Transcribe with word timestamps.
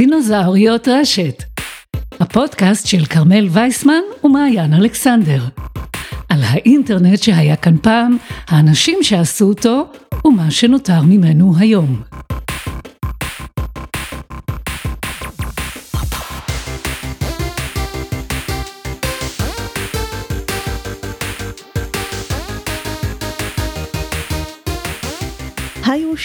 דינוזאוריות 0.00 0.88
רשת, 0.88 1.42
הפודקאסט 2.20 2.86
של 2.86 3.04
כרמל 3.04 3.48
וייסמן 3.50 4.00
ומעיין 4.24 4.74
אלכסנדר. 4.74 5.42
על 6.28 6.40
האינטרנט 6.42 7.22
שהיה 7.22 7.56
כאן 7.56 7.76
פעם, 7.82 8.16
האנשים 8.48 8.98
שעשו 9.02 9.48
אותו 9.48 9.86
ומה 10.24 10.50
שנותר 10.50 11.02
ממנו 11.02 11.54
היום. 11.58 12.09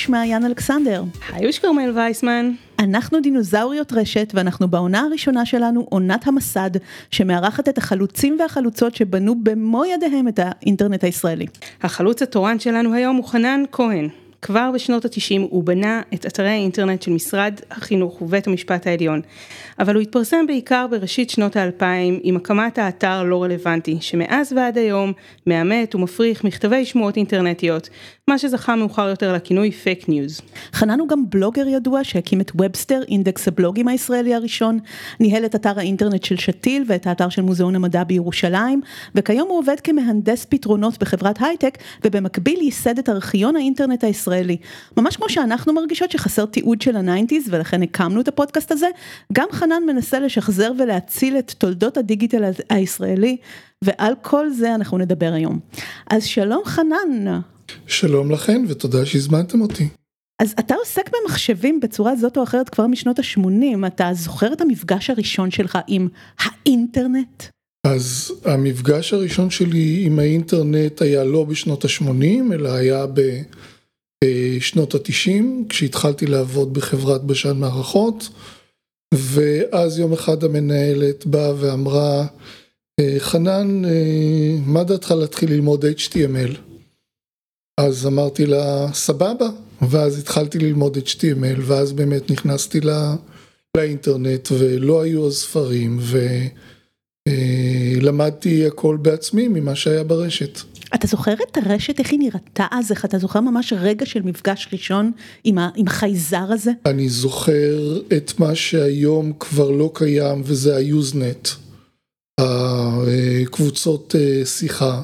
היוש 0.05 0.09
מעיין 0.09 0.45
אלכסנדר. 0.45 1.03
היוש 1.33 1.59
כרמל 1.59 1.91
וייסמן. 1.95 2.51
אנחנו 2.79 3.19
דינוזאוריות 3.19 3.93
רשת 3.93 4.31
ואנחנו 4.35 4.67
בעונה 4.67 5.01
הראשונה 5.01 5.45
שלנו 5.45 5.85
עונת 5.89 6.27
המסד 6.27 6.69
שמארחת 7.11 7.69
את 7.69 7.77
החלוצים 7.77 8.37
והחלוצות 8.39 8.95
שבנו 8.95 9.43
במו 9.43 9.85
ידיהם 9.85 10.27
את 10.27 10.39
האינטרנט 10.43 11.03
הישראלי. 11.03 11.45
החלוץ 11.83 12.21
התורן 12.21 12.59
שלנו 12.59 12.93
היום 12.93 13.15
הוא 13.15 13.25
חנן 13.25 13.63
כהן. 13.71 14.09
כבר 14.41 14.71
בשנות 14.73 15.05
התשעים 15.05 15.41
הוא 15.41 15.63
בנה 15.63 16.01
את 16.13 16.25
אתרי 16.25 16.49
האינטרנט 16.49 17.01
של 17.01 17.11
משרד 17.11 17.53
החינוך 17.71 18.21
ובית 18.21 18.47
המשפט 18.47 18.87
העליון, 18.87 19.21
אבל 19.79 19.95
הוא 19.95 20.01
התפרסם 20.01 20.47
בעיקר 20.47 20.85
בראשית 20.91 21.29
שנות 21.29 21.55
האלפיים 21.55 22.19
עם 22.23 22.35
הקמת 22.35 22.77
האתר 22.77 23.23
לא 23.23 23.43
רלוונטי, 23.43 23.97
שמאז 24.01 24.53
ועד 24.53 24.77
היום 24.77 25.13
מאמת 25.47 25.95
ומפריך 25.95 26.43
מכתבי 26.43 26.85
שמועות 26.85 27.17
אינטרנטיות, 27.17 27.89
מה 28.27 28.37
שזכה 28.37 28.75
מאוחר 28.75 29.09
יותר 29.09 29.33
לכינוי 29.33 29.71
פייק 29.71 30.09
ניוז. 30.09 30.41
חנן 30.73 30.99
הוא 30.99 31.07
גם 31.07 31.29
בלוגר 31.29 31.67
ידוע 31.67 32.03
שהקים 32.03 32.41
את 32.41 32.51
ובסטר, 32.55 33.01
אינדקס 33.07 33.47
הבלוגים 33.47 33.87
הישראלי 33.87 34.35
הראשון, 34.35 34.79
ניהל 35.19 35.45
את 35.45 35.55
אתר 35.55 35.79
האינטרנט 35.79 36.23
של 36.23 36.37
שתיל 36.37 36.83
ואת 36.87 37.07
האתר 37.07 37.29
של 37.29 37.41
מוזיאון 37.41 37.75
המדע 37.75 38.03
בירושלים, 38.03 38.81
וכיום 39.15 39.49
הוא 39.49 39.59
עובד 39.59 39.79
כמהנדס 39.83 40.45
פתרונות 40.49 40.99
בחברת 40.99 41.41
הייטק, 41.41 41.77
ובמקביל 42.05 42.61
ייסד 42.61 42.99
את 42.99 43.09
ארכיון 43.09 43.55
האינטרנט 43.55 44.03
הישראלי. 44.03 44.34
ממש 44.97 45.15
כמו 45.15 45.29
שאנחנו 45.29 45.73
מרגישות 45.73 46.11
שחסר 46.11 46.45
תיעוד 46.45 46.81
של 46.81 46.95
ה 46.95 47.01
nineties 47.01 47.47
ולכן 47.49 47.83
הקמנו 47.83 48.21
את 48.21 48.27
הפודקאסט 48.27 48.71
הזה, 48.71 48.87
גם 49.33 49.47
חנן 49.51 49.83
מנסה 49.87 50.19
לשחזר 50.19 50.71
ולהציל 50.79 51.37
את 51.39 51.51
תולדות 51.57 51.97
הדיגיטל 51.97 52.43
הישראלי, 52.69 53.37
ועל 53.83 54.13
כל 54.21 54.49
זה 54.49 54.75
אנחנו 54.75 54.97
נדבר 54.97 55.33
היום. 55.33 55.59
אז 56.09 56.23
שלום 56.23 56.61
חנן. 56.65 57.39
שלום 57.87 58.31
לכן 58.31 58.65
ותודה 58.67 59.05
שהזמנתם 59.05 59.61
אותי. 59.61 59.87
אז 60.41 60.55
אתה 60.59 60.75
עוסק 60.75 61.09
במחשבים 61.09 61.79
בצורה 61.79 62.15
זאת 62.15 62.37
או 62.37 62.43
אחרת 62.43 62.69
כבר 62.69 62.87
משנות 62.87 63.19
ה-80, 63.19 63.87
אתה 63.87 64.09
זוכר 64.13 64.53
את 64.53 64.61
המפגש 64.61 65.09
הראשון 65.09 65.51
שלך 65.51 65.77
עם 65.87 66.07
האינטרנט? 66.39 67.43
אז 67.85 68.31
המפגש 68.45 69.13
הראשון 69.13 69.49
שלי 69.49 70.03
עם 70.05 70.19
האינטרנט 70.19 71.01
היה 71.01 71.23
לא 71.23 71.43
בשנות 71.43 71.85
ה-80, 71.85 72.53
אלא 72.53 72.69
היה 72.69 73.05
בשנות 74.25 74.95
ה-90, 74.95 75.43
כשהתחלתי 75.69 76.25
לעבוד 76.25 76.73
בחברת 76.73 77.23
בשן 77.23 77.57
מערכות, 77.57 78.29
ואז 79.13 79.99
יום 79.99 80.13
אחד 80.13 80.43
המנהלת 80.43 81.25
באה 81.25 81.53
ואמרה, 81.59 82.25
חנן, 83.19 83.81
מה 84.65 84.83
דעתך 84.83 85.11
להתחיל 85.11 85.51
ללמוד 85.51 85.85
HTML? 85.85 86.57
אז 87.79 88.07
אמרתי 88.07 88.45
לה, 88.45 88.87
סבבה, 88.93 89.49
ואז 89.89 90.19
התחלתי 90.19 90.59
ללמוד 90.59 90.97
HTML, 90.97 91.59
ואז 91.61 91.91
באמת 91.91 92.31
נכנסתי 92.31 92.81
לא, 92.81 92.93
לאינטרנט, 93.77 94.49
ולא 94.51 95.01
היו 95.01 95.27
אז 95.27 95.33
ספרים, 95.33 95.99
ולמדתי 97.27 98.65
הכל 98.67 98.97
בעצמי 99.01 99.47
ממה 99.47 99.75
שהיה 99.75 100.03
ברשת. 100.03 100.59
אתה 100.95 101.07
זוכר 101.07 101.33
את 101.33 101.57
הרשת, 101.57 101.99
איך 101.99 102.11
היא 102.11 102.19
נראתה 102.19 102.65
אז? 102.71 102.91
איך 102.91 103.05
אתה 103.05 103.17
זוכר 103.17 103.39
ממש 103.39 103.73
רגע 103.77 104.05
של 104.05 104.21
מפגש 104.21 104.67
ראשון 104.73 105.11
עם, 105.43 105.57
ה, 105.57 105.69
עם 105.75 105.87
החייזר 105.87 106.45
הזה? 106.49 106.71
אני 106.85 107.09
זוכר 107.09 108.01
את 108.17 108.39
מה 108.39 108.55
שהיום 108.55 109.33
כבר 109.39 109.71
לא 109.71 109.91
קיים, 109.93 110.41
וזה 110.45 110.75
היוזנט, 110.75 111.47
הקבוצות 112.39 114.15
שיחה. 114.45 115.01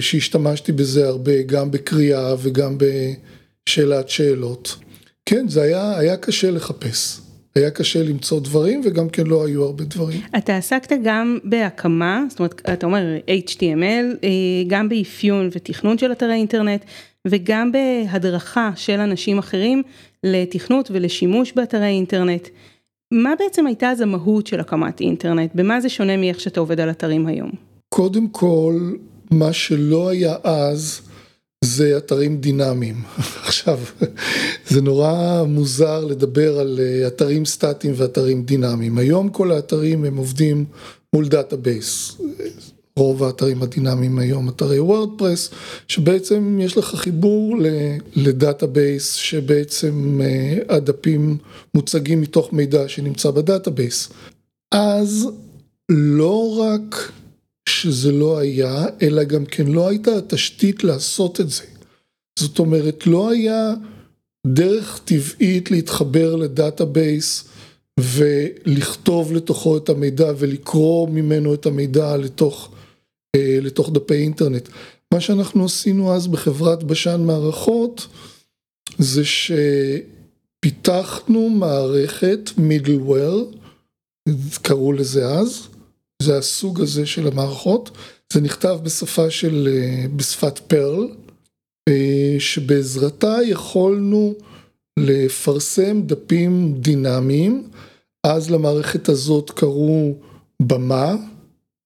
שהשתמשתי 0.00 0.72
בזה 0.72 1.08
הרבה, 1.08 1.42
גם 1.42 1.70
בקריאה 1.70 2.34
וגם 2.38 2.78
בשאלת 2.78 4.08
שאלות. 4.08 4.76
כן, 5.26 5.48
זה 5.48 5.62
היה, 5.62 5.98
היה 5.98 6.16
קשה 6.16 6.50
לחפש. 6.50 7.20
היה 7.58 7.70
קשה 7.70 8.02
למצוא 8.02 8.40
דברים 8.40 8.80
וגם 8.84 9.08
כן 9.08 9.26
לא 9.26 9.46
היו 9.46 9.64
הרבה 9.64 9.84
דברים. 9.84 10.20
אתה 10.38 10.56
עסקת 10.56 10.92
גם 11.04 11.38
בהקמה, 11.44 12.24
זאת 12.28 12.38
אומרת, 12.38 12.62
אתה 12.72 12.86
אומר 12.86 13.02
HTML, 13.48 14.26
גם 14.66 14.88
באפיון 14.88 15.48
ותכנון 15.52 15.98
של 15.98 16.12
אתרי 16.12 16.32
אינטרנט 16.32 16.84
וגם 17.28 17.72
בהדרכה 17.72 18.70
של 18.76 19.00
אנשים 19.00 19.38
אחרים 19.38 19.82
לתכנות 20.24 20.90
ולשימוש 20.92 21.52
באתרי 21.52 21.86
אינטרנט. 21.86 22.48
מה 23.12 23.32
בעצם 23.38 23.66
הייתה 23.66 23.90
אז 23.90 24.00
המהות 24.00 24.46
של 24.46 24.60
הקמת 24.60 25.00
אינטרנט? 25.00 25.50
במה 25.54 25.80
זה 25.80 25.88
שונה 25.88 26.16
מאיך 26.16 26.40
שאתה 26.40 26.60
עובד 26.60 26.80
על 26.80 26.90
אתרים 26.90 27.26
היום? 27.26 27.50
קודם 27.88 28.28
כל, 28.28 28.92
מה 29.30 29.52
שלא 29.52 30.08
היה 30.08 30.34
אז 30.44 31.00
זה 31.78 31.96
אתרים 31.96 32.40
דינמיים. 32.40 33.02
עכשיו, 33.48 33.78
זה 34.68 34.80
נורא 34.82 35.44
מוזר 35.48 36.04
לדבר 36.04 36.58
על 36.60 36.80
אתרים 37.06 37.44
סטטיים 37.44 37.94
ואתרים 37.96 38.42
דינמיים. 38.42 38.98
היום 38.98 39.28
כל 39.28 39.52
האתרים 39.52 40.04
הם 40.04 40.16
עובדים 40.16 40.64
מול 41.14 41.28
database. 41.28 42.16
רוב 42.96 43.24
האתרים 43.24 43.62
הדינמיים 43.62 44.18
היום 44.18 44.48
אתרי 44.48 44.80
וורדפרס, 44.80 45.50
שבעצם 45.88 46.58
יש 46.60 46.76
לך 46.76 46.94
חיבור 46.94 47.56
ל 48.16 48.27
database 48.27 49.12
שבעצם 49.12 50.20
הדפים 50.68 51.36
מוצגים 51.74 52.20
מתוך 52.20 52.52
מידע 52.52 52.88
שנמצא 52.88 53.30
ב 53.30 53.38
database. 53.38 54.08
אז 54.72 55.28
לא 55.88 56.58
רק 56.60 57.12
שזה 57.68 58.12
לא 58.12 58.38
היה, 58.38 58.86
אלא 59.02 59.24
גם 59.24 59.46
כן 59.46 59.66
לא 59.66 59.88
הייתה 59.88 60.16
התשתית 60.16 60.84
לעשות 60.84 61.40
את 61.40 61.50
זה. 61.50 61.64
זאת 62.38 62.58
אומרת, 62.58 63.06
לא 63.06 63.30
היה 63.30 63.74
דרך 64.46 65.00
טבעית 65.04 65.70
להתחבר 65.70 66.36
ל 66.36 66.48
database 66.48 67.44
ולכתוב 68.00 69.32
לתוכו 69.32 69.76
את 69.76 69.88
המידע 69.88 70.32
ולקרוא 70.38 71.08
ממנו 71.08 71.54
את 71.54 71.66
המידע 71.66 72.16
לתוך, 72.16 72.70
אה, 73.36 73.58
לתוך 73.62 73.90
דפי 73.92 74.14
אינטרנט. 74.14 74.68
מה 75.14 75.20
שאנחנו 75.20 75.64
עשינו 75.64 76.14
אז 76.14 76.26
בחברת 76.26 76.84
בשן 76.84 77.20
מערכות 77.20 78.06
זה 78.98 79.22
שפיתחנו 80.64 81.48
מערכת 81.48 82.50
middleware, 82.56 83.56
קראו 84.62 84.92
לזה 84.92 85.26
אז, 85.26 85.68
זה 86.22 86.38
הסוג 86.38 86.80
הזה 86.80 87.06
של 87.06 87.26
המערכות, 87.26 87.90
זה 88.32 88.40
נכתב 88.40 88.78
בשפה 88.82 89.30
של, 89.30 89.68
בשפת 90.16 90.58
פרל, 90.58 91.08
שבעזרתה 92.38 93.36
יכולנו 93.44 94.34
לפרסם 94.98 96.02
דפים 96.02 96.74
דינמיים, 96.80 97.68
אז 98.26 98.50
למערכת 98.50 99.08
הזאת 99.08 99.50
קראו 99.50 100.14
במה, 100.62 101.16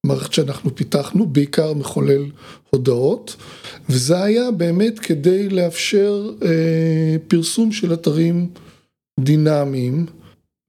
מערכת 0.06 0.32
שאנחנו 0.32 0.76
פיתחנו, 0.76 1.26
בעיקר 1.26 1.72
מחולל 1.74 2.24
הודעות, 2.70 3.36
וזה 3.88 4.22
היה 4.22 4.50
באמת 4.50 4.98
כדי 4.98 5.48
לאפשר 5.48 6.30
אה, 6.44 7.16
פרסום 7.28 7.72
של 7.72 7.94
אתרים 7.94 8.48
דינמיים. 9.20 10.06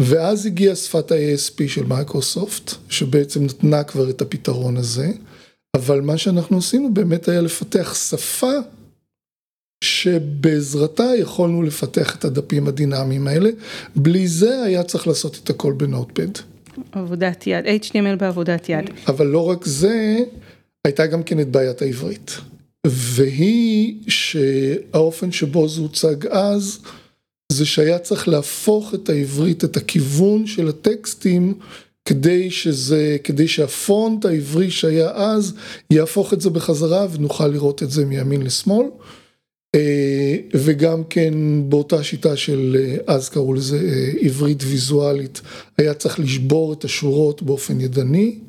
ואז 0.06 0.46
הגיעה 0.46 0.76
שפת 0.76 1.12
ה-ASP 1.12 1.68
של 1.68 1.84
מייקרוסופט, 1.84 2.72
שבעצם 2.90 3.44
נתנה 3.44 3.84
כבר 3.84 4.10
את 4.10 4.22
הפתרון 4.22 4.78
הזה, 4.78 5.12
אבל 5.78 6.02
מה 6.02 6.18
שאנחנו 6.18 6.58
עשינו 6.58 6.94
באמת 6.94 7.28
היה 7.28 7.42
לפתח 7.42 7.96
שפה 7.96 8.52
שבעזרתה 9.84 11.12
יכולנו 11.18 11.64
לפתח 11.64 12.16
את 12.16 12.26
הדפים 12.26 12.68
הדינמיים 12.68 13.28
האלה, 13.28 13.50
בלי 13.96 14.28
זה 14.28 14.64
היה 14.64 14.84
צריך 14.84 15.08
לעשות 15.08 15.40
את 15.44 15.50
הכל 15.50 15.74
בנוטפד. 15.74 16.30
עבודת 16.92 17.48
יד, 17.48 17.66
HTML 17.66 18.16
בעבודת 18.20 18.70
יד. 18.70 18.90
אבל 19.08 19.28
לא 19.28 19.50
רק 19.50 19.66
זה, 19.66 20.18
הייתה 20.86 21.08
גם 21.08 21.24
כן 21.24 21.40
את 21.40 21.48
בעיית 21.48 21.82
העברית. 21.82 22.32
והיא 22.88 23.96
שהאופן 24.08 25.32
שבו 25.32 25.70
זה 25.70 25.82
הוצג 25.82 26.28
אז, 26.28 26.80
זה 27.54 27.66
שהיה 27.66 28.00
צריך 28.00 28.28
להפוך 28.28 28.94
את 28.94 29.10
העברית, 29.10 29.64
את 29.64 29.78
הכיוון 29.78 30.48
של 30.48 30.68
הטקסטים, 30.68 31.54
כדי 32.06 32.52
שזה, 32.52 33.18
כדי 33.24 33.48
שהפונט 33.48 34.26
העברי 34.26 34.72
שהיה 34.72 35.12
אז, 35.12 35.54
יהפוך 35.90 36.34
את 36.34 36.42
זה 36.42 36.50
בחזרה 36.50 37.08
ונוכל 37.12 37.48
לראות 37.48 37.84
את 37.84 37.92
זה 37.92 38.06
מימין 38.06 38.42
לשמאל. 38.42 38.86
וגם 40.54 41.04
כן 41.10 41.34
באותה 41.70 42.04
שיטה 42.04 42.38
של, 42.38 42.78
אז 43.08 43.30
קראו 43.30 43.54
לזה 43.54 43.80
עברית 44.22 44.64
ויזואלית, 44.64 45.42
היה 45.78 45.94
צריך 45.94 46.20
לשבור 46.20 46.74
את 46.74 46.84
השורות 46.84 47.44
באופן 47.44 47.82
ידני. 47.82 48.40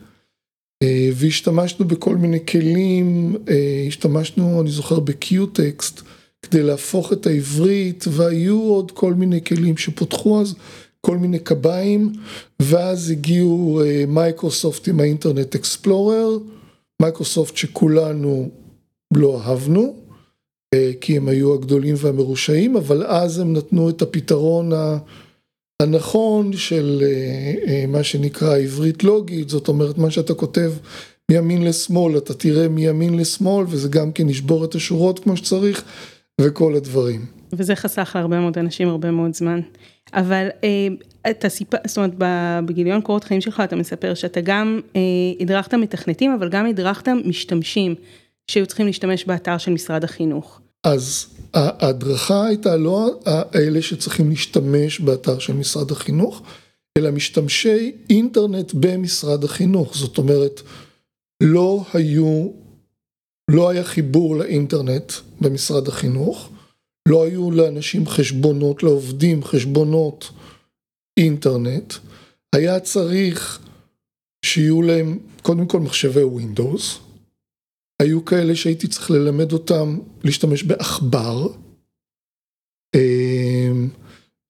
והשתמשנו 1.14 1.88
בכל 1.88 2.16
מיני 2.16 2.46
כלים, 2.46 3.36
השתמשנו, 3.88 4.60
אני 4.60 4.70
זוכר, 4.70 5.00
בקיוטקסט, 5.00 6.00
כדי 6.44 6.62
להפוך 6.62 7.12
את 7.12 7.26
העברית, 7.26 8.04
והיו 8.08 8.60
עוד 8.60 8.90
כל 8.90 9.14
מיני 9.14 9.44
כלים 9.44 9.76
שפותחו 9.76 10.40
אז, 10.40 10.54
כל 11.00 11.18
מיני 11.18 11.38
קביים, 11.38 12.12
ואז 12.60 13.10
הגיעו 13.10 13.80
מייקרוסופט 14.08 14.88
עם 14.88 15.00
האינטרנט 15.00 15.54
אקספלורר, 15.54 16.38
מייקרוסופט 17.02 17.56
שכולנו 17.56 18.48
לא 19.14 19.40
אהבנו, 19.42 19.96
כי 21.00 21.16
הם 21.16 21.28
היו 21.28 21.54
הגדולים 21.54 21.94
והמרושעים, 21.98 22.76
אבל 22.76 23.02
אז 23.06 23.38
הם 23.38 23.52
נתנו 23.52 23.90
את 23.90 24.02
הפתרון 24.02 24.72
הנכון 25.82 26.52
של 26.52 27.04
מה 27.88 28.02
שנקרא 28.02 28.58
עברית 28.58 29.04
לוגית, 29.04 29.48
זאת 29.48 29.68
אומרת 29.68 29.98
מה 29.98 30.10
שאתה 30.10 30.34
כותב 30.34 30.72
מימין 31.30 31.64
לשמאל, 31.64 32.18
אתה 32.18 32.34
תראה 32.34 32.68
מימין 32.68 33.16
לשמאל, 33.16 33.66
וזה 33.68 33.88
גם 33.88 34.12
כן 34.12 34.28
ישבור 34.28 34.64
את 34.64 34.74
השורות 34.74 35.18
כמו 35.18 35.36
שצריך, 35.36 35.84
וכל 36.40 36.74
הדברים. 36.74 37.26
וזה 37.52 37.76
חסך 37.76 38.12
להרבה 38.14 38.40
מאוד 38.40 38.58
אנשים 38.58 38.88
הרבה 38.88 39.10
מאוד 39.10 39.34
זמן. 39.34 39.60
אבל 40.12 40.48
אתה 41.30 41.48
סיפר, 41.48 41.78
זאת 41.86 41.96
אומרת 41.96 42.12
בגיליון 42.66 43.00
קורות 43.00 43.24
חיים 43.24 43.40
שלך 43.40 43.62
אתה 43.64 43.76
מספר 43.76 44.14
שאתה 44.14 44.40
גם 44.40 44.80
הדרכת 45.40 45.74
מתכנתים, 45.74 46.30
אבל 46.38 46.48
גם 46.48 46.66
הדרכת 46.66 47.08
משתמשים 47.24 47.94
שהיו 48.50 48.66
צריכים 48.66 48.86
להשתמש 48.86 49.24
באתר 49.24 49.58
של 49.58 49.70
משרד 49.70 50.04
החינוך. 50.04 50.60
אז 50.84 51.26
ההדרכה 51.54 52.46
הייתה 52.46 52.76
לא 52.76 53.20
האלה 53.26 53.82
שצריכים 53.82 54.30
להשתמש 54.30 55.00
באתר 55.00 55.38
של 55.38 55.52
משרד 55.52 55.90
החינוך, 55.90 56.42
אלא 56.98 57.10
משתמשי 57.10 57.92
אינטרנט 58.10 58.72
במשרד 58.74 59.44
החינוך, 59.44 59.96
זאת 59.96 60.18
אומרת, 60.18 60.60
לא 61.42 61.84
היו, 61.92 62.48
לא 63.50 63.68
היה 63.68 63.84
חיבור 63.84 64.36
לאינטרנט 64.36 65.12
במשרד 65.40 65.88
החינוך, 65.88 66.50
לא 67.08 67.24
היו 67.24 67.50
לאנשים 67.50 68.06
חשבונות, 68.06 68.82
לעובדים 68.82 69.44
חשבונות 69.44 70.30
אינטרנט, 71.16 71.94
היה 72.54 72.80
צריך 72.80 73.60
שיהיו 74.44 74.82
להם 74.82 75.18
קודם 75.42 75.66
כל 75.66 75.80
מחשבי 75.80 76.22
ווינדוס, 76.22 76.98
היו 78.02 78.24
כאלה 78.24 78.56
שהייתי 78.56 78.88
צריך 78.88 79.10
ללמד 79.10 79.52
אותם 79.52 79.98
להשתמש 80.24 80.62
בעכבר, 80.62 81.48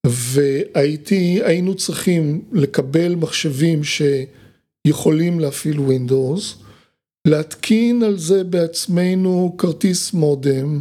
והייתי, 0.07 1.39
היינו 1.43 1.75
צריכים 1.75 2.45
לקבל 2.51 3.15
מחשבים 3.15 3.81
שיכולים 3.83 5.39
להפעיל 5.39 5.79
ווינדוס, 5.79 6.64
להתקין 7.25 8.03
על 8.03 8.17
זה 8.17 8.43
בעצמנו 8.43 9.55
כרטיס 9.57 10.13
מודם, 10.13 10.79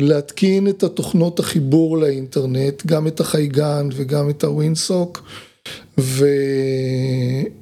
להתקין 0.00 0.68
את 0.68 0.82
התוכנות 0.82 1.38
החיבור 1.38 1.98
לאינטרנט, 1.98 2.86
גם 2.86 3.06
את 3.06 3.20
החייגן 3.20 3.88
וגם 3.92 4.30
את 4.30 4.44
הווינסוק, 4.44 5.22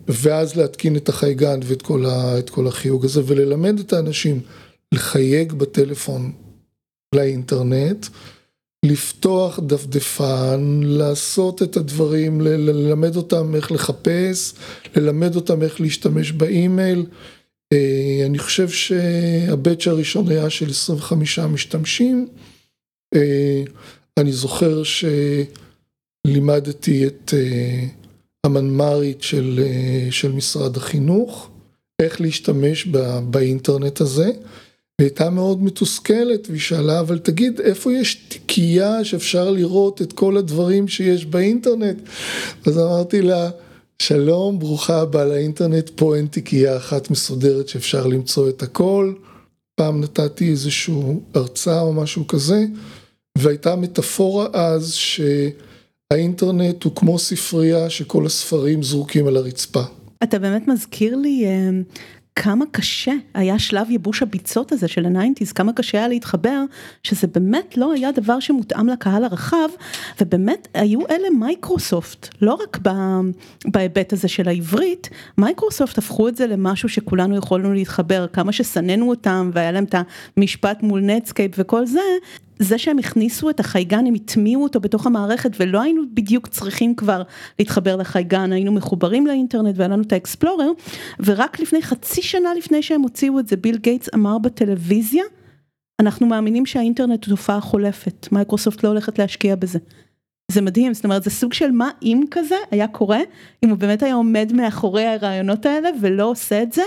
ואז 0.09 0.56
להתקין 0.56 0.97
את 0.97 1.09
החייגן 1.09 1.61
ואת 1.65 2.51
כל 2.51 2.67
החיוג 2.67 3.05
הזה, 3.05 3.23
וללמד 3.27 3.79
את 3.79 3.93
האנשים 3.93 4.41
לחייג 4.94 5.53
בטלפון 5.53 6.33
לאינטרנט, 7.15 8.06
לפתוח 8.85 9.61
דפדפן, 9.67 10.81
לעשות 10.85 11.63
את 11.63 11.77
הדברים, 11.77 12.41
ללמד 12.41 13.17
אותם 13.17 13.55
איך 13.55 13.73
לחפש, 13.73 14.55
ללמד 14.97 15.37
אותם 15.37 15.63
איך 15.63 15.81
להשתמש 15.81 16.33
באימייל. 16.33 17.07
אני 18.27 18.39
חושב 18.39 18.69
שהבאצ' 18.69 19.87
הראשון 19.87 20.29
היה 20.29 20.51
של 20.51 20.71
25 20.71 21.39
משתמשים. 21.39 22.29
אני 24.17 24.33
זוכר 24.33 24.83
שלימדתי 26.27 27.07
את 27.07 27.35
המנמ"רית 28.45 29.23
של 30.11 30.33
משרד 30.35 30.77
החינוך, 30.77 31.51
איך 32.03 32.21
להשתמש 32.21 32.87
באינטרנט 33.31 34.01
הזה. 34.01 34.31
והייתה 35.00 35.31
מאוד 35.31 35.62
מתוסכלת 35.62 36.49
והיא 36.49 36.61
שאלה, 36.61 37.00
אבל 37.00 37.19
תגיד, 37.19 37.61
איפה 37.61 37.93
יש 37.93 38.15
תיקייה 38.15 39.05
שאפשר 39.05 39.50
לראות 39.50 40.03
את 40.03 40.12
כל 40.12 40.37
הדברים 40.37 40.89
שיש 40.89 41.27
באינטרנט? 41.27 41.97
אז 42.67 42.79
אמרתי 42.79 43.23
לה, 43.23 43.50
שלום, 44.03 44.59
ברוכה 44.59 45.00
הבאה 45.00 45.25
לאינטרנט, 45.25 45.91
פה 45.95 46.17
אין 46.17 46.27
תיקייה 46.27 46.77
אחת 46.77 47.11
מסודרת 47.11 47.69
שאפשר 47.69 48.06
למצוא 48.06 48.49
את 48.49 48.62
הכל. 48.62 49.12
פעם 49.75 50.00
נתתי 50.00 50.50
איזשהו 50.50 51.23
הרצאה 51.35 51.81
או 51.81 51.93
משהו 51.93 52.27
כזה, 52.27 52.65
והייתה 53.39 53.77
מטאפורה 53.77 54.47
אז 54.53 54.94
שהאינטרנט 54.94 56.85
הוא 56.85 56.93
כמו 56.97 57.19
ספרייה 57.19 57.91
שכל 57.91 58.27
הספרים 58.27 58.83
זרוקים 58.83 59.27
על 59.27 59.37
הרצפה. 59.37 59.83
אתה 60.23 60.39
באמת 60.39 60.69
מזכיר 60.69 61.17
לי 61.17 61.44
כמה 62.43 62.64
קשה 62.70 63.12
היה 63.35 63.58
שלב 63.58 63.90
ייבוש 63.90 64.23
הביצות 64.23 64.73
הזה 64.73 64.88
של 64.88 65.06
ה 65.06 65.11
nineties, 65.11 65.53
כמה 65.52 65.73
קשה 65.73 65.99
היה 65.99 66.08
להתחבר, 66.08 66.62
שזה 67.02 67.26
באמת 67.26 67.76
לא 67.76 67.93
היה 67.93 68.12
דבר 68.12 68.40
שמותאם 68.40 68.88
לקהל 68.88 69.25
הרחב, 69.25 69.69
ובאמת 70.20 70.69
היו 70.75 71.00
אלה 71.11 71.31
מייקרוסופט, 71.38 72.29
לא 72.43 72.55
רק 72.55 72.79
בהיבט 73.67 74.12
הזה 74.12 74.29
של 74.29 74.49
העברית, 74.49 75.11
מייקרוסופט 75.38 75.99
הפכו 75.99 76.29
את 76.29 76.37
זה 76.37 76.46
למשהו 76.46 76.88
שכולנו 76.88 77.37
יכולנו 77.37 77.73
להתחבר, 77.75 78.26
כמה 78.32 78.52
ששנאנו 78.52 79.08
אותם 79.08 79.50
והיה 79.55 79.73
להם 79.73 79.84
את 79.84 79.94
המשפט 80.37 80.82
מול 80.82 81.00
נטסקייפ 81.00 81.52
וכל 81.58 81.87
זה, 81.87 82.00
זה 82.58 82.78
שהם 82.78 82.99
הכניסו 82.99 83.50
את 83.50 83.60
החייגן, 83.60 84.06
הם 84.06 84.14
הטמיעו 84.14 84.62
אותו 84.62 84.81
בתוך 84.81 85.06
המערכת 85.06 85.50
ולא 85.60 85.81
היינו 85.81 86.02
בדיוק 86.14 86.46
צריכים 86.46 86.94
כבר 86.94 87.22
להתחבר 87.58 87.96
לחייגן, 87.96 88.52
היינו 88.52 88.72
מחוברים 88.72 89.26
לאינטרנט 89.26 89.75
והיה 89.78 89.88
לנו 89.88 90.02
את 90.02 90.12
האקספלורר, 90.12 90.70
ורק 91.20 91.60
לפני 91.60 91.82
חצי 91.82 92.22
שנה 92.22 92.55
לפני 92.55 92.82
שהם 92.82 93.03
הוציאו 93.03 93.38
את 93.38 93.48
זה, 93.48 93.56
ביל 93.56 93.77
גייטס 93.77 94.08
אמר 94.15 94.38
בטלוויזיה, 94.38 95.24
אנחנו 96.00 96.27
מאמינים 96.27 96.67
שהאינטרנט 96.67 97.24
הוא 97.24 97.36
תופעה 97.36 97.60
חולפת, 97.60 98.29
מייקרוסופט 98.32 98.84
לא 98.84 98.88
הולכת 98.88 99.19
להשקיע 99.19 99.56
בזה. 99.56 99.79
זה 100.52 100.60
מדהים, 100.60 100.94
זאת 100.94 101.05
אומרת 101.05 101.24
זה 101.24 101.31
סוג 101.31 101.52
של 101.52 101.70
מה 101.70 101.90
אם 102.02 102.22
כזה 102.31 102.55
היה 102.70 102.88
קורה, 102.88 103.19
אם 103.64 103.69
הוא 103.69 103.78
באמת 103.78 104.02
היה 104.02 104.14
עומד 104.14 104.52
מאחורי 104.55 105.06
הרעיונות 105.06 105.67
האלה 105.67 105.88
ולא 106.00 106.31
עושה 106.31 106.62
את 106.62 106.72
זה, 106.72 106.82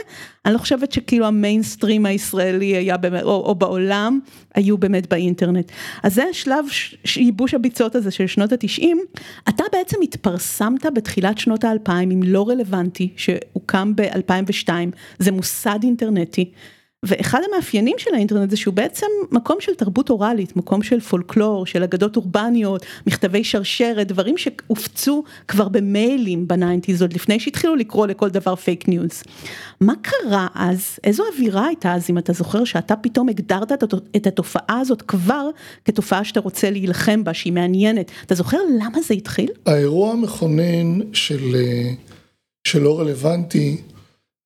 אני 0.45 0.53
לא 0.53 0.57
חושבת 0.57 0.91
שכאילו 0.91 1.25
המיינסטרים 1.25 2.05
הישראלי 2.05 2.65
היה 2.65 2.97
באמת, 2.97 3.23
או, 3.23 3.43
או 3.45 3.55
בעולם, 3.55 4.19
היו 4.55 4.77
באמת 4.77 5.09
באינטרנט. 5.09 5.71
אז 6.03 6.13
זה 6.15 6.23
השלב 6.29 6.65
ייבוש 7.17 7.53
הביצות 7.53 7.95
הזה 7.95 8.11
של 8.11 8.27
שנות 8.27 8.51
התשעים, 8.51 8.99
אתה 9.49 9.63
בעצם 9.71 9.97
התפרסמת 10.03 10.85
בתחילת 10.95 11.37
שנות 11.37 11.63
האלפיים 11.63 12.09
עם 12.09 12.23
לא 12.23 12.49
רלוונטי, 12.49 13.13
שהוקם 13.15 13.93
ב-2002, 13.95 14.69
זה 15.19 15.31
מוסד 15.31 15.79
אינטרנטי. 15.83 16.51
ואחד 17.05 17.39
המאפיינים 17.51 17.96
של 17.98 18.13
האינטרנט 18.13 18.50
זה 18.50 18.58
שהוא 18.58 18.74
בעצם 18.74 19.05
מקום 19.31 19.58
של 19.60 19.74
תרבות 19.74 20.10
אוראלית, 20.10 20.55
מקום 20.55 20.84
של 20.84 21.00
פולקלור, 21.00 21.65
של 21.65 21.84
אגדות 21.84 22.15
אורבניות, 22.15 22.86
מכתבי 23.08 23.43
שרשרת, 23.43 24.08
דברים 24.08 24.38
שהופצו 24.38 25.24
כבר 25.48 25.70
במיילים 25.70 26.48
ב 26.47 26.53
nineties, 26.53 27.01
עוד 27.01 27.13
לפני 27.13 27.39
שהתחילו 27.39 27.75
לקרוא 27.75 28.08
לכל 28.08 28.29
דבר 28.29 28.55
פייק 28.55 28.88
ניוז. 28.88 29.24
מה 29.81 29.93
קרה 30.01 30.48
אז, 30.55 31.00
איזו 31.03 31.24
אווירה 31.34 31.67
הייתה 31.67 31.93
אז, 31.93 32.10
אם 32.10 32.17
אתה 32.17 32.34
זוכר 32.34 32.63
שאתה 32.63 32.96
פתאום 32.96 33.29
הגדרת 33.29 33.72
את 34.15 34.27
התופעה 34.27 34.79
הזאת 34.79 35.01
כבר 35.01 35.50
כתופעה 35.86 36.24
שאתה 36.24 36.39
רוצה 36.39 36.70
להילחם 36.70 37.24
בה, 37.24 37.34
שהיא 37.34 37.53
מעניינת, 37.53 38.12
אתה 38.25 38.36
זוכר 38.36 38.58
למה 38.79 39.01
זה 39.01 39.13
התחיל? 39.13 39.50
האירוע 39.65 40.12
המכונן 40.12 41.13
של, 41.13 41.55
של 42.67 42.81
לא 42.81 43.00
רלוונטי 43.00 43.81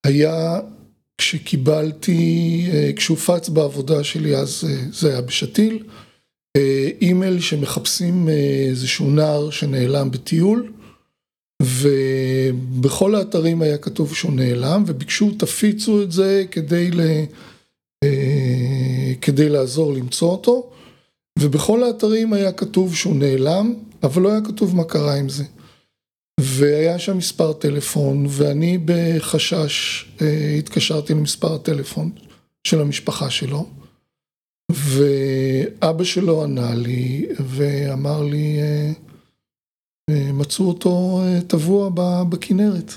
היה 0.06 0.60
כשקיבלתי, 1.17 2.69
כשהופץ 2.95 3.50
בעבודה 3.50 4.03
שלי, 4.03 4.36
אז 4.36 4.63
זה 4.91 5.10
היה 5.10 5.22
בשתיל, 5.22 5.84
אימייל 7.01 7.39
שמחפשים 7.39 8.29
איזשהו 8.69 9.12
נער 9.12 9.50
שנעלם 9.50 10.12
בטיול, 10.12 10.72
ובכל 11.62 13.15
האתרים 13.15 13.62
היה 13.62 13.77
כתוב 13.77 14.15
שהוא 14.15 14.34
נעלם, 14.34 14.84
וביקשו 14.88 15.31
תפיצו 15.38 16.03
את 16.03 16.12
זה 16.12 16.43
כדי, 16.51 16.91
ל... 16.91 17.01
כדי 19.22 19.50
לעזור 19.50 19.93
למצוא 19.93 20.29
אותו, 20.29 20.69
ובכל 21.39 21.84
האתרים 21.84 22.34
היה 22.34 22.51
כתוב 22.51 22.95
שהוא 22.95 23.15
נעלם, 23.15 23.74
אבל 24.03 24.22
לא 24.22 24.31
היה 24.31 24.41
כתוב 24.41 24.75
מה 24.75 24.84
קרה 24.84 25.15
עם 25.15 25.29
זה. 25.29 25.43
והיה 26.39 27.00
שם 27.00 27.18
מספר 27.18 27.54
טלפון, 27.54 28.25
ואני 28.30 28.77
בחשש 28.86 30.06
התקשרתי 30.60 31.13
למספר 31.13 31.56
הטלפון 31.56 32.12
של 32.68 32.82
המשפחה 32.82 33.30
שלו, 33.30 33.65
ואבא 34.72 36.04
שלו 36.04 36.44
ענה 36.44 36.75
לי 36.75 37.27
ואמר 37.39 38.24
לי, 38.24 38.58
מצאו 40.10 40.68
אותו 40.68 41.22
טבוע 41.48 41.89
בכנרת. 42.30 42.92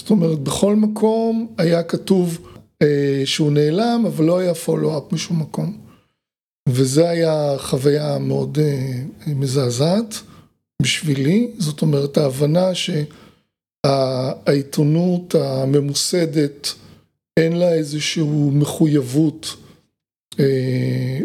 זאת 0.00 0.10
אומרת, 0.10 0.38
בכל 0.38 0.76
מקום 0.76 1.54
היה 1.58 1.82
כתוב 1.82 2.48
שהוא 3.24 3.52
נעלם, 3.52 4.04
אבל 4.06 4.24
לא 4.24 4.38
היה 4.38 4.54
פולו-אפ 4.54 5.12
משום 5.12 5.40
מקום. 5.40 5.78
וזה 6.68 7.08
היה 7.08 7.54
חוויה 7.58 8.18
מאוד 8.18 8.58
מזעזעת 9.26 10.14
בשבילי, 10.82 11.50
זאת 11.58 11.82
אומרת, 11.82 12.18
ההבנה 12.18 12.70
שהעיתונות 13.86 15.34
הממוסדת, 15.34 16.74
אין 17.36 17.56
לה 17.56 17.74
איזושהי 17.74 18.22
מחויבות 18.52 19.56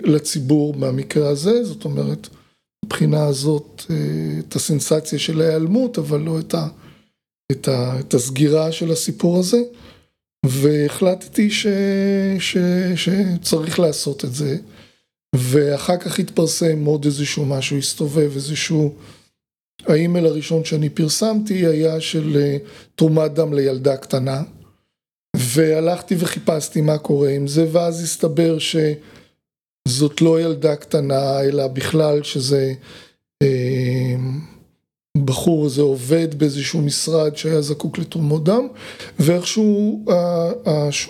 לציבור 0.03 0.73
במקרה 0.73 1.29
הזה, 1.29 1.63
זאת 1.63 1.85
אומרת, 1.85 2.27
מבחינה 2.85 3.25
הזאת, 3.25 3.83
את 4.39 4.55
הסנסציה 4.55 5.19
של 5.19 5.41
ההיעלמות, 5.41 5.97
אבל 5.97 6.19
לא 6.19 6.39
את 6.39 6.53
ה... 6.53 6.67
את 7.51 7.67
ה... 7.67 7.99
את 7.99 8.13
הסגירה 8.13 8.71
של 8.71 8.91
הסיפור 8.91 9.39
הזה, 9.39 9.61
והחלטתי 10.45 11.51
ש... 11.51 11.67
ש... 12.39 12.57
שצריך 12.95 13.79
לעשות 13.79 14.25
את 14.25 14.33
זה, 14.33 14.57
ואחר 15.35 15.97
כך 15.97 16.19
התפרסם 16.19 16.85
עוד 16.85 17.05
איזשהו 17.05 17.45
משהו, 17.45 17.77
הסתובב 17.77 18.31
איזשהו... 18.35 18.93
האימייל 19.85 20.25
הראשון 20.25 20.65
שאני 20.65 20.89
פרסמתי 20.89 21.65
היה 21.65 22.01
של 22.01 22.57
תרומת 22.95 23.33
דם 23.33 23.53
לילדה 23.53 23.97
קטנה, 23.97 24.43
והלכתי 25.35 26.15
וחיפשתי 26.19 26.81
מה 26.81 26.97
קורה 26.97 27.29
עם 27.29 27.47
זה, 27.47 27.65
ואז 27.71 28.03
הסתבר 28.03 28.57
שזאת 28.59 30.21
לא 30.21 30.41
ילדה 30.41 30.75
קטנה, 30.75 31.41
אלא 31.41 31.67
בכלל 31.67 32.23
שזה... 32.23 32.73
בחור 35.25 35.65
הזה 35.65 35.81
עובד 35.81 36.39
באיזשהו 36.39 36.81
משרד 36.81 37.37
שהיה 37.37 37.61
זקוק 37.61 37.97
לתרומות 37.97 38.43
דם 38.43 38.67
ואיכשהו 39.19 40.05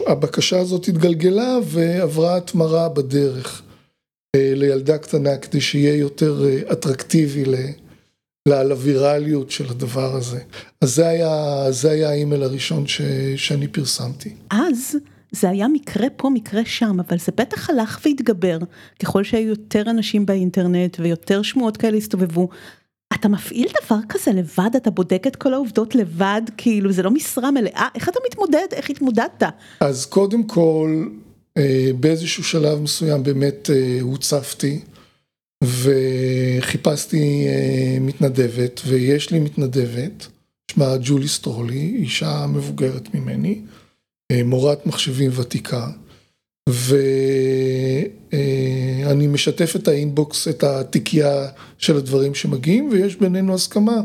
הבקשה 0.07 0.59
הזאת 0.59 0.87
התגלגלה 0.87 1.57
ועברה 1.63 2.37
התמרה 2.37 2.89
בדרך 2.89 3.61
לילדה 4.35 4.97
קטנה 4.97 5.37
כדי 5.37 5.61
שיהיה 5.61 5.95
יותר 5.95 6.45
אטרקטיבי 6.71 7.45
לווירליות 8.47 9.51
של 9.51 9.69
הדבר 9.69 10.15
הזה. 10.15 10.39
אז 10.81 10.95
זה 10.95 11.07
היה, 11.07 11.65
זה 11.69 11.91
היה 11.91 12.09
האימייל 12.09 12.43
הראשון 12.43 12.87
ש, 12.87 13.01
שאני 13.35 13.67
פרסמתי. 13.67 14.35
אז 14.49 14.95
זה 15.31 15.49
היה 15.49 15.67
מקרה 15.67 16.07
פה, 16.15 16.29
מקרה 16.29 16.61
שם, 16.65 16.97
אבל 17.07 17.17
זה 17.17 17.31
בטח 17.37 17.69
הלך 17.69 17.99
והתגבר 18.05 18.57
ככל 18.99 19.23
שהיו 19.23 19.47
יותר 19.47 19.89
אנשים 19.89 20.25
באינטרנט 20.25 20.97
ויותר 20.99 21.41
שמועות 21.41 21.77
כאלה 21.77 21.97
הסתובבו. 21.97 22.49
אתה 23.13 23.27
מפעיל 23.27 23.67
דבר 23.85 23.97
כזה 24.09 24.31
לבד, 24.31 24.69
אתה 24.77 24.91
בודק 24.91 25.23
את 25.27 25.35
כל 25.35 25.53
העובדות 25.53 25.95
לבד, 25.95 26.41
כאילו 26.57 26.91
זה 26.91 27.03
לא 27.03 27.11
משרה 27.11 27.51
מלאה, 27.51 27.87
איך 27.95 28.09
אתה 28.09 28.19
מתמודד, 28.29 28.67
איך 28.71 28.89
התמודדת? 28.89 29.43
אז 29.79 30.05
קודם 30.05 30.43
כל, 30.43 31.05
באיזשהו 31.99 32.43
שלב 32.43 32.79
מסוים 32.79 33.23
באמת 33.23 33.69
הוצפתי 34.01 34.79
וחיפשתי 35.63 37.47
מתנדבת, 38.01 38.81
ויש 38.87 39.31
לי 39.31 39.39
מתנדבת, 39.39 40.27
שמה 40.71 40.97
ג'ולי 41.01 41.27
סטרולי, 41.27 41.95
אישה 41.97 42.45
מבוגרת 42.49 43.15
ממני, 43.15 43.61
מורת 44.45 44.85
מחשבים 44.85 45.31
ותיקה. 45.33 45.87
ואני 48.29 49.27
משתף 49.27 49.75
את 49.75 49.87
האינבוקס, 49.87 50.47
את 50.47 50.63
התיקייה 50.63 51.47
של 51.77 51.97
הדברים 51.97 52.35
שמגיעים, 52.35 52.89
ויש 52.91 53.15
בינינו 53.15 53.53
הסכמה 53.53 54.01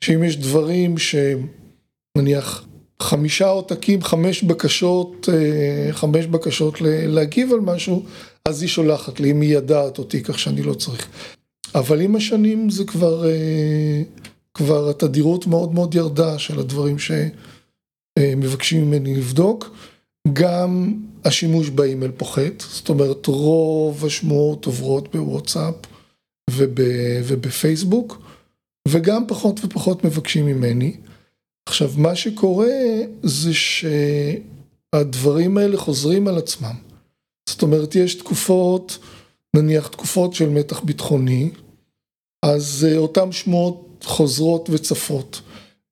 שאם 0.00 0.24
יש 0.24 0.36
דברים 0.36 0.94
שנניח 0.98 2.64
חמישה 3.02 3.48
עותקים, 3.48 4.02
חמש 4.02 4.42
בקשות, 4.42 5.28
חמש 5.92 6.26
בקשות 6.26 6.74
להגיב 6.80 7.52
על 7.52 7.60
משהו, 7.60 8.04
אז 8.46 8.62
היא 8.62 8.68
שולחת 8.68 9.20
לי, 9.20 9.30
אם 9.30 9.40
היא 9.40 9.56
ידעת 9.56 9.98
אותי, 9.98 10.22
כך 10.22 10.38
שאני 10.38 10.62
לא 10.62 10.74
צריך. 10.74 11.08
אבל 11.74 12.00
עם 12.00 12.16
השנים 12.16 12.70
זה 12.70 12.84
כבר, 12.84 13.24
כבר 14.54 14.88
התדירות 14.90 15.46
מאוד 15.46 15.74
מאוד 15.74 15.94
ירדה 15.94 16.38
של 16.38 16.58
הדברים 16.58 16.96
שמבקשים 16.98 18.84
ממני 18.84 19.14
לבדוק. 19.16 19.76
גם 20.32 20.94
השימוש 21.24 21.68
באימייל 21.68 22.12
פוחת, 22.16 22.60
זאת 22.60 22.88
אומרת 22.88 23.26
רוב 23.26 24.04
השמועות 24.04 24.66
עוברות 24.66 25.16
בוואטסאפ 25.16 25.74
ובפייסבוק, 26.50 28.22
וגם 28.88 29.24
פחות 29.28 29.60
ופחות 29.64 30.04
מבקשים 30.04 30.46
ממני. 30.46 30.96
עכשיו 31.68 31.90
מה 31.96 32.16
שקורה 32.16 32.66
זה 33.22 33.50
שהדברים 34.94 35.58
האלה 35.58 35.76
חוזרים 35.76 36.28
על 36.28 36.38
עצמם. 36.38 36.85
זאת 37.48 37.62
אומרת 37.62 37.94
יש 37.94 38.14
תקופות, 38.14 38.98
נניח 39.56 39.86
תקופות 39.86 40.34
של 40.34 40.48
מתח 40.48 40.80
ביטחוני, 40.80 41.50
אז 42.44 42.86
אותן 42.96 43.32
שמועות 43.32 44.04
חוזרות 44.04 44.70
וצפות. 44.72 45.40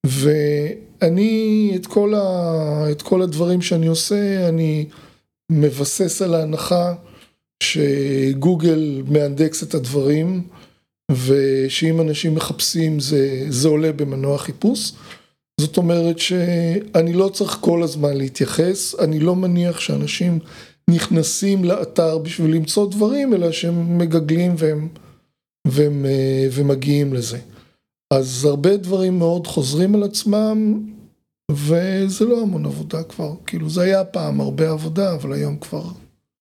ואני 0.06 1.72
את 1.76 1.86
כל, 1.86 2.14
ה... 2.14 2.90
את 2.90 3.02
כל 3.02 3.22
הדברים 3.22 3.62
שאני 3.62 3.86
עושה, 3.86 4.48
אני 4.48 4.86
מבסס 5.52 6.22
על 6.22 6.34
ההנחה 6.34 6.94
שגוגל 7.62 9.02
מאנדקס 9.08 9.62
את 9.62 9.74
הדברים, 9.74 10.42
ושאם 11.12 12.00
אנשים 12.00 12.34
מחפשים 12.34 13.00
זה, 13.00 13.46
זה 13.48 13.68
עולה 13.68 13.92
במנוע 13.92 14.38
חיפוש. 14.38 14.92
זאת 15.60 15.76
אומרת 15.76 16.18
שאני 16.18 17.12
לא 17.12 17.28
צריך 17.28 17.58
כל 17.60 17.82
הזמן 17.82 18.16
להתייחס, 18.16 18.94
אני 18.98 19.20
לא 19.20 19.36
מניח 19.36 19.80
שאנשים 19.80 20.38
נכנסים 20.90 21.64
לאתר 21.64 22.18
בשביל 22.18 22.54
למצוא 22.54 22.90
דברים, 22.90 23.34
אלא 23.34 23.52
שהם 23.52 23.98
מגגלים 23.98 24.54
והם, 24.58 24.88
והם, 25.66 26.06
ומגיעים 26.52 27.14
לזה. 27.14 27.38
אז 28.10 28.44
הרבה 28.44 28.76
דברים 28.76 29.18
מאוד 29.18 29.46
חוזרים 29.46 29.94
על 29.94 30.02
עצמם, 30.02 30.82
וזה 31.50 32.24
לא 32.24 32.42
המון 32.42 32.66
עבודה 32.66 33.02
כבר, 33.02 33.34
כאילו 33.46 33.70
זה 33.70 33.82
היה 33.82 34.04
פעם 34.04 34.40
הרבה 34.40 34.70
עבודה, 34.70 35.14
אבל 35.14 35.32
היום 35.32 35.56
כבר... 35.56 35.84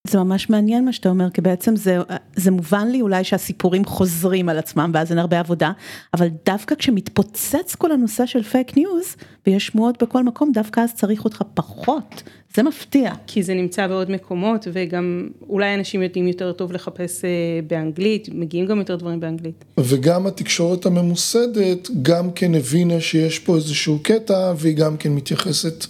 זה 0.07 0.17
ממש 0.17 0.49
מעניין 0.49 0.85
מה 0.85 0.93
שאתה 0.93 1.09
אומר, 1.09 1.29
כי 1.29 1.41
בעצם 1.41 1.75
זה, 1.75 1.97
זה 2.35 2.51
מובן 2.51 2.87
לי 2.87 3.01
אולי 3.01 3.23
שהסיפורים 3.23 3.85
חוזרים 3.85 4.49
על 4.49 4.57
עצמם 4.57 4.91
ואז 4.93 5.11
אין 5.11 5.19
הרבה 5.19 5.39
עבודה, 5.39 5.71
אבל 6.13 6.27
דווקא 6.45 6.75
כשמתפוצץ 6.75 7.75
כל 7.75 7.91
הנושא 7.91 8.25
של 8.25 8.43
פייק 8.43 8.77
ניוז, 8.77 9.15
ויש 9.47 9.67
שמועות 9.67 10.03
בכל 10.03 10.23
מקום, 10.23 10.51
דווקא 10.51 10.79
אז 10.79 10.93
צריך 10.93 11.25
אותך 11.25 11.41
פחות, 11.53 12.23
זה 12.55 12.63
מפתיע. 12.63 13.13
כי 13.27 13.43
זה 13.43 13.53
נמצא 13.53 13.87
בעוד 13.87 14.11
מקומות, 14.11 14.67
וגם 14.73 15.29
אולי 15.49 15.75
אנשים 15.75 16.01
יודעים 16.01 16.27
יותר 16.27 16.51
טוב 16.51 16.71
לחפש 16.71 17.21
באנגלית, 17.67 18.29
מגיעים 18.33 18.65
גם 18.65 18.79
יותר 18.79 18.95
דברים 18.95 19.19
באנגלית. 19.19 19.65
וגם 19.79 20.27
התקשורת 20.27 20.85
הממוסדת, 20.85 21.89
גם 22.01 22.31
כן 22.31 22.55
הבינה 22.55 23.01
שיש 23.01 23.39
פה 23.39 23.55
איזשהו 23.55 23.99
קטע, 24.01 24.53
והיא 24.57 24.77
גם 24.77 24.97
כן 24.97 25.11
מתייחסת, 25.11 25.85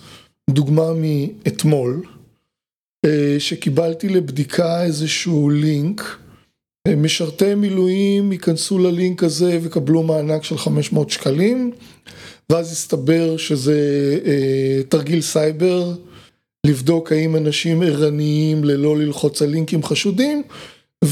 דוגמה 0.50 0.92
מאתמול. 0.94 2.04
שקיבלתי 3.40 4.10
לבדיקה 4.10 4.84
איזשהו 4.84 5.50
לינק, 5.50 6.18
משרתי 6.98 7.56
מילואים 7.56 8.32
ייכנסו 8.32 8.80
ללינק 8.80 9.24
הזה 9.24 9.60
וקבלו 9.64 10.04
מענק 10.04 10.44
של 10.44 10.58
500 10.58 11.10
שקלים, 11.10 11.72
ואז 12.50 12.72
הסתבר 12.72 13.38
שזה 13.38 13.80
תרגיל 14.90 15.22
סייבר, 15.22 15.94
לבדוק 16.66 17.12
האם 17.12 17.36
אנשים 17.36 17.82
ערניים 17.82 18.64
ללא 18.64 18.98
ללחוץ 18.98 19.42
על 19.42 19.50
לינקים 19.50 19.84
חשודים, 19.84 20.44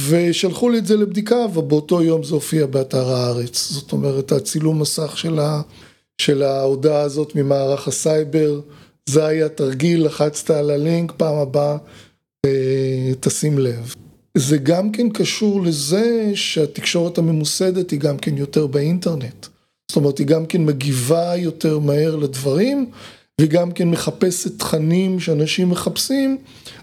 ושלחו 0.09 0.69
לי 0.69 0.77
את 0.77 0.85
זה 0.85 0.97
לבדיקה, 0.97 1.45
ובאותו 1.53 2.01
יום 2.01 2.23
זה 2.23 2.33
הופיע 2.33 2.65
באתר 2.65 3.09
הארץ. 3.09 3.71
זאת 3.71 3.91
אומרת, 3.91 4.31
הצילום 4.31 4.81
מסך 4.81 5.17
של 6.21 6.43
ההודעה 6.43 7.01
הזאת 7.01 7.35
ממערך 7.35 7.87
הסייבר, 7.87 8.59
זה 9.11 9.25
היה 9.25 9.49
תרגיל, 9.49 10.05
לחצת 10.05 10.49
על 10.49 10.69
הלינק, 10.69 11.11
פעם 11.17 11.35
הבאה 11.35 11.77
תשים 13.19 13.59
לב. 13.59 13.95
זה 14.37 14.57
גם 14.57 14.91
כן 14.91 15.09
קשור 15.09 15.61
לזה 15.61 16.31
שהתקשורת 16.35 17.17
הממוסדת 17.17 17.91
היא 17.91 17.99
גם 17.99 18.17
כן 18.17 18.37
יותר 18.37 18.67
באינטרנט. 18.67 19.45
זאת 19.91 19.95
אומרת, 19.95 20.17
היא 20.17 20.27
גם 20.27 20.45
כן 20.45 20.65
מגיבה 20.65 21.33
יותר 21.35 21.79
מהר 21.79 22.15
לדברים, 22.15 22.89
והיא 23.39 23.49
גם 23.51 23.71
כן 23.71 23.89
מחפשת 23.89 24.59
תכנים 24.59 25.19
שאנשים 25.19 25.69
מחפשים, 25.69 26.37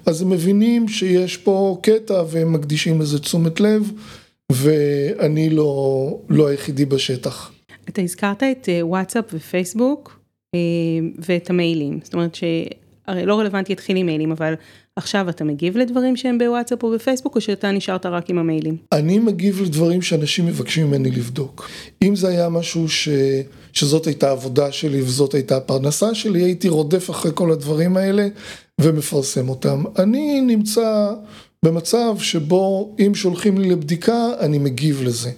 אז 0.06 0.22
הם 0.22 0.30
מבינים 0.30 0.88
שיש 0.88 1.36
פה 1.36 1.78
קטע 1.82 2.22
והם 2.30 2.52
מקדישים 2.52 3.00
לזה 3.00 3.18
תשומת 3.18 3.60
לב, 3.60 3.92
ואני 4.52 5.50
לא, 5.50 6.18
לא 6.28 6.46
היחידי 6.48 6.84
בשטח. 6.84 7.52
אתה 7.88 8.02
הזכרת 8.02 8.42
את 8.42 8.68
וואטסאפ 8.82 9.24
ופייסבוק. 9.32 10.17
ואת 11.18 11.50
המיילים, 11.50 11.98
זאת 12.02 12.14
אומרת 12.14 12.38
הרי 13.06 13.26
לא 13.26 13.38
רלוונטי 13.38 13.72
להתחיל 13.72 13.96
עם 13.96 14.06
מיילים, 14.06 14.32
אבל 14.32 14.54
עכשיו 14.96 15.28
אתה 15.28 15.44
מגיב 15.44 15.76
לדברים 15.76 16.16
שהם 16.16 16.38
בוואטסאפ 16.38 16.82
או 16.82 16.90
בפייסבוק, 16.90 17.36
או 17.36 17.40
שאתה 17.40 17.70
נשארת 17.70 18.06
רק 18.06 18.30
עם 18.30 18.38
המיילים? 18.38 18.76
אני 18.92 19.18
מגיב 19.18 19.62
לדברים 19.62 20.02
שאנשים 20.02 20.46
מבקשים 20.46 20.86
ממני 20.86 21.10
לבדוק. 21.10 21.68
אם 22.02 22.16
זה 22.16 22.28
היה 22.28 22.48
משהו 22.48 22.88
ש... 22.88 23.08
שזאת 23.72 24.06
הייתה 24.06 24.28
העבודה 24.28 24.72
שלי 24.72 25.02
וזאת 25.02 25.34
הייתה 25.34 25.56
הפרנסה 25.56 26.14
שלי, 26.14 26.42
הייתי 26.42 26.68
רודף 26.68 27.10
אחרי 27.10 27.30
כל 27.34 27.52
הדברים 27.52 27.96
האלה 27.96 28.28
ומפרסם 28.80 29.48
אותם. 29.48 29.84
אני 29.98 30.40
נמצא 30.40 31.12
במצב 31.64 32.16
שבו 32.18 32.96
אם 33.06 33.14
שולחים 33.14 33.58
לי 33.58 33.70
לבדיקה, 33.70 34.30
אני 34.40 34.58
מגיב 34.58 35.02
לזה. 35.02 35.30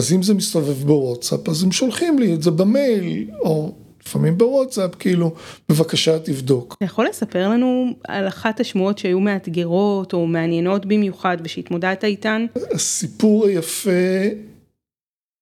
אז 0.00 0.12
אם 0.12 0.22
זה 0.22 0.34
מסתובב 0.34 0.86
בוואטסאפ, 0.86 1.48
אז 1.48 1.62
הם 1.62 1.72
שולחים 1.72 2.18
לי 2.18 2.34
את 2.34 2.42
זה 2.42 2.50
במייל, 2.50 3.26
או 3.40 3.72
לפעמים 4.06 4.38
בוואטסאפ, 4.38 4.94
כאילו, 4.94 5.34
בבקשה 5.68 6.18
תבדוק. 6.18 6.74
אתה 6.76 6.84
יכול 6.84 7.08
לספר 7.08 7.48
לנו 7.48 7.94
על 8.08 8.28
אחת 8.28 8.60
השמועות 8.60 8.98
שהיו 8.98 9.20
מאתגרות 9.20 10.12
או 10.12 10.26
מעניינות 10.26 10.86
במיוחד 10.86 11.36
ושהתמודדת 11.44 12.04
איתן? 12.04 12.46
הסיפור 12.70 13.46
היפה 13.46 13.90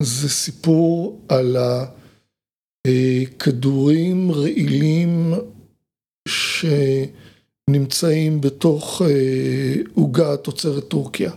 זה 0.02 0.28
סיפור 0.28 1.20
על 1.28 1.56
הכדורים 2.86 4.32
רעילים 4.32 5.34
שנמצאים 6.28 8.40
בתוך 8.40 9.02
אה, 9.04 9.74
עוגה 9.94 10.36
תוצרת 10.36 10.88
טורקיה. 10.88 11.30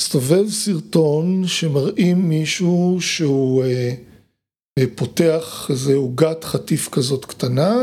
מסתובב 0.00 0.48
סרטון 0.48 1.46
שמראים 1.46 2.28
מישהו 2.28 2.96
שהוא 3.00 3.64
אה, 3.64 3.94
פותח 4.94 5.66
איזה 5.70 5.94
עוגת 5.94 6.44
חטיף 6.44 6.88
כזאת 6.88 7.24
קטנה, 7.24 7.76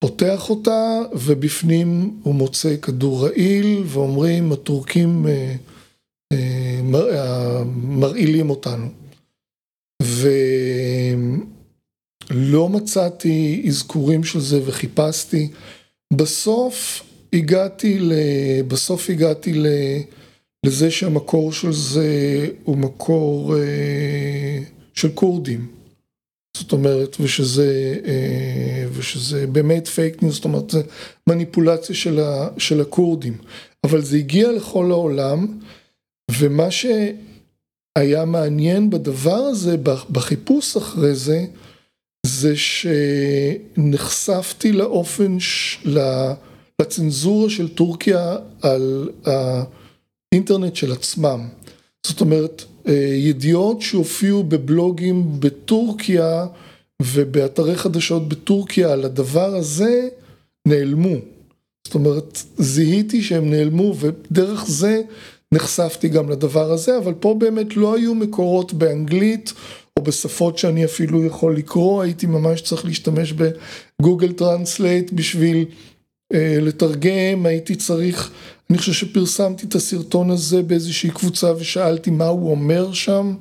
פותח 0.00 0.50
אותה 0.50 1.02
ובפנים 1.12 2.20
הוא 2.22 2.34
מוצא 2.34 2.76
כדור 2.76 3.26
רעיל 3.26 3.82
ואומרים 3.86 4.52
הטורקים 4.52 5.26
אה, 5.26 5.54
אה, 6.32 6.80
אה, 6.94 7.64
מרעילים 7.82 8.50
אותנו. 8.50 8.86
ולא 10.02 11.38
מצאתי 12.68 13.64
אזכורים 13.68 14.24
של 14.24 14.40
זה 14.40 14.60
וחיפשתי. 14.66 15.50
בסוף 16.12 17.02
הגעתי, 17.32 17.98
ל... 17.98 18.12
בסוף 18.68 19.10
הגעתי 19.10 19.54
ל... 19.54 19.66
לזה 20.66 20.90
שהמקור 20.90 21.52
של 21.52 21.72
זה 21.72 22.48
הוא 22.64 22.76
מקור 22.76 23.54
של 24.94 25.08
כורדים. 25.14 25.75
זאת 26.58 26.72
אומרת, 26.72 27.16
ושזה, 27.20 27.96
אה, 28.04 28.86
ושזה 28.92 29.46
באמת 29.46 29.88
פייק 29.88 30.22
ניוז, 30.22 30.34
זאת 30.34 30.44
אומרת, 30.44 30.70
זה 30.70 30.82
מניפולציה 31.28 31.94
של, 31.94 32.20
ה, 32.20 32.48
של 32.58 32.80
הכורדים. 32.80 33.38
אבל 33.84 34.02
זה 34.02 34.16
הגיע 34.16 34.52
לכל 34.52 34.90
העולם, 34.90 35.58
ומה 36.30 36.70
שהיה 36.70 38.24
מעניין 38.26 38.90
בדבר 38.90 39.36
הזה, 39.36 39.76
בחיפוש 40.10 40.76
אחרי 40.76 41.14
זה, 41.14 41.44
זה 42.26 42.54
שנחשפתי 43.76 44.72
לאופן, 44.72 45.40
ש... 45.40 45.78
לצנזורה 46.80 47.50
של 47.50 47.68
טורקיה 47.68 48.36
על 48.62 49.08
האינטרנט 50.32 50.76
של 50.76 50.92
עצמם. 50.92 51.48
זאת 52.06 52.20
אומרת, 52.20 52.64
ידיעות 53.16 53.82
שהופיעו 53.82 54.44
בבלוגים 54.44 55.40
בטורקיה 55.40 56.46
ובאתרי 57.02 57.76
חדשות 57.76 58.28
בטורקיה 58.28 58.92
על 58.92 59.04
הדבר 59.04 59.54
הזה, 59.54 60.08
נעלמו. 60.68 61.16
זאת 61.86 61.94
אומרת, 61.94 62.38
זיהיתי 62.58 63.22
שהם 63.22 63.50
נעלמו 63.50 63.94
ודרך 64.00 64.64
זה 64.66 65.02
נחשפתי 65.52 66.08
גם 66.08 66.30
לדבר 66.30 66.72
הזה, 66.72 66.98
אבל 66.98 67.14
פה 67.20 67.34
באמת 67.38 67.76
לא 67.76 67.96
היו 67.96 68.14
מקורות 68.14 68.72
באנגלית 68.72 69.52
או 69.98 70.02
בשפות 70.02 70.58
שאני 70.58 70.84
אפילו 70.84 71.24
יכול 71.24 71.56
לקרוא, 71.56 72.02
הייתי 72.02 72.26
ממש 72.26 72.60
צריך 72.60 72.84
להשתמש 72.84 73.32
ב 73.32 73.46
Google 73.46 74.32
Translate 74.32 75.12
בשביל 75.12 75.64
אה, 76.34 76.58
לתרגם, 76.62 77.46
הייתי 77.46 77.74
צריך, 77.74 78.30
אני 78.70 78.78
חושב 78.78 78.92
שפרסמתי 78.92 79.66
את 79.66 79.74
הסרטון 79.74 80.30
הזה 80.30 80.62
באיזושהי 80.62 81.10
קבוצה 81.10 81.52
ושאלתי 81.56 82.10
מה 82.10 82.26
הוא 82.26 82.50
אומר 82.50 82.92
שם 82.92 83.34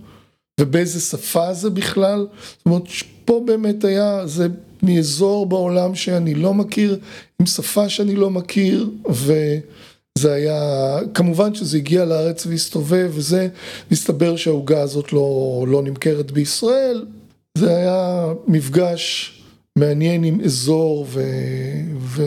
ובאיזה 0.60 1.00
שפה 1.00 1.54
זה 1.54 1.70
בכלל, 1.70 2.28
זאת 2.58 2.66
אומרת 2.66 2.84
פה 3.26 3.44
באמת 3.46 3.84
היה, 3.84 4.28
זה 4.28 4.48
מאזור 4.84 5.46
בעולם 5.46 5.96
שאני 5.96 6.34
לא 6.34 6.54
מכיר, 6.54 7.00
עם 7.40 7.46
שפה 7.46 7.90
שאני 7.90 8.16
לא 8.16 8.30
מכיר 8.30 8.90
וזה 9.10 10.34
היה, 10.34 10.98
כמובן 11.14 11.56
שזה 11.56 11.78
הגיע 11.78 12.06
לארץ 12.06 12.46
והסתובב 12.46 13.12
וזה, 13.14 13.48
מסתבר 13.92 14.36
שהעוגה 14.36 14.82
הזאת 14.82 15.14
לא, 15.14 15.66
לא 15.68 15.82
נמכרת 15.82 16.32
בישראל, 16.32 17.06
זה 17.58 17.76
היה 17.76 18.26
מפגש 18.48 19.32
מעניין 19.76 20.24
עם 20.24 20.42
אזור 20.42 21.06
ו... 21.10 21.22
ו... 22.00 22.24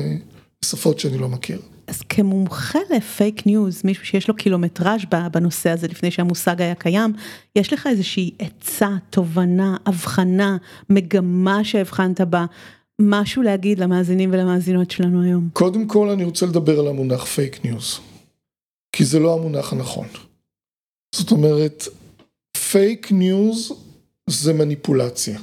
שפות 0.64 0.98
שאני 0.98 1.18
לא 1.18 1.28
מכיר. 1.28 1.60
אז 1.88 2.02
כמומחה 2.02 2.78
לפייק 2.96 3.46
ניוז, 3.46 3.80
מישהו 3.84 4.04
שיש 4.06 4.28
לו 4.28 4.36
קילומטראז' 4.36 5.00
בנושא 5.32 5.70
הזה 5.70 5.88
לפני 5.88 6.10
שהמושג 6.10 6.62
היה 6.62 6.74
קיים, 6.74 7.12
יש 7.56 7.72
לך 7.72 7.86
איזושהי 7.86 8.30
עצה, 8.38 8.88
תובנה, 9.10 9.76
הבחנה, 9.86 10.56
מגמה 10.90 11.64
שהבחנת 11.64 12.20
בה, 12.20 12.46
משהו 13.00 13.42
להגיד 13.42 13.78
למאזינים 13.78 14.30
ולמאזינות 14.32 14.90
שלנו 14.90 15.22
היום? 15.22 15.48
קודם 15.52 15.86
כל 15.86 16.08
אני 16.08 16.24
רוצה 16.24 16.46
לדבר 16.46 16.80
על 16.80 16.88
המונח 16.88 17.24
פייק 17.24 17.64
ניוז, 17.64 18.00
כי 18.92 19.04
זה 19.04 19.18
לא 19.18 19.34
המונח 19.34 19.72
הנכון. 19.72 20.06
זאת 21.14 21.30
אומרת, 21.30 21.84
פייק 22.70 23.12
ניוז 23.12 23.72
זה 24.30 24.52
מניפולציה. 24.52 25.40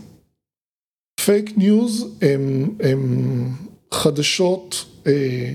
פייק 1.26 1.58
ניוז 1.58 2.18
הם, 2.22 2.76
הם 2.80 3.50
חדשות 3.94 4.86
אה, 5.08 5.54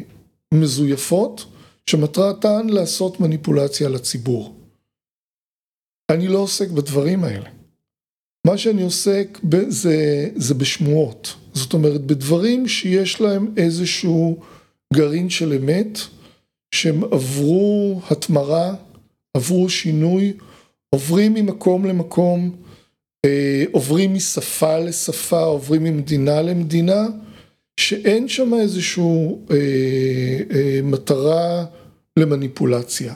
מזויפות 0.55 1.45
שמטרתן 1.87 2.67
לעשות 2.69 3.21
מניפולציה 3.21 3.89
לציבור. 3.89 4.55
אני 6.11 6.29
לא 6.29 6.39
עוסק 6.39 6.69
בדברים 6.69 7.25
האלה. 7.25 7.51
מה 8.47 8.59
שאני 8.59 8.83
עוסק 8.83 9.39
ב- 9.49 9.69
זה, 9.69 10.29
זה 10.37 10.55
בשמועות, 10.55 11.35
זאת 11.55 11.73
אומרת 11.73 12.01
בדברים 12.01 12.69
שיש 12.69 13.21
להם 13.21 13.55
איזשהו 13.57 14.41
גרעין 14.95 15.31
של 15.31 15.53
אמת, 15.53 15.99
שהם 16.75 17.05
עברו 17.05 18.01
התמרה, 18.11 18.75
עברו 19.35 19.69
שינוי, 19.69 20.33
עוברים 20.91 21.35
ממקום 21.35 21.85
למקום, 21.85 22.57
אה, 23.25 23.65
עוברים 23.73 24.15
משפה 24.15 24.79
לשפה, 24.79 25.43
עוברים 25.43 25.85
ממדינה 25.85 26.43
למדינה, 26.43 27.07
שאין 27.81 28.29
שם 28.29 28.55
איזושהי 28.55 29.05
אה, 29.51 29.57
אה, 30.55 30.81
מטרה 30.83 31.65
למניפולציה. 32.19 33.15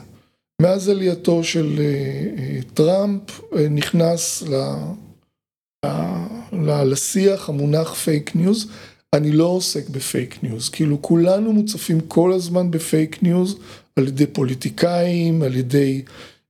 מאז 0.61 0.89
עלייתו 0.89 1.43
של 1.43 1.75
אה, 1.79 1.83
אה, 2.37 2.59
טראמפ 2.73 3.41
אה, 3.55 3.69
נכנס 3.69 4.43
ל, 4.43 4.55
ל, 5.85 5.89
ל, 6.53 6.83
לשיח 6.83 7.49
המונח 7.49 7.93
פייק 7.93 8.35
ניוז, 8.35 8.67
אני 9.13 9.31
לא 9.31 9.45
עוסק 9.45 9.89
בפייק 9.89 10.43
ניוז, 10.43 10.69
כאילו 10.69 11.01
כולנו 11.01 11.53
מוצפים 11.53 11.99
כל 12.01 12.33
הזמן 12.33 12.71
בפייק 12.71 13.23
ניוז 13.23 13.57
על 13.95 14.07
ידי 14.07 14.27
פוליטיקאים, 14.27 15.41
על 15.41 15.55
ידי 15.55 16.01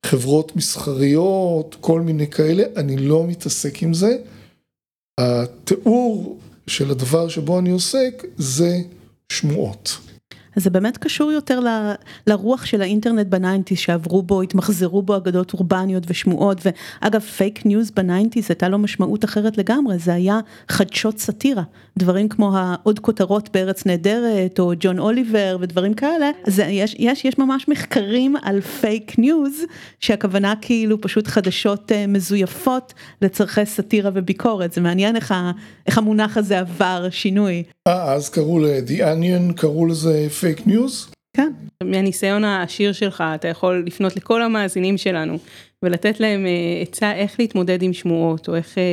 חברות 0.05 0.55
מסחריות, 0.55 1.75
כל 1.81 2.01
מיני 2.01 2.27
כאלה, 2.27 2.63
אני 2.75 2.97
לא 2.97 3.27
מתעסק 3.27 3.83
עם 3.83 3.93
זה. 3.93 4.17
התיאור 5.19 6.39
של 6.67 6.91
הדבר 6.91 7.29
שבו 7.29 7.59
אני 7.59 7.71
עוסק 7.71 8.23
זה 8.37 8.77
שמועות. 9.29 9.97
זה 10.55 10.69
באמת 10.69 10.97
קשור 10.97 11.31
יותר 11.31 11.59
ל, 11.59 11.67
לרוח 12.27 12.65
של 12.65 12.81
האינטרנט 12.81 13.27
ב 13.27 13.33
nineties 13.33 13.77
שעברו 13.77 14.23
בו, 14.23 14.41
התמחזרו 14.41 15.01
בו 15.01 15.17
אגדות 15.17 15.53
אורבניות 15.53 16.03
ושמועות, 16.07 16.61
ואגב 16.65 17.21
פייק 17.21 17.65
ניוז 17.65 17.91
ב 17.91 17.97
nineties 17.97 18.45
הייתה 18.49 18.69
לו 18.69 18.77
משמעות 18.77 19.25
אחרת 19.25 19.57
לגמרי, 19.57 19.97
זה 19.97 20.13
היה 20.13 20.39
חדשות 20.69 21.19
סאטירה, 21.19 21.63
דברים 21.97 22.29
כמו 22.29 22.57
העוד 22.57 22.99
כותרות 22.99 23.49
בארץ 23.53 23.85
נהדרת, 23.85 24.59
או 24.59 24.73
ג'ון 24.79 24.99
אוליבר 24.99 25.57
ודברים 25.59 25.93
כאלה, 25.93 26.29
אז 26.47 26.59
יש, 26.59 26.95
יש, 26.99 27.25
יש 27.25 27.37
ממש 27.37 27.67
מחקרים 27.67 28.35
על 28.43 28.61
פייק 28.61 29.19
ניוז, 29.19 29.61
שהכוונה 29.99 30.53
כאילו 30.61 31.01
פשוט 31.01 31.27
חדשות 31.27 31.91
uh, 31.91 32.07
מזויפות 32.07 32.93
לצורכי 33.21 33.65
סאטירה 33.65 34.11
וביקורת, 34.13 34.73
זה 34.73 34.81
מעניין 34.81 35.15
איך, 35.15 35.33
איך 35.87 35.97
המונח 35.97 36.37
הזה 36.37 36.59
עבר 36.59 37.07
שינוי. 37.09 37.63
אה, 37.87 38.13
אז 38.13 38.29
קראו 38.29 38.59
ל-The 38.59 38.99
Onion, 38.99 39.53
קראו 39.55 39.85
לזה 39.85 40.27
פייק 40.45 40.67
ניוז? 40.67 41.07
כן. 41.37 41.51
מהניסיון 41.83 42.43
העשיר 42.43 42.93
שלך, 42.93 43.23
אתה 43.35 43.47
יכול 43.47 43.83
לפנות 43.85 44.15
לכל 44.15 44.41
המאזינים 44.41 44.97
שלנו 44.97 45.37
ולתת 45.83 46.19
להם 46.19 46.45
אה, 46.45 46.81
עצה 46.81 47.15
איך 47.15 47.39
להתמודד 47.39 47.81
עם 47.81 47.93
שמועות, 47.93 48.49
או 48.49 48.55
איך 48.55 48.77
אה, 48.77 48.83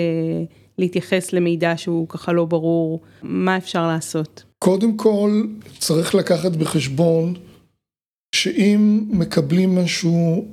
להתייחס 0.79 1.33
למידע 1.33 1.73
שהוא 1.77 2.09
ככה 2.09 2.33
לא 2.33 2.45
ברור, 2.45 3.01
מה 3.23 3.57
אפשר 3.57 3.87
לעשות? 3.87 4.43
קודם 4.59 4.97
כל 4.97 5.43
צריך 5.79 6.15
לקחת 6.15 6.53
בחשבון 6.53 7.35
שאם 8.35 9.05
מקבלים 9.11 9.75
משהו 9.75 10.45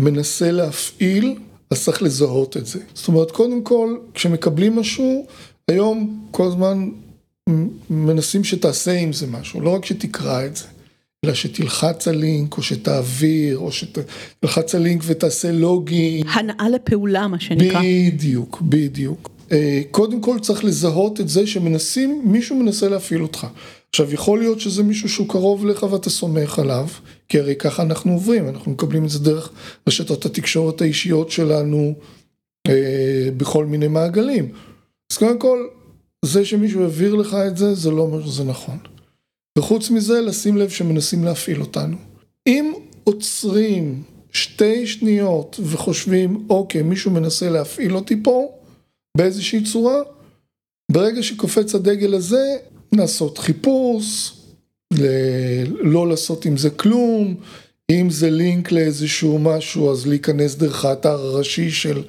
שמנסה 0.00 0.50
להפעיל, 0.50 1.34
אז 1.70 1.84
צריך 1.84 2.02
לזהות 2.02 2.56
את 2.56 2.66
זה. 2.66 2.80
זאת 2.94 3.08
אומרת, 3.08 3.30
קודם 3.30 3.62
כל, 3.62 3.96
כשמקבלים 4.14 4.76
משהו, 4.76 5.26
היום 5.68 6.26
כל 6.30 6.46
הזמן 6.46 6.88
מנסים 7.90 8.44
שתעשה 8.44 8.92
עם 8.92 9.12
זה 9.12 9.26
משהו, 9.26 9.60
לא 9.60 9.70
רק 9.70 9.84
שתקרא 9.84 10.46
את 10.46 10.56
זה, 10.56 10.64
אלא 11.24 11.34
שתלחץ 11.34 12.08
על 12.08 12.16
לינק, 12.16 12.56
או 12.56 12.62
שתעביר, 12.62 13.58
או 13.58 13.72
שתלחץ 13.72 14.74
על 14.74 14.82
לינק 14.82 15.02
ותעשה 15.06 15.52
לוגין. 15.52 16.26
הנאה 16.28 16.68
לפעולה, 16.68 17.28
מה 17.28 17.40
שנקרא. 17.40 17.80
בדיוק, 17.82 18.62
בדיוק. 18.62 19.30
אה, 19.52 19.82
קודם 19.90 20.20
כל 20.20 20.38
צריך 20.38 20.64
לזהות 20.64 21.20
את 21.20 21.28
זה 21.28 21.46
שמנסים, 21.46 22.22
מישהו 22.24 22.56
מנסה 22.56 22.88
להפעיל 22.88 23.22
אותך. 23.22 23.46
עכשיו 23.88 24.14
יכול 24.14 24.38
להיות 24.38 24.60
שזה 24.60 24.82
מישהו 24.82 25.08
שהוא 25.08 25.28
קרוב 25.28 25.66
לך 25.66 25.82
ואתה 25.82 26.10
סומך 26.10 26.58
עליו, 26.58 26.88
כי 27.28 27.38
הרי 27.38 27.56
ככה 27.56 27.82
אנחנו 27.82 28.12
עוברים, 28.12 28.48
אנחנו 28.48 28.72
מקבלים 28.72 29.04
את 29.04 29.10
זה 29.10 29.18
דרך 29.18 29.52
רשתות 29.88 30.26
התקשורת 30.26 30.80
האישיות 30.80 31.30
שלנו 31.30 31.94
אה, 32.68 33.28
בכל 33.36 33.66
מיני 33.66 33.88
מעגלים. 33.88 34.48
אז 35.12 35.18
קודם 35.18 35.38
כל, 35.38 35.58
זה 36.24 36.44
שמישהו 36.44 36.82
העביר 36.82 37.14
לך 37.14 37.34
את 37.34 37.56
זה, 37.56 37.74
זה 37.74 37.90
לא 37.90 38.02
אומר 38.02 38.26
שזה 38.26 38.44
נכון. 38.44 38.78
וחוץ 39.58 39.90
מזה, 39.90 40.20
לשים 40.20 40.56
לב 40.56 40.68
שמנסים 40.68 41.24
להפעיל 41.24 41.60
אותנו. 41.60 41.96
אם 42.46 42.72
עוצרים 43.04 44.02
שתי 44.32 44.86
שניות 44.86 45.60
וחושבים, 45.62 46.46
אוקיי, 46.50 46.82
מישהו 46.82 47.10
מנסה 47.10 47.50
להפעיל 47.50 47.96
אותי 47.96 48.22
פה, 48.22 48.52
באיזושהי 49.16 49.64
צורה, 49.64 50.02
ברגע 50.92 51.22
שקופץ 51.22 51.74
הדגל 51.74 52.14
הזה, 52.14 52.56
לעשות 52.92 53.38
חיפוש, 53.38 54.32
לא 55.80 56.08
לעשות 56.08 56.44
עם 56.44 56.56
זה 56.56 56.70
כלום, 56.70 57.34
אם 57.90 58.10
זה 58.10 58.30
לינק 58.30 58.72
לאיזשהו 58.72 59.38
משהו 59.38 59.92
אז 59.92 60.06
להיכנס 60.06 60.54
דרך 60.54 60.84
האתר 60.84 61.20
הראשי 61.20 61.70
של 61.70 62.02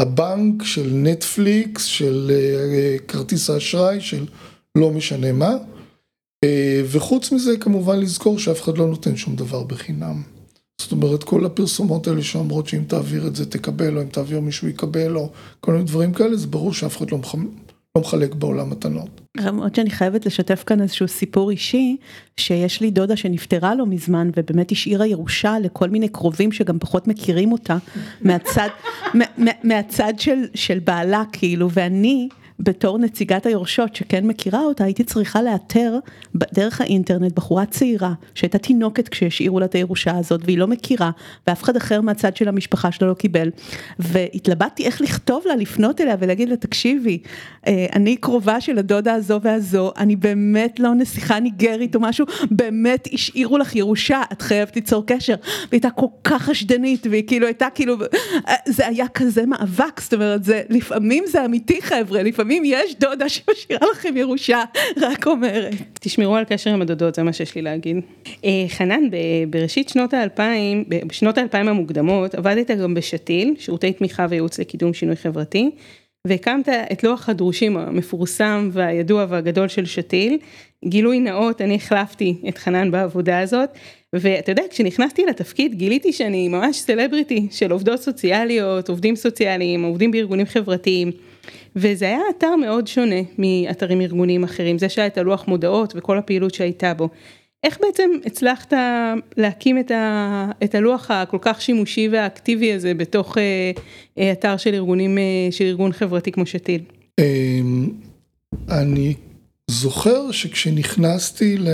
הבנק, 0.00 0.62
של 0.62 0.90
נטפליקס, 0.92 1.84
של 1.84 2.30
uh, 2.30 3.02
כרטיס 3.08 3.50
האשראי, 3.50 4.00
של 4.00 4.26
לא 4.78 4.90
משנה 4.90 5.32
מה. 5.32 5.56
Uh, 6.44 6.48
וחוץ 6.86 7.32
מזה 7.32 7.56
כמובן 7.56 8.00
לזכור 8.00 8.38
שאף 8.38 8.62
אחד 8.62 8.78
לא 8.78 8.86
נותן 8.86 9.16
שום 9.16 9.36
דבר 9.36 9.62
בחינם. 9.62 10.22
זאת 10.80 10.92
אומרת 10.92 11.24
כל 11.24 11.46
הפרסומות 11.46 12.06
האלה 12.06 12.22
שאומרות 12.22 12.66
שאם 12.66 12.84
תעביר 12.84 13.26
את 13.26 13.36
זה 13.36 13.50
תקבל 13.50 13.96
או 13.96 14.02
אם 14.02 14.08
תעביר 14.08 14.40
מישהו 14.40 14.68
יקבל 14.68 15.16
או 15.16 15.30
כל 15.60 15.72
מיני 15.72 15.84
דברים 15.84 16.12
כאלה 16.12 16.36
זה 16.36 16.46
ברור 16.46 16.72
שאף 16.72 16.96
אחד 16.96 17.10
לא. 17.10 17.18
לא 17.96 18.02
מחלק 18.02 18.34
בעולם 18.34 18.70
מתנות. 18.70 19.20
למרות 19.36 19.74
שאני 19.74 19.90
חייבת 19.90 20.26
לשתף 20.26 20.64
כאן 20.66 20.82
איזשהו 20.82 21.08
סיפור 21.08 21.50
אישי 21.50 21.96
שיש 22.36 22.80
לי 22.80 22.90
דודה 22.90 23.16
שנפטרה 23.16 23.74
לא 23.74 23.86
מזמן 23.86 24.30
ובאמת 24.36 24.72
השאירה 24.72 25.06
ירושה 25.06 25.58
לכל 25.58 25.88
מיני 25.90 26.08
קרובים 26.08 26.52
שגם 26.52 26.78
פחות 26.78 27.08
מכירים 27.08 27.52
אותה 27.52 27.76
מהצד, 28.20 28.68
מהצד 29.64 30.12
של, 30.18 30.38
של 30.54 30.78
בעלה 30.78 31.22
כאילו 31.32 31.70
ואני 31.70 32.28
בתור 32.62 32.98
נציגת 32.98 33.46
היורשות 33.46 33.94
שכן 33.94 34.26
מכירה 34.26 34.60
אותה, 34.60 34.84
הייתי 34.84 35.04
צריכה 35.04 35.42
לאתר 35.42 35.98
דרך 36.34 36.80
האינטרנט 36.80 37.32
בחורה 37.32 37.66
צעירה 37.66 38.12
שהייתה 38.34 38.58
תינוקת 38.58 39.08
כשהשאירו 39.08 39.60
לה 39.60 39.66
את 39.66 39.74
הירושה 39.74 40.16
הזאת 40.16 40.40
והיא 40.44 40.58
לא 40.58 40.66
מכירה 40.66 41.10
ואף 41.46 41.62
אחד 41.62 41.76
אחר 41.76 42.00
מהצד 42.00 42.36
של 42.36 42.48
המשפחה 42.48 42.92
שלה 42.92 43.08
לא 43.08 43.14
קיבל. 43.14 43.50
והתלבטתי 43.98 44.84
איך 44.84 45.00
לכתוב 45.00 45.42
לה, 45.46 45.56
לפנות 45.56 46.00
אליה 46.00 46.16
ולהגיד 46.20 46.48
לה 46.48 46.56
תקשיבי, 46.56 47.18
אה, 47.66 47.86
אני 47.94 48.16
קרובה 48.16 48.60
של 48.60 48.78
הדודה 48.78 49.14
הזו 49.14 49.40
והזו, 49.42 49.92
אני 49.96 50.16
באמת 50.16 50.80
לא 50.80 50.94
נסיכה 50.94 51.40
ניגרית 51.40 51.94
או 51.94 52.00
משהו, 52.00 52.26
באמת 52.50 53.08
השאירו 53.12 53.58
לך 53.58 53.76
ירושה, 53.76 54.22
את 54.32 54.42
חייבת 54.42 54.76
ליצור 54.76 55.06
קשר, 55.06 55.34
והיא 55.44 55.68
הייתה 55.72 55.90
כל 55.90 56.06
כך 56.24 56.42
חשדנית 56.42 57.06
והיא 57.10 57.26
כאילו 57.26 57.46
הייתה 57.46 57.68
כאילו, 57.74 57.96
אה, 58.48 58.54
זה 58.66 58.86
היה 58.86 59.08
כזה 59.08 59.46
מאבק, 59.46 60.00
זאת 60.00 60.14
אומרת 60.14 60.44
זה 60.44 60.62
לפעמים 60.68 61.24
זה 61.26 61.44
אמיתי 61.44 61.82
חבר'ה, 61.82 62.22
לפעמים 62.22 62.49
לפעמים 62.50 62.72
יש 62.74 62.94
דודה 62.94 63.28
שמשאירה 63.28 63.86
לכם 63.92 64.16
ירושה, 64.16 64.64
רק 64.96 65.26
אומרת. 65.26 65.74
תשמרו 66.00 66.36
על 66.36 66.44
קשר 66.44 66.70
עם 66.70 66.82
הדודות, 66.82 67.14
זה 67.14 67.22
מה 67.22 67.32
שיש 67.32 67.54
לי 67.54 67.62
להגיד. 67.62 67.96
אה, 68.44 68.64
חנן, 68.68 69.00
בראשית 69.50 69.88
שנות 69.88 70.14
האלפיים, 70.14 70.84
בשנות 71.06 71.38
האלפיים 71.38 71.68
המוקדמות, 71.68 72.34
עבדת 72.34 72.70
גם 72.70 72.94
בשתיל, 72.94 73.54
שירותי 73.58 73.92
תמיכה 73.92 74.26
וייעוץ 74.28 74.58
לקידום 74.58 74.94
שינוי 74.94 75.16
חברתי, 75.16 75.70
והקמת 76.26 76.68
את 76.68 77.04
לוח 77.04 77.28
הדרושים 77.28 77.76
המפורסם 77.76 78.68
והידוע 78.72 79.26
והגדול 79.28 79.68
של 79.68 79.86
שתיל. 79.86 80.38
גילוי 80.84 81.20
נאות, 81.20 81.60
אני 81.60 81.74
החלפתי 81.74 82.36
את 82.48 82.58
חנן 82.58 82.90
בעבודה 82.90 83.40
הזאת, 83.40 83.68
ואתה 84.12 84.52
יודע, 84.52 84.62
כשנכנסתי 84.70 85.26
לתפקיד 85.26 85.74
גיליתי 85.74 86.12
שאני 86.12 86.48
ממש 86.48 86.76
סלבריטי 86.76 87.48
של 87.50 87.72
עובדות 87.72 88.00
סוציאליות, 88.00 88.88
עובדים 88.88 89.16
סוציאליים, 89.16 89.82
עובדים 89.82 90.10
בארגונים 90.10 90.46
חברתיים. 90.46 91.12
וזה 91.76 92.04
היה 92.04 92.20
אתר 92.38 92.56
מאוד 92.56 92.86
שונה 92.86 93.20
מאתרים 93.38 94.00
ארגוניים 94.00 94.44
אחרים, 94.44 94.78
זה 94.78 94.88
שהיה 94.88 95.06
את 95.06 95.18
הלוח 95.18 95.48
מודעות 95.48 95.92
וכל 95.96 96.18
הפעילות 96.18 96.54
שהייתה 96.54 96.94
בו. 96.94 97.08
איך 97.64 97.78
בעצם 97.80 98.10
הצלחת 98.26 98.72
להקים 99.36 99.78
את, 99.78 99.90
ה, 99.90 100.50
את 100.64 100.74
הלוח 100.74 101.10
הכל 101.10 101.38
כך 101.40 101.60
שימושי 101.60 102.08
והאקטיבי 102.08 102.72
הזה 102.72 102.94
בתוך 102.94 103.38
אה, 103.38 103.72
אה, 104.18 104.32
אתר 104.32 104.56
של 104.56 104.74
ארגונים, 104.74 105.18
אה, 105.18 105.48
של 105.50 105.64
ארגון 105.64 105.92
חברתי 105.92 106.32
כמו 106.32 106.46
שתיל? 106.46 106.82
אמ, 107.20 107.88
אני 108.68 109.14
זוכר 109.70 110.30
שכשנכנסתי 110.30 111.56
ל... 111.56 111.68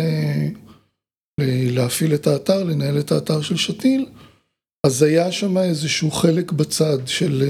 להפעיל 1.71 2.15
את 2.15 2.27
האתר, 2.27 2.65
לנהל 2.65 2.99
את 2.99 3.13
האתר 3.13 3.41
של 3.41 3.57
שתיל, 3.57 4.07
אז 4.87 5.03
היה 5.03 5.33
שם 5.33 5.59
איזשהו 5.59 6.11
חלק 6.11 6.53
בצד 6.53 6.99
של 7.07 7.43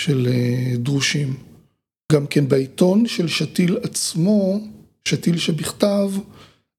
של 0.00 0.28
אה, 0.30 0.76
דרושים. 0.76 1.34
גם 2.12 2.26
כן 2.26 2.48
בעיתון 2.48 3.06
של 3.06 3.28
שתיל 3.28 3.78
עצמו, 3.82 4.60
שתיל 5.08 5.38
שבכתב, 5.38 6.10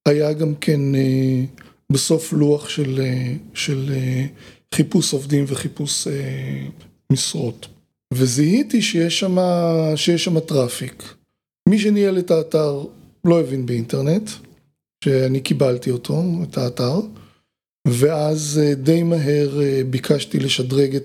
היה 0.06 0.34
גם 0.34 0.56
כן 0.56 0.95
אה, 0.95 1.43
בסוף 1.91 2.34
לוח 2.34 2.69
של, 2.69 2.99
אה, 2.99 3.34
של 3.53 3.93
חיפוש 4.75 5.13
עובדים 5.13 5.45
וחיפוש 5.47 6.08
משרות. 7.12 7.67
וזיהיתי 8.13 8.82
שיש 8.82 9.19
שם, 9.19 10.39
traffic. 10.39 11.13
מי 11.69 11.80
שניהל 11.80 12.19
את 12.19 12.32
האתר 12.32 12.84
לא 13.25 13.39
הבין 13.39 13.65
באינטרנט, 13.65 14.30
שאני 15.03 15.39
קיבלתי 15.39 15.91
אותו, 15.91 16.23
את 16.43 16.58
האתר. 16.58 16.99
ואז 17.88 18.62
אה, 18.63 18.76
די 18.76 19.04
מהר 19.04 19.62
אה, 19.62 19.82
ביקשתי 19.89 20.39
לשדרג 20.39 20.95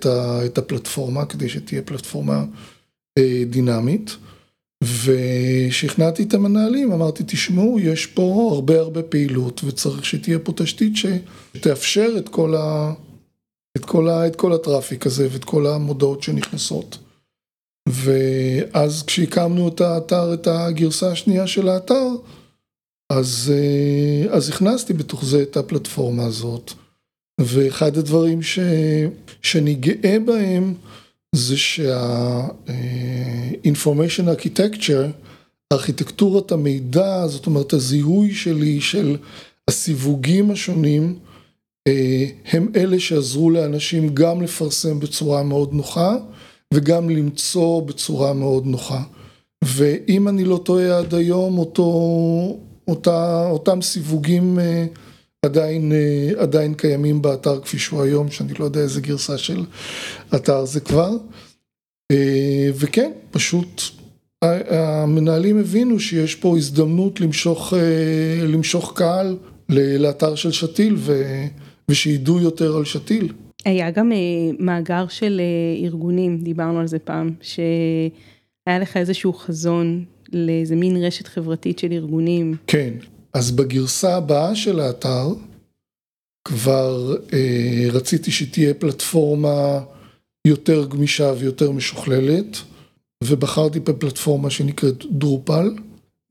את 0.46 0.58
הפלטפורמה 0.58 1.26
כדי 1.26 1.48
שתהיה 1.48 1.82
פלטפורמה 1.82 2.44
אה, 3.18 3.42
דינמית. 3.50 4.16
ושכנעתי 5.04 6.22
את 6.22 6.34
המנהלים, 6.34 6.92
אמרתי 6.92 7.22
תשמעו 7.26 7.80
יש 7.80 8.06
פה 8.06 8.50
הרבה 8.52 8.80
הרבה 8.80 9.02
פעילות 9.02 9.60
וצריך 9.64 10.04
שתהיה 10.04 10.38
פה 10.38 10.52
תשתית 10.56 10.92
שתאפשר 10.96 12.14
את 12.18 12.28
כל, 12.28 12.54
ה, 12.54 12.92
את 13.76 13.84
כל, 13.84 14.08
ה, 14.08 14.26
את 14.26 14.36
כל 14.36 14.52
הטראפיק 14.52 15.06
הזה 15.06 15.28
ואת 15.32 15.44
כל 15.44 15.66
המודעות 15.66 16.22
שנכנסות. 16.22 16.98
ואז 17.88 19.02
כשהקמנו 19.02 19.68
את 19.68 19.80
האתר, 19.80 20.34
את 20.34 20.46
הגרסה 20.46 21.12
השנייה 21.12 21.46
של 21.46 21.68
האתר, 21.68 22.08
אז, 23.10 23.52
אה, 23.54 24.34
אז 24.34 24.48
הכנסתי 24.48 24.92
בתוך 24.92 25.24
זה 25.24 25.42
את 25.42 25.56
הפלטפורמה 25.56 26.24
הזאת, 26.24 26.72
ואחד 27.40 27.96
הדברים 27.96 28.42
ש, 28.42 28.58
שאני 29.42 29.74
גאה 29.74 30.16
בהם 30.24 30.74
זה 31.34 31.56
שה-information 31.56 34.24
architecture, 34.36 35.06
ארכיטקטורת 35.72 36.52
המידע, 36.52 37.26
זאת 37.26 37.46
אומרת 37.46 37.72
הזיהוי 37.72 38.34
שלי 38.34 38.80
של 38.80 39.16
הסיווגים 39.68 40.50
השונים, 40.50 41.18
אה, 41.88 42.26
הם 42.52 42.68
אלה 42.76 43.00
שעזרו 43.00 43.50
לאנשים 43.50 44.14
גם 44.14 44.42
לפרסם 44.42 45.00
בצורה 45.00 45.42
מאוד 45.42 45.72
נוחה 45.72 46.16
וגם 46.74 47.10
למצוא 47.10 47.82
בצורה 47.82 48.32
מאוד 48.32 48.66
נוחה. 48.66 49.02
ואם 49.64 50.28
אני 50.28 50.44
לא 50.44 50.60
טועה 50.64 50.98
עד 50.98 51.14
היום, 51.14 51.58
אותו, 51.58 51.84
אותה, 52.88 53.46
אותם 53.50 53.82
סיווגים 53.82 54.58
אה, 54.58 54.86
עדיין, 55.44 55.92
אה, 55.92 56.42
עדיין 56.42 56.74
קיימים 56.74 57.22
באתר 57.22 57.60
כפי 57.60 57.78
שהוא 57.78 58.02
היום, 58.02 58.30
שאני 58.30 58.52
לא 58.58 58.64
יודע 58.64 58.80
איזה 58.80 59.00
גרסה 59.00 59.38
של 59.38 59.64
אתר 60.34 60.64
זה 60.64 60.80
כבר. 60.80 61.10
אה, 62.12 62.70
וכן, 62.74 63.10
פשוט 63.30 63.82
המנהלים 64.70 65.58
הבינו 65.58 66.00
שיש 66.00 66.34
פה 66.34 66.56
הזדמנות 66.56 67.20
למשוך, 67.20 67.72
למשוך 68.48 68.92
קהל 68.96 69.36
לאתר 69.68 70.34
של 70.34 70.52
שתיל 70.52 70.96
ושידעו 71.88 72.40
יותר 72.40 72.76
על 72.76 72.84
שתיל. 72.84 73.32
היה 73.64 73.90
גם 73.90 74.12
מאגר 74.58 75.06
של 75.08 75.40
ארגונים, 75.84 76.38
דיברנו 76.38 76.80
על 76.80 76.86
זה 76.86 76.98
פעם, 76.98 77.30
שהיה 77.40 78.78
לך 78.78 78.96
איזשהו 78.96 79.32
חזון 79.32 80.04
לאיזה 80.32 80.76
מין 80.76 81.04
רשת 81.04 81.26
חברתית 81.26 81.78
של 81.78 81.92
ארגונים. 81.92 82.56
כן, 82.66 82.94
אז 83.34 83.50
בגרסה 83.50 84.16
הבאה 84.16 84.56
של 84.56 84.80
האתר, 84.80 85.28
כבר 86.44 87.16
אה, 87.32 87.86
רציתי 87.92 88.30
שתהיה 88.30 88.74
פלטפורמה 88.74 89.80
יותר 90.46 90.86
גמישה 90.86 91.32
ויותר 91.38 91.70
משוכללת, 91.70 92.56
ובחרתי 93.24 93.80
בפלטפורמה 93.80 94.50
שנקראת 94.50 95.04
דרופל, 95.10 95.70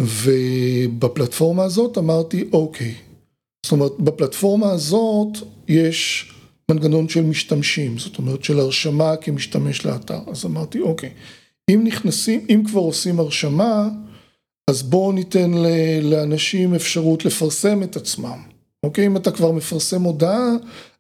ובפלטפורמה 0.02 1.64
הזאת 1.64 1.98
אמרתי, 1.98 2.46
אוקיי, 2.54 2.96
זאת 3.66 3.72
אומרת, 3.72 4.00
בפלטפורמה 4.00 4.72
הזאת 4.72 5.38
יש 5.68 6.32
מנגנון 6.72 7.10
של 7.10 7.22
משתמשים, 7.22 7.98
זאת 7.98 8.18
אומרת 8.18 8.44
של 8.44 8.60
הרשמה 8.60 9.16
כמשתמש 9.16 9.86
לאתר, 9.86 10.20
אז 10.28 10.46
אמרתי, 10.46 10.80
אוקיי, 10.80 11.10
אם 11.70 11.82
נכנסים, 11.84 12.46
אם 12.50 12.64
כבר 12.66 12.82
עושים 12.82 13.20
הרשמה, 13.20 13.90
אז 14.70 14.84
בואו 14.84 15.12
ניתן 15.12 15.52
לאנשים 16.02 16.74
אפשרות 16.74 17.26
לפרסם 17.26 17.84
את 17.84 17.96
עצמם. 17.96 18.38
אוקיי, 18.84 19.06
אם 19.06 19.18
אתה 19.18 19.32
כבר 19.32 19.52
מפרסם 19.52 20.02
הודעה, 20.02 20.50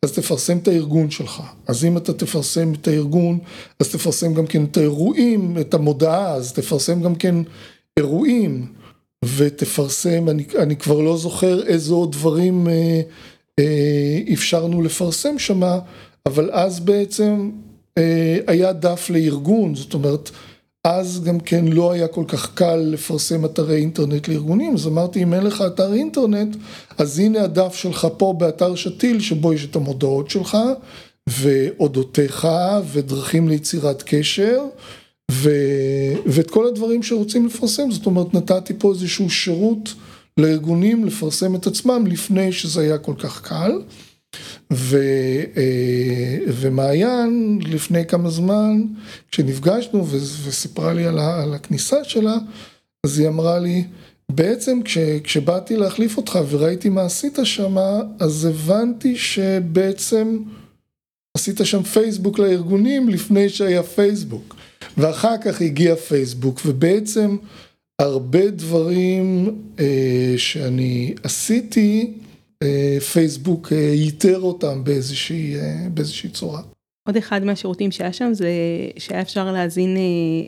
אז 0.06 0.12
תפרסם 0.12 0.58
את 0.58 0.68
הארגון 0.68 1.12
שלך. 1.12 1.42
אז 1.68 1.86
אם 1.86 1.98
אתה 1.98 2.14
תפרסם 2.14 2.74
את 2.74 2.88
הארגון, 2.88 3.40
אז 3.80 3.92
תפרסם 3.92 4.34
גם 4.34 4.48
כן 4.48 4.64
את 4.64 4.78
האירועים, 4.78 5.58
את 5.62 5.74
המודעה, 5.74 6.34
אז 6.34 6.54
תפרסם 6.54 7.02
גם 7.02 7.16
כן 7.16 7.36
אירועים, 7.98 8.74
ותפרסם, 9.26 10.30
אני, 10.30 10.46
אני 10.60 10.76
כבר 10.76 11.02
לא 11.02 11.18
זוכר 11.18 11.68
איזה 11.68 11.94
עוד 11.94 12.12
דברים 12.12 12.68
אה, 12.68 13.02
אה, 13.60 14.20
אפשרנו 14.34 14.82
לפרסם 14.82 15.40
שמה, 15.40 15.80
אבל 16.26 16.50
אז 16.52 16.80
בעצם 16.80 17.52
אה, 17.98 18.38
היה 18.48 18.74
דף 18.74 19.10
לארגון, 19.10 19.76
זאת 19.76 19.94
אומרת, 19.94 20.32
אז 20.84 21.24
גם 21.24 21.40
כן 21.40 21.66
לא 21.68 21.92
היה 21.92 22.08
כל 22.08 22.24
כך 22.28 22.54
קל 22.54 22.76
לפרסם 22.76 23.46
אתרי 23.46 23.76
אינטרנט 23.76 24.28
לארגונים, 24.28 24.74
אז 24.74 24.88
אמרתי 24.88 25.24
אם 25.24 25.34
אין 25.34 25.44
לך 25.44 25.64
אתר 25.68 25.94
אינטרנט, 25.94 26.56
אז 26.98 27.20
הנה 27.20 27.44
הדף 27.44 27.76
שלך 27.76 28.08
פה 28.18 28.34
באתר 28.38 28.76
שתיל 28.76 29.20
שבו 29.20 29.54
יש 29.54 29.66
את 29.66 29.76
המודעות 29.76 30.30
שלך 30.30 30.58
ואודותיך 31.30 32.48
ודרכים 32.92 33.50
ליצירת 33.50 34.04
קשר 34.06 34.62
ו... 35.32 35.50
ואת 36.26 36.52
כל 36.52 36.68
הדברים 36.68 37.04
שרוצים 37.04 37.46
לפרסם, 37.46 37.92
זאת 37.92 38.06
אומרת 38.06 38.34
נתתי 38.34 38.74
פה 38.80 38.92
איזשהו 38.92 39.30
שירות 39.30 39.94
לארגונים 40.38 41.06
לפרסם 41.06 41.56
את 41.56 41.68
עצמם 41.68 42.08
לפני 42.08 42.52
שזה 42.52 42.82
היה 42.82 42.98
כל 42.98 43.14
כך 43.18 43.42
קל. 43.42 43.72
ו, 44.74 44.98
אה, 45.58 46.38
ומעיין 46.48 47.60
לפני 47.64 48.06
כמה 48.06 48.30
זמן 48.30 48.84
כשנפגשנו 49.32 50.08
וסיפרה 50.44 50.94
לי 50.94 51.06
על, 51.06 51.20
על 51.20 51.54
הכניסה 51.54 52.04
שלה 52.04 52.36
אז 53.06 53.20
היא 53.20 53.28
אמרה 53.28 53.60
לי 53.60 53.84
בעצם 54.32 54.80
כש, 54.84 54.98
כשבאתי 55.24 55.78
להחליף 55.78 56.18
אותך 56.18 56.40
וראיתי 56.50 56.90
מה 56.90 57.02
עשית 57.02 57.40
שם 57.44 57.76
אז 58.20 58.46
הבנתי 58.46 59.16
שבעצם 59.18 60.38
עשית 61.38 61.62
שם 61.64 61.84
פייסבוק 61.84 62.40
לארגונים 62.40 63.10
לפני 63.10 63.50
שהיה 63.50 63.84
פייסבוק. 63.84 64.56
ואחר 64.98 65.36
כך 65.44 65.62
הגיע 65.62 65.96
פייסבוק 65.96 66.62
ובעצם 66.66 67.38
הרבה 68.02 68.50
דברים 68.50 69.56
אה, 69.80 70.34
שאני 70.38 71.14
עשיתי 71.24 72.14
פייסבוק 73.14 73.74
אה, 73.74 73.78
ייתר 73.78 74.40
אותם 74.40 74.84
באיזושהי, 74.84 75.56
אה, 75.56 75.90
באיזושהי 75.94 76.30
צורה. 76.30 76.62
עוד 77.08 77.18
אחד 77.18 77.44
מהשירותים 77.44 77.92
שהיה 77.92 78.14
שם 78.14 78.34
זה 78.34 78.50
שהיה 78.98 79.22
אפשר 79.22 79.52
להזין 79.52 79.98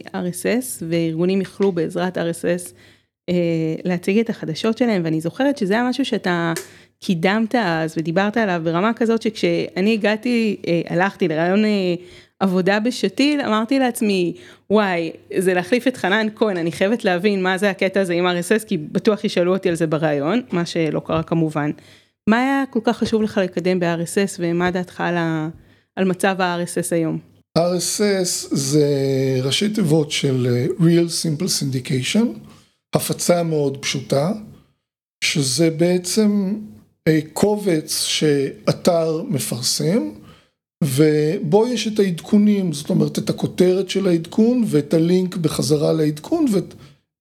RSS 0.07 0.83
וארגונים 0.89 1.41
יכלו 1.41 1.71
בעזרת 1.71 2.17
RSS 2.17 2.73
להציג 3.85 4.19
את 4.19 4.29
החדשות 4.29 4.77
שלהם 4.77 5.01
ואני 5.05 5.21
זוכרת 5.21 5.57
שזה 5.57 5.73
היה 5.73 5.89
משהו 5.89 6.05
שאתה 6.05 6.53
קידמת 6.99 7.55
אז 7.55 7.93
ודיברת 7.97 8.37
עליו 8.37 8.61
ברמה 8.63 8.93
כזאת 8.93 9.21
שכשאני 9.21 9.93
הגעתי 9.93 10.55
הלכתי 10.89 11.27
לרעיון 11.27 11.63
עבודה 12.39 12.79
בשתיל 12.79 13.41
אמרתי 13.41 13.79
לעצמי 13.79 14.33
וואי 14.69 15.11
זה 15.37 15.53
להחליף 15.53 15.87
את 15.87 15.97
חנן 15.97 16.27
כהן 16.35 16.57
אני 16.57 16.71
חייבת 16.71 17.05
להבין 17.05 17.43
מה 17.43 17.57
זה 17.57 17.69
הקטע 17.69 18.01
הזה 18.01 18.13
עם 18.13 18.27
RSS 18.27 18.65
כי 18.67 18.77
בטוח 18.77 19.23
ישאלו 19.23 19.53
אותי 19.53 19.69
על 19.69 19.75
זה 19.75 19.87
בריאיון 19.87 20.41
מה 20.51 20.65
שלא 20.65 21.01
קרה 21.05 21.23
כמובן. 21.23 21.71
מה 22.29 22.41
היה 22.41 22.63
כל 22.69 22.79
כך 22.83 22.97
חשוב 22.97 23.21
לך 23.21 23.39
לקדם 23.43 23.79
ב-RSS 23.79 24.35
ומה 24.39 24.71
דעתך 24.71 25.01
על, 25.01 25.17
ה... 25.17 25.49
על 25.95 26.05
מצב 26.05 26.35
ה-RSS 26.41 26.87
היום? 26.91 27.19
RSS 27.57 28.55
זה 28.55 28.87
ראשי 29.43 29.69
תיבות 29.69 30.11
של 30.11 30.47
אה, 30.49 30.65
Real 30.65 31.07
Simple 31.07 31.45
Syndication, 31.45 32.25
הפצה 32.95 33.43
מאוד 33.43 33.77
פשוטה, 33.77 34.31
שזה 35.23 35.69
בעצם 35.69 36.59
קובץ 37.33 38.03
שאתר 38.03 39.23
מפרסם, 39.23 40.09
ובו 40.83 41.67
יש 41.67 41.87
את 41.87 41.99
העדכונים, 41.99 42.73
זאת 42.73 42.89
אומרת 42.89 43.19
את 43.19 43.29
הכותרת 43.29 43.89
של 43.89 44.07
העדכון 44.07 44.63
ואת 44.67 44.93
הלינק 44.93 45.35
בחזרה 45.35 45.93
לעדכון 45.93 46.45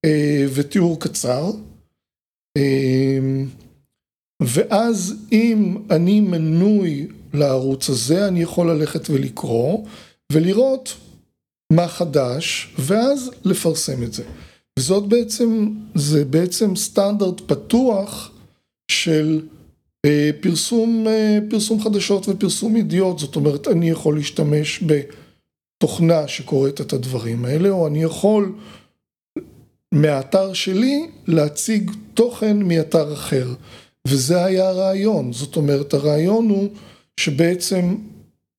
אה, 0.05 0.47
ותיאור 0.55 1.01
קצר. 1.01 1.51
ואז 4.47 5.15
אם 5.33 5.77
אני 5.91 6.21
מנוי 6.21 7.07
לערוץ 7.35 7.91
הזה, 7.91 8.29
אני 8.29 8.43
יכול 8.43 8.71
ללכת 8.71 9.11
ולקרוא 9.11 9.85
ולראות 10.33 10.95
מה 11.73 11.89
חדש, 11.89 12.75
ואז 12.79 13.31
לפרסם 13.45 14.03
את 14.03 14.13
זה. 14.13 14.25
וזאת 14.79 15.09
בעצם, 15.09 15.71
זה 15.95 16.25
בעצם 16.25 16.77
סטנדרט 16.77 17.41
פתוח 17.41 18.31
של 18.91 19.41
אה, 20.07 20.31
פרסום, 20.41 21.05
אה, 21.09 21.39
פרסום 21.51 21.83
חדשות 21.83 22.29
ופרסום 22.29 22.77
ידיעות, 22.77 23.19
זאת 23.19 23.37
אומרת 23.37 23.69
אני 23.69 23.91
יכול 23.91 24.17
להשתמש 24.17 24.85
בתוכנה 25.83 26.29
שקוראת 26.29 26.81
את 26.81 26.93
הדברים 26.93 27.45
האלה, 27.45 27.69
או 27.69 27.87
אני 27.87 28.03
יכול 28.03 28.53
מהאתר 29.93 30.53
שלי 30.53 31.07
להציג 31.27 31.91
תוכן 32.15 32.63
מאתר 32.63 33.13
אחר. 33.13 33.55
וזה 34.09 34.45
היה 34.45 34.69
הרעיון, 34.69 35.33
זאת 35.33 35.57
אומרת 35.57 35.95
הרעיון 35.95 36.49
הוא 36.49 36.69
שבעצם 37.21 37.97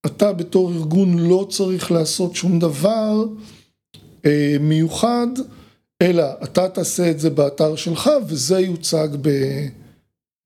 אתה 0.06 0.34
בתור 0.34 0.72
ארגון 0.72 1.18
לא 1.18 1.48
צריך 1.50 1.92
לעשות 1.92 2.36
שום 2.36 2.60
דבר 2.60 3.26
אה, 4.26 4.56
מיוחד, 4.60 5.28
אלא 6.02 6.24
אתה 6.44 6.70
תעשה 6.70 7.12
את 7.12 7.20
זה 7.20 7.30
באתר 7.30 7.76
שלך 7.76 8.10
וזה 8.28 8.60
יוצג 8.60 9.08
ב, 9.22 9.28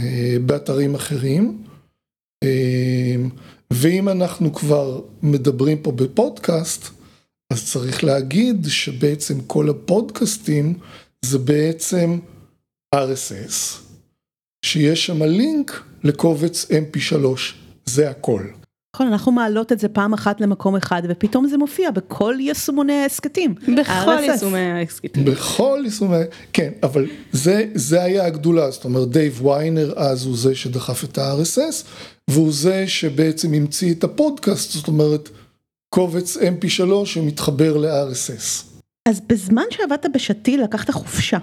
אה, 0.02 0.36
באתרים 0.46 0.96
אחרים. 0.96 1.64
אה, 2.44 3.16
ואם 3.74 4.10
אנחנו 4.10 4.54
כבר 4.54 5.02
מדברים 5.24 5.78
פה 5.82 5.92
בפודקאסט, 5.92 6.90
אז 7.54 7.72
צריך 7.72 8.04
להגיד 8.04 8.66
שבעצם 8.68 9.42
כל 9.42 9.70
הפודקאסטים 9.70 10.74
זה 11.26 11.40
בעצם 11.40 12.20
RSS. 12.96 13.87
שיש 14.66 15.06
שם 15.06 15.24
לינק 15.24 15.84
לקובץ 16.04 16.66
mp3, 16.66 17.16
זה 17.86 18.10
הכל. 18.10 18.44
נכון, 18.96 19.08
אנחנו 19.08 19.32
מעלות 19.32 19.72
את 19.72 19.80
זה 19.80 19.90
פעם 19.90 20.14
אחת 20.14 20.42
למקום 20.42 20.76
אחד 20.76 21.02
ופתאום 21.10 21.48
זה 21.48 21.58
מופיע 21.58 21.92
בכל 21.92 22.36
יישומוני 22.40 22.94
ההסכתים. 22.94 23.56
בכל 23.78 24.18
יישומי 24.24 24.60
ההסכתים. 24.60 25.26
בכל 25.26 25.82
יישומי, 25.84 26.18
כן, 26.54 26.72
אבל 26.84 27.06
זה, 27.32 27.66
זה 27.74 28.04
היה 28.04 28.26
הגדולה, 28.26 28.72
זאת 28.72 28.86
אומרת 28.86 29.10
דייב 29.10 29.46
ויינר 29.46 29.94
אז 29.96 30.26
הוא 30.26 30.38
זה 30.38 30.56
שדחף 30.56 31.04
את 31.04 31.18
ה-RSS 31.18 31.86
והוא 32.30 32.54
זה 32.54 32.88
שבעצם 32.88 33.54
המציא 33.54 33.94
את 33.94 34.04
הפודקאסט, 34.04 34.72
זאת 34.72 34.88
אומרת 34.88 35.30
קובץ 35.90 36.38
mp3 36.38 37.06
שמתחבר 37.06 37.78
ל-RSS. 37.78 38.66
אז 39.10 39.22
בזמן 39.28 39.64
שעבדת 39.72 40.06
בשתיל 40.14 40.64
לקחת 40.64 40.92
חופשה, 40.92 41.38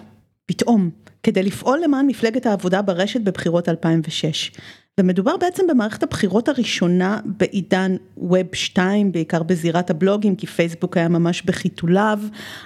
פתאום. 0.46 0.90
כדי 1.22 1.42
לפעול 1.42 1.80
למען 1.84 2.06
מפלגת 2.06 2.46
העבודה 2.46 2.82
ברשת 2.82 3.20
בבחירות 3.20 3.68
2006. 3.68 4.52
ומדובר 5.00 5.36
בעצם 5.36 5.66
במערכת 5.66 6.02
הבחירות 6.02 6.48
הראשונה 6.48 7.20
בעידן 7.24 7.96
ווב 8.16 8.54
2, 8.54 9.12
בעיקר 9.12 9.42
בזירת 9.42 9.90
הבלוגים, 9.90 10.36
כי 10.36 10.46
פייסבוק 10.46 10.96
היה 10.96 11.08
ממש 11.08 11.42
בחיתוליו. 11.42 12.20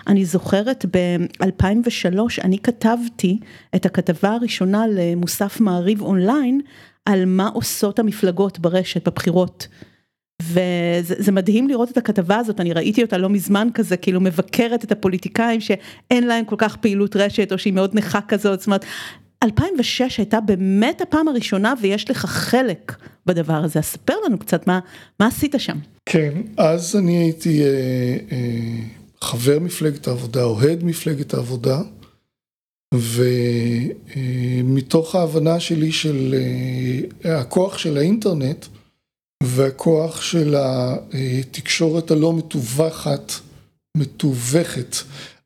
אני 0.06 0.24
זוכרת 0.24 0.84
ב-2003 0.90 2.44
אני 2.44 2.58
כתבתי 2.58 3.38
את 3.74 3.86
הכתבה 3.86 4.32
הראשונה 4.32 4.84
למוסף 4.86 5.60
מעריב 5.60 6.02
אונליין 6.02 6.60
על 7.06 7.24
מה 7.24 7.48
עושות 7.48 7.98
המפלגות 7.98 8.58
ברשת 8.58 9.08
בבחירות 9.08 9.68
וזה 10.42 11.32
מדהים 11.32 11.68
לראות 11.68 11.90
את 11.90 11.96
הכתבה 11.96 12.36
הזאת, 12.36 12.60
אני 12.60 12.72
ראיתי 12.72 13.02
אותה 13.02 13.18
לא 13.18 13.28
מזמן 13.28 13.68
כזה, 13.74 13.96
כאילו 13.96 14.20
מבקרת 14.20 14.84
את 14.84 14.92
הפוליטיקאים 14.92 15.60
שאין 15.60 16.26
להם 16.26 16.44
כל 16.44 16.56
כך 16.58 16.76
פעילות 16.76 17.16
רשת 17.16 17.52
או 17.52 17.58
שהיא 17.58 17.72
מאוד 17.72 17.94
נכה 17.94 18.20
כזאת, 18.28 18.60
זאת 18.60 18.66
אומרת, 18.66 18.84
2006 19.42 20.18
הייתה 20.18 20.40
באמת 20.40 21.00
הפעם 21.00 21.28
הראשונה 21.28 21.74
ויש 21.80 22.10
לך 22.10 22.26
חלק 22.26 22.96
בדבר 23.26 23.64
הזה, 23.64 23.78
אז 23.78 23.84
ספר 23.84 24.14
לנו 24.26 24.38
קצת 24.38 24.66
מה, 24.66 24.80
מה 25.20 25.26
עשית 25.26 25.54
שם. 25.58 25.78
כן, 26.06 26.32
אז 26.56 26.96
אני 26.96 27.16
הייתי 27.16 27.62
אה, 27.62 27.68
אה, 28.32 28.80
חבר 29.20 29.58
מפלגת 29.58 30.08
העבודה, 30.08 30.44
אוהד 30.44 30.84
מפלגת 30.84 31.34
העבודה, 31.34 31.80
ומתוך 34.64 35.14
ההבנה 35.14 35.60
שלי 35.60 35.92
של 35.92 36.34
הכוח 37.24 37.78
של 37.78 37.96
האינטרנט 37.96 38.66
והכוח 39.42 40.22
של 40.22 40.54
התקשורת 40.58 42.10
הלא 42.10 42.32
מתווכת, 42.32 43.32
מתווכת 43.96 44.96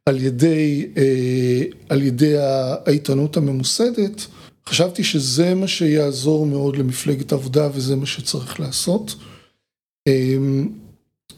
על 0.07 0.23
ידי, 0.23 0.87
על 1.89 2.03
ידי 2.03 2.35
העיתונות 2.39 3.37
הממוסדת, 3.37 4.27
חשבתי 4.69 5.05
שזה 5.05 5.55
מה 5.55 5.69
שיעזור 5.69 6.47
מאוד 6.47 6.77
למפלגת 6.77 7.33
העבודה 7.33 7.69
וזה 7.75 7.97
מה 7.97 8.07
שצריך 8.07 8.61
לעשות. 8.61 9.15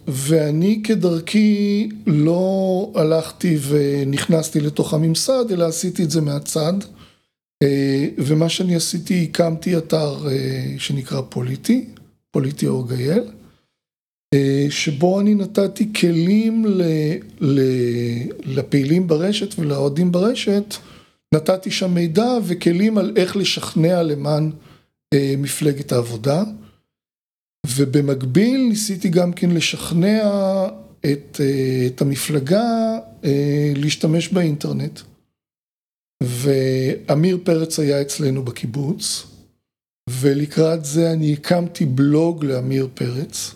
ואני 0.08 0.80
כדרכי 0.84 1.88
לא 2.06 2.92
הלכתי 2.94 3.58
ונכנסתי 3.68 4.60
לתוך 4.60 4.94
הממסד, 4.94 5.50
אלא 5.50 5.64
עשיתי 5.64 6.02
את 6.04 6.10
זה 6.10 6.20
מהצד. 6.20 6.72
ומה 8.18 8.48
שאני 8.48 8.76
עשיתי, 8.76 9.28
הקמתי 9.30 9.76
אתר 9.76 10.26
שנקרא 10.78 11.20
פוליטי, 11.28 11.84
פוליטי 12.34 12.66
אורגייל, 12.66 13.22
שבו 14.70 15.20
אני 15.20 15.34
נתתי 15.34 15.92
כלים 15.92 16.64
לפעילים 18.44 19.06
ברשת 19.06 19.58
ולאוהדים 19.58 20.12
ברשת, 20.12 20.74
נתתי 21.34 21.70
שם 21.70 21.94
מידע 21.94 22.28
וכלים 22.46 22.98
על 22.98 23.12
איך 23.16 23.36
לשכנע 23.36 24.02
למען 24.02 24.50
מפלגת 25.14 25.92
העבודה. 25.92 26.44
ובמקביל 27.66 28.66
ניסיתי 28.68 29.08
גם 29.08 29.32
כן 29.32 29.50
לשכנע 29.50 30.28
את, 31.12 31.40
את 31.86 32.00
המפלגה 32.00 32.98
להשתמש 33.76 34.28
באינטרנט. 34.28 35.00
ועמיר 36.22 37.38
פרץ 37.44 37.78
היה 37.78 38.02
אצלנו 38.02 38.42
בקיבוץ, 38.42 39.26
ולקראת 40.10 40.84
זה 40.84 41.12
אני 41.12 41.32
הקמתי 41.32 41.86
בלוג 41.86 42.44
לעמיר 42.44 42.88
פרץ, 42.94 43.54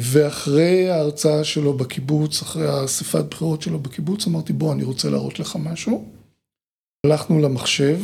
ואחרי 0.00 0.90
ההרצאה 0.90 1.44
שלו 1.44 1.76
בקיבוץ, 1.76 2.42
אחרי 2.42 2.68
האספת 2.68 3.24
בחירות 3.30 3.62
שלו 3.62 3.78
בקיבוץ, 3.78 4.26
אמרתי 4.26 4.52
בוא 4.52 4.72
אני 4.72 4.84
רוצה 4.84 5.10
להראות 5.10 5.38
לך 5.38 5.56
משהו. 5.56 6.08
הלכנו 7.06 7.38
למחשב, 7.38 8.00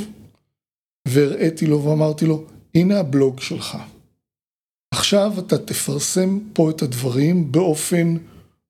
והראיתי 1.08 1.66
לו 1.66 1.84
ואמרתי 1.84 2.26
לו, 2.26 2.44
הנה 2.74 3.00
הבלוג 3.00 3.40
שלך. 3.40 3.78
עכשיו 4.94 5.32
אתה 5.38 5.58
תפרסם 5.58 6.38
פה 6.52 6.70
את 6.70 6.82
הדברים 6.82 7.52
באופן 7.52 8.16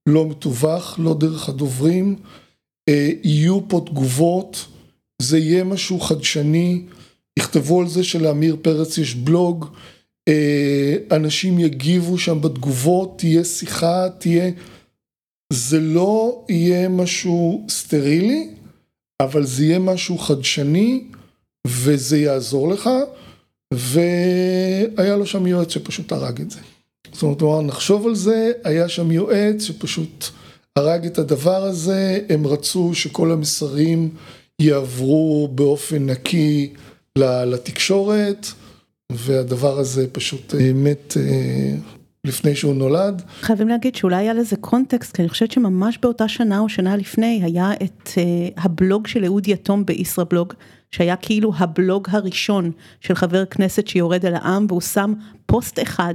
לא 0.08 0.28
מתווך, 0.28 0.98
לא 0.98 1.14
דרך 1.20 1.48
הדוברים, 1.48 2.16
יהיו 3.24 3.68
פה 3.68 3.82
תגובות, 3.86 4.66
זה 5.22 5.38
יהיה 5.38 5.64
משהו 5.64 6.00
חדשני, 6.00 6.82
יכתבו 7.38 7.80
על 7.80 7.88
זה 7.88 8.04
שלעמיר 8.04 8.56
פרץ 8.62 8.98
יש 8.98 9.14
בלוג, 9.14 9.66
אנשים 11.10 11.58
יגיבו 11.58 12.18
שם 12.18 12.40
בתגובות, 12.40 13.18
תהיה 13.18 13.44
שיחה, 13.44 14.08
תהיה... 14.18 14.50
זה 15.52 15.80
לא 15.80 16.44
יהיה 16.48 16.88
משהו 16.88 17.66
סטרילי, 17.70 18.50
אבל 19.22 19.46
זה 19.46 19.64
יהיה 19.64 19.78
משהו 19.78 20.18
חדשני 20.18 21.04
וזה 21.66 22.18
יעזור 22.18 22.68
לך. 22.68 22.90
והיה 23.74 25.16
לו 25.16 25.26
שם 25.26 25.46
יועץ 25.46 25.70
שפשוט 25.70 26.12
הרג 26.12 26.40
את 26.40 26.50
זה. 26.50 26.60
זאת 27.12 27.42
אומרת, 27.42 27.64
נחשוב 27.64 28.06
על 28.06 28.14
זה, 28.14 28.52
היה 28.64 28.88
שם 28.88 29.12
יועץ 29.12 29.62
שפשוט 29.62 30.24
הרג 30.76 31.06
את 31.06 31.18
הדבר 31.18 31.62
הזה, 31.62 32.20
הם 32.28 32.46
רצו 32.46 32.94
שכל 32.94 33.32
המסרים 33.32 34.10
יעברו 34.60 35.48
באופן 35.54 36.06
נקי 36.10 36.72
לתקשורת, 37.18 38.46
והדבר 39.12 39.78
הזה 39.78 40.06
פשוט 40.12 40.54
מת 40.74 41.16
לפני 42.26 42.56
שהוא 42.56 42.74
נולד. 42.74 43.22
חייבים 43.40 43.68
להגיד 43.68 43.94
שאולי 43.94 44.16
היה 44.16 44.34
לזה 44.34 44.56
קונטקסט, 44.56 45.16
כי 45.16 45.22
אני 45.22 45.28
חושבת 45.28 45.52
שממש 45.52 45.98
באותה 46.02 46.28
שנה 46.28 46.58
או 46.58 46.68
שנה 46.68 46.96
לפני 46.96 47.40
היה 47.44 47.72
את 47.82 48.10
הבלוג 48.56 49.06
של 49.06 49.24
אהוד 49.24 49.48
יתום 49.48 49.86
בישראבלוג. 49.86 50.52
שהיה 50.90 51.16
כאילו 51.16 51.52
הבלוג 51.56 52.08
הראשון 52.10 52.70
של 53.00 53.14
חבר 53.14 53.44
כנסת 53.44 53.86
שיורד 53.86 54.26
אל 54.26 54.34
העם 54.34 54.66
והוא 54.68 54.80
שם 54.80 55.12
פוסט 55.46 55.78
אחד 55.82 56.14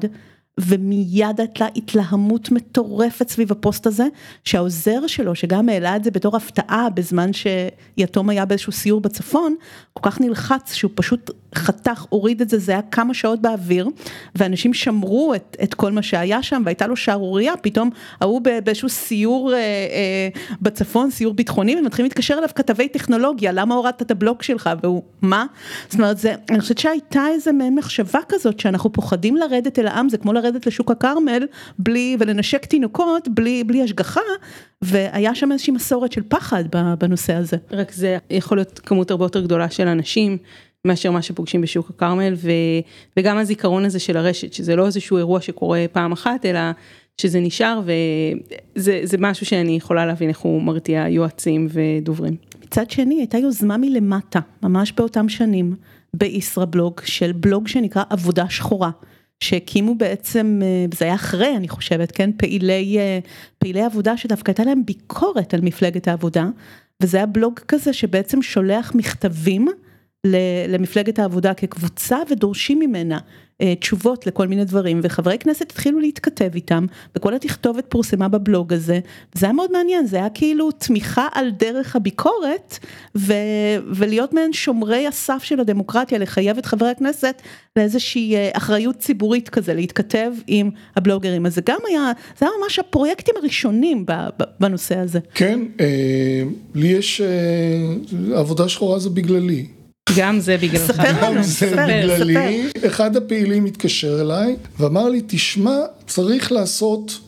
ומיד 0.57 1.39
הייתה 1.39 1.65
התלהמות 1.75 2.51
מטורפת 2.51 3.29
סביב 3.29 3.51
הפוסט 3.51 3.87
הזה 3.87 4.07
שהעוזר 4.43 5.07
שלו 5.07 5.35
שגם 5.35 5.69
העלה 5.69 5.95
את 5.95 6.03
זה 6.03 6.11
בתור 6.11 6.35
הפתעה 6.35 6.89
בזמן 6.89 7.31
שיתום 7.33 8.29
היה 8.29 8.45
באיזשהו 8.45 8.71
סיור 8.71 9.01
בצפון 9.01 9.55
כל 9.93 10.09
כך 10.09 10.21
נלחץ 10.21 10.73
שהוא 10.73 10.91
פשוט 10.95 11.31
חתך 11.55 12.05
הוריד 12.09 12.41
את 12.41 12.49
זה 12.49 12.57
זה 12.57 12.71
היה 12.71 12.81
כמה 12.81 13.13
שעות 13.13 13.41
באוויר 13.41 13.87
ואנשים 14.35 14.73
שמרו 14.73 15.33
את, 15.35 15.57
את 15.63 15.73
כל 15.73 15.91
מה 15.91 16.01
שהיה 16.01 16.43
שם 16.43 16.61
והייתה 16.65 16.87
לו 16.87 16.95
שערורייה 16.95 17.57
פתאום 17.57 17.89
ההוא 18.21 18.41
באיזשהו 18.63 18.89
סיור 18.89 19.53
אה, 19.53 19.57
אה, 19.57 20.29
בצפון 20.61 21.11
סיור 21.11 21.33
ביטחוני 21.33 21.75
ומתחילים 21.79 22.05
להתקשר 22.09 22.37
אליו 22.37 22.49
כתבי 22.55 22.87
טכנולוגיה 22.87 23.51
למה 23.51 23.75
הורדת 23.75 24.01
את 24.01 24.11
הבלוג 24.11 24.41
שלך? 24.41 24.69
והוא 24.83 25.03
מה? 25.21 25.45
זאת 25.89 25.93
אומרת 25.93 26.17
זה 26.17 26.35
אני 26.49 26.59
חושבת 26.59 26.77
שהייתה 26.77 27.27
איזה 27.27 27.51
מעין 27.51 27.75
מחשבה 27.75 28.19
כזאת 28.29 28.59
שאנחנו 28.59 28.93
פוחדים 28.93 29.35
לרדת 29.35 29.79
אל 29.79 29.87
העם 29.87 30.09
זה 30.09 30.17
כמו 30.17 30.33
לרדת 30.33 30.46
לשוק 30.65 30.91
הכרמל 30.91 31.45
בלי 31.79 32.17
ולנשק 32.19 32.65
תינוקות 32.65 33.27
בלי 33.27 33.63
בלי 33.63 33.83
השגחה 33.83 34.21
והיה 34.81 35.35
שם 35.35 35.51
איזושהי 35.51 35.73
מסורת 35.73 36.11
של 36.11 36.21
פחד 36.27 36.63
בנושא 36.99 37.33
הזה. 37.33 37.57
רק 37.71 37.91
זה 37.91 38.17
יכול 38.29 38.57
להיות 38.57 38.79
כמות 38.79 39.11
הרבה 39.11 39.25
יותר 39.25 39.41
גדולה 39.41 39.69
של 39.69 39.87
אנשים. 39.87 40.37
מאשר 40.85 41.11
מה 41.11 41.21
שפוגשים 41.21 41.61
בשוק 41.61 41.89
הכרמל 41.89 42.33
וגם 43.17 43.37
הזיכרון 43.37 43.85
הזה 43.85 43.99
של 43.99 44.17
הרשת 44.17 44.53
שזה 44.53 44.75
לא 44.75 44.85
איזשהו 44.85 45.17
אירוע 45.17 45.41
שקורה 45.41 45.85
פעם 45.91 46.11
אחת 46.11 46.45
אלא 46.45 46.59
שזה 47.21 47.39
נשאר 47.39 47.81
וזה 48.75 49.17
משהו 49.19 49.45
שאני 49.45 49.71
יכולה 49.71 50.05
להבין 50.05 50.29
איך 50.29 50.39
הוא 50.39 50.61
מרתיע 50.61 51.07
יועצים 51.09 51.67
ודוברים. 51.69 52.35
מצד 52.65 52.91
שני 52.91 53.15
הייתה 53.15 53.37
יוזמה 53.37 53.77
מלמטה 53.77 54.39
ממש 54.63 54.91
באותם 54.91 55.29
שנים 55.29 55.75
בישראבלוג 56.13 57.01
של 57.05 57.31
בלוג 57.31 57.67
שנקרא 57.67 58.03
עבודה 58.09 58.49
שחורה. 58.49 58.89
שהקימו 59.39 59.95
בעצם, 59.95 60.61
זה 60.93 61.05
היה 61.05 61.15
אחרי 61.15 61.57
אני 61.57 61.67
חושבת, 61.67 62.11
כן, 62.11 62.29
פעילי, 62.37 62.97
פעילי 63.57 63.81
עבודה 63.81 64.17
שדווקא 64.17 64.51
הייתה 64.51 64.63
להם 64.63 64.85
ביקורת 64.85 65.53
על 65.53 65.61
מפלגת 65.61 66.07
העבודה, 66.07 66.45
וזה 67.03 67.17
היה 67.17 67.25
בלוג 67.25 67.59
כזה 67.67 67.93
שבעצם 67.93 68.41
שולח 68.41 68.91
מכתבים 68.95 69.67
למפלגת 70.67 71.19
העבודה 71.19 71.53
כקבוצה 71.53 72.17
ודורשים 72.31 72.79
ממנה 72.79 73.19
תשובות 73.79 74.27
לכל 74.27 74.47
מיני 74.47 74.65
דברים 74.65 74.99
וחברי 75.03 75.37
כנסת 75.37 75.71
התחילו 75.71 75.99
להתכתב 75.99 76.49
איתם 76.55 76.85
וכל 77.15 77.33
התכתובת 77.33 77.85
פורסמה 77.89 78.27
בבלוג 78.27 78.73
הזה 78.73 78.99
זה 79.33 79.45
היה 79.45 79.53
מאוד 79.53 79.71
מעניין 79.71 80.05
זה 80.05 80.17
היה 80.17 80.29
כאילו 80.29 80.71
תמיכה 80.71 81.27
על 81.31 81.51
דרך 81.59 81.95
הביקורת 81.95 82.77
ו, 83.15 83.33
ולהיות 83.91 84.33
מעין 84.33 84.53
שומרי 84.53 85.07
הסף 85.07 85.43
של 85.43 85.59
הדמוקרטיה 85.59 86.17
לחייב 86.17 86.57
את 86.57 86.65
חברי 86.65 86.89
הכנסת 86.89 87.41
לאיזושהי 87.75 88.35
אחריות 88.53 88.97
ציבורית 88.97 89.49
כזה 89.49 89.73
להתכתב 89.73 90.31
עם 90.47 90.69
הבלוגרים 90.95 91.45
אז 91.45 91.55
זה 91.55 91.61
גם 91.65 91.79
היה 91.87 92.11
זה 92.39 92.45
היה 92.45 92.51
ממש 92.63 92.79
הפרויקטים 92.79 93.35
הראשונים 93.37 94.05
בנושא 94.59 94.97
הזה. 94.97 95.19
כן 95.33 95.59
לי 96.75 96.87
יש 96.87 97.21
עבודה 98.33 98.69
שחורה 98.69 98.99
זה 98.99 99.09
בגללי. 99.09 99.76
גם 100.17 100.39
זה 100.39 100.57
בגללך. 100.57 100.91
ספר 100.91 101.29
לנו, 101.29 101.43
ספר, 101.43 101.87
ספר. 102.17 102.87
אחד 102.87 103.15
הפעילים 103.15 103.65
התקשר 103.65 104.21
אליי 104.21 104.55
ואמר 104.79 105.09
לי, 105.09 105.21
תשמע, 105.27 105.77
צריך 106.07 106.51
לעשות, 106.51 107.19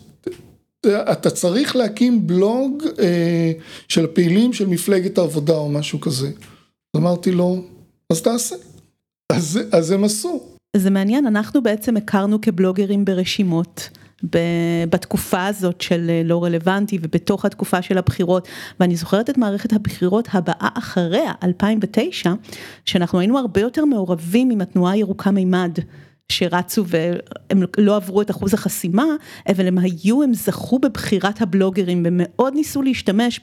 אתה 0.85 1.29
צריך 1.29 1.75
להקים 1.75 2.27
בלוג 2.27 2.83
אה, 2.99 3.51
של 3.87 4.07
פעילים 4.07 4.53
של 4.53 4.67
מפלגת 4.67 5.17
העבודה 5.17 5.53
או 5.53 5.69
משהו 5.69 5.99
כזה. 5.99 6.29
אמרתי 6.97 7.31
לו, 7.31 7.63
אז 8.09 8.21
תעשה. 8.21 8.55
אז, 9.31 9.59
אז 9.71 9.91
הם 9.91 10.03
עשו. 10.03 10.41
זה 10.77 10.89
מעניין, 10.89 11.25
אנחנו 11.25 11.63
בעצם 11.63 11.97
הכרנו 11.97 12.41
כבלוגרים 12.41 13.05
ברשימות. 13.05 13.89
בתקופה 14.89 15.45
הזאת 15.45 15.81
של 15.81 16.11
לא 16.25 16.43
רלוונטי 16.43 16.97
ובתוך 17.01 17.45
התקופה 17.45 17.81
של 17.81 17.97
הבחירות 17.97 18.47
ואני 18.79 18.95
זוכרת 18.95 19.29
את 19.29 19.37
מערכת 19.37 19.73
הבחירות 19.73 20.27
הבאה 20.33 20.69
אחריה 20.73 21.31
2009 21.43 22.33
שאנחנו 22.85 23.19
היינו 23.19 23.37
הרבה 23.37 23.61
יותר 23.61 23.85
מעורבים 23.85 24.49
עם 24.49 24.61
התנועה 24.61 24.93
הירוקה 24.93 25.31
מימד. 25.31 25.79
שרצו 26.29 26.85
והם 26.87 27.63
לא 27.77 27.95
עברו 27.95 28.21
את 28.21 28.31
אחוז 28.31 28.53
החסימה, 28.53 29.05
אבל 29.49 29.67
הם 29.67 29.77
היו, 29.77 30.23
הם 30.23 30.33
זכו 30.33 30.79
בבחירת 30.79 31.41
הבלוגרים 31.41 32.03
ומאוד 32.05 32.53
ניסו 32.53 32.81
להשתמש 32.81 33.39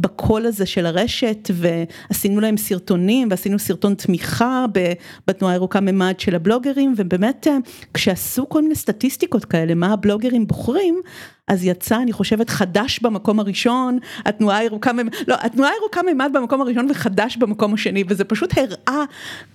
בקול 0.00 0.46
הזה 0.46 0.66
של 0.66 0.86
הרשת 0.86 1.50
ועשינו 1.54 2.40
להם 2.40 2.56
סרטונים 2.56 3.28
ועשינו 3.30 3.58
סרטון 3.58 3.94
תמיכה 3.94 4.64
בתנועה 5.26 5.52
הירוקה 5.52 5.80
ממד 5.80 6.20
של 6.20 6.34
הבלוגרים 6.34 6.94
ובאמת 6.96 7.46
כשעשו 7.94 8.48
כל 8.48 8.62
מיני 8.62 8.74
סטטיסטיקות 8.74 9.44
כאלה 9.44 9.74
מה 9.74 9.92
הבלוגרים 9.92 10.46
בוחרים 10.46 11.00
אז 11.48 11.64
יצא, 11.64 11.96
אני 12.02 12.12
חושבת, 12.12 12.50
חדש 12.50 12.98
במקום 12.98 13.40
הראשון, 13.40 13.98
התנועה 14.24 14.58
הירוקה, 14.58 14.90
לא, 15.28 15.36
התנועה 15.40 15.70
הירוקה 15.70 16.02
מימד 16.02 16.30
במקום 16.34 16.60
הראשון 16.60 16.88
וחדש 16.90 17.36
במקום 17.36 17.74
השני, 17.74 18.04
וזה 18.08 18.24
פשוט 18.24 18.54
הראה 18.58 19.04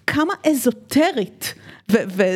כמה 0.07 0.33
אזוטרית 0.47 1.53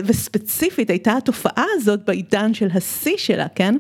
וספציפית 0.06 0.90
הייתה 0.90 1.18
התופעה 1.18 1.66
הזאת 1.76 2.06
בעידן 2.06 2.54
של 2.54 2.68
השיא 2.74 3.18
שלה, 3.18 3.48
כן? 3.56 3.76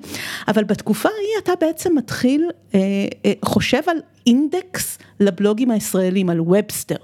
אבל 0.47 0.63
בתקופה 0.63 1.09
ההיא 1.09 1.43
אתה 1.43 1.51
בעצם 1.61 1.95
מתחיל, 1.95 2.49
אה, 2.76 2.80
אה, 3.26 3.34
חושב 3.45 3.82
על 3.88 3.97
אינדקס 4.28 4.97
לבלוגים 5.19 5.71
הישראלים, 5.71 6.30
על 6.30 6.41
ובסטר. 6.41 6.95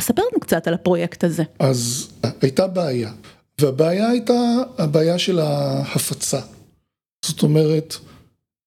ספר 0.00 0.22
לנו 0.22 0.40
קצת 0.40 0.68
על 0.68 0.74
הפרויקט 0.74 1.24
הזה. 1.24 1.42
אז 1.58 2.08
הייתה 2.42 2.66
בעיה, 2.66 3.12
והבעיה 3.60 4.08
הייתה 4.08 4.56
הבעיה 4.78 5.18
של 5.18 5.38
ההפצה. 5.38 6.40
זאת 7.24 7.42
אומרת, 7.42 7.96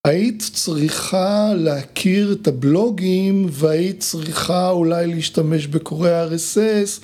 היית 0.07 0.43
צריכה 0.53 1.53
להכיר 1.55 2.33
את 2.33 2.47
הבלוגים 2.47 3.45
והיית 3.49 3.99
צריכה 3.99 4.69
אולי 4.69 5.07
להשתמש 5.07 5.67
בקוראי 5.67 6.11
RSS 6.11 7.01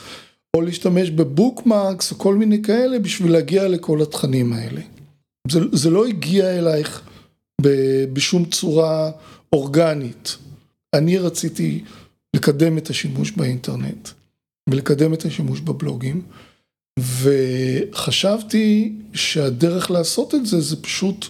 או 0.56 0.62
להשתמש 0.62 1.10
בבוקמרקס 1.10 2.12
או 2.12 2.18
כל 2.18 2.36
מיני 2.36 2.62
כאלה 2.64 3.00
בשביל 3.00 3.32
להגיע 3.32 3.68
לכל 3.68 4.02
התכנים 4.02 4.54
האלה. 4.54 4.82
זה, 5.48 5.60
זה 5.72 5.90
לא 5.90 6.06
הגיע 6.06 6.60
אלייך 6.60 7.02
ב, 7.62 7.68
בשום 8.14 8.46
צורה 8.46 9.12
אורגנית. 9.54 10.38
אני 10.96 11.18
רציתי 11.18 11.84
לקדם 12.36 12.78
את 12.78 12.90
השימוש 12.90 13.32
באינטרנט 13.32 14.10
ולקדם 14.70 15.14
את 15.14 15.26
השימוש 15.26 15.60
בבלוגים 15.60 16.22
וחשבתי 17.00 18.94
שהדרך 19.14 19.92
לעשות 19.92 20.36
את 20.36 20.46
זה 20.46 20.62
זה 20.62 20.82
פשוט 20.82 21.26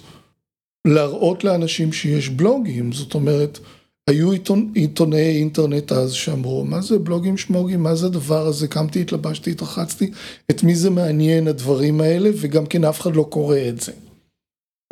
להראות 0.88 1.43
לאנשים 1.43 1.93
שיש 1.93 2.30
בלוגים, 2.30 2.91
זאת 2.91 3.13
אומרת, 3.13 3.59
היו 4.07 4.31
עיתונ... 4.31 4.71
עיתונאי 4.75 5.37
אינטרנט 5.39 5.91
אז 5.91 6.11
שאמרו, 6.11 6.65
מה 6.65 6.81
זה 6.81 6.99
בלוגים 6.99 7.37
שמוגים, 7.37 7.83
מה 7.83 7.95
זה 7.95 8.05
הדבר 8.05 8.47
הזה, 8.47 8.67
קמתי, 8.67 9.01
התלבשתי, 9.01 9.51
התרחצתי, 9.51 10.11
את 10.51 10.63
מי 10.63 10.75
זה 10.75 10.89
מעניין 10.89 11.47
הדברים 11.47 12.01
האלה, 12.01 12.29
וגם 12.41 12.65
כן 12.65 12.83
אף 12.83 13.01
אחד 13.01 13.15
לא 13.15 13.27
קורא 13.29 13.57
את 13.69 13.81
זה. 13.81 13.91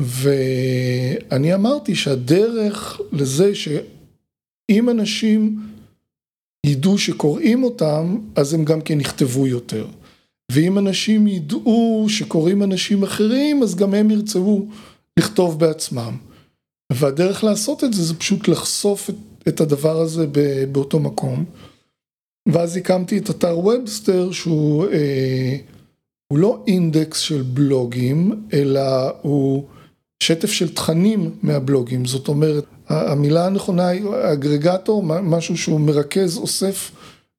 ואני 0.02 1.54
אמרתי 1.54 1.94
שהדרך 1.94 3.00
לזה 3.12 3.54
שאם 3.54 4.90
אנשים 4.90 5.60
ידעו 6.66 6.98
שקוראים 6.98 7.62
אותם, 7.62 8.18
אז 8.36 8.54
הם 8.54 8.64
גם 8.64 8.80
כן 8.80 9.00
יכתבו 9.00 9.46
יותר. 9.46 9.86
ואם 10.52 10.78
אנשים 10.78 11.26
ידעו 11.26 12.06
שקוראים 12.08 12.62
אנשים 12.62 13.02
אחרים, 13.02 13.62
אז 13.62 13.74
גם 13.74 13.94
הם 13.94 14.10
ירצו 14.10 14.66
לכתוב 15.18 15.60
בעצמם. 15.60 16.16
והדרך 16.92 17.44
לעשות 17.44 17.84
את 17.84 17.94
זה 17.94 18.02
זה 18.02 18.14
פשוט 18.14 18.48
לחשוף 18.48 19.10
את, 19.10 19.14
את 19.48 19.60
הדבר 19.60 20.00
הזה 20.00 20.26
באותו 20.72 21.00
מקום. 21.00 21.44
ואז 22.48 22.76
הקמתי 22.76 23.18
את 23.18 23.30
אתר 23.30 23.58
ובסטר 23.58 24.32
שהוא 24.32 24.86
אה, 24.86 25.56
הוא 26.32 26.38
לא 26.38 26.62
אינדקס 26.66 27.18
של 27.18 27.42
בלוגים, 27.42 28.42
אלא 28.52 28.80
הוא 29.22 29.64
שטף 30.22 30.50
של 30.50 30.74
תכנים 30.74 31.30
מהבלוגים. 31.42 32.04
זאת 32.04 32.28
אומרת, 32.28 32.64
המילה 32.88 33.46
הנכונה 33.46 33.88
היא 33.88 34.04
אגרגטור, 34.32 35.02
משהו 35.02 35.56
שהוא 35.56 35.80
מרכז, 35.80 36.38
אוסף 36.38 36.90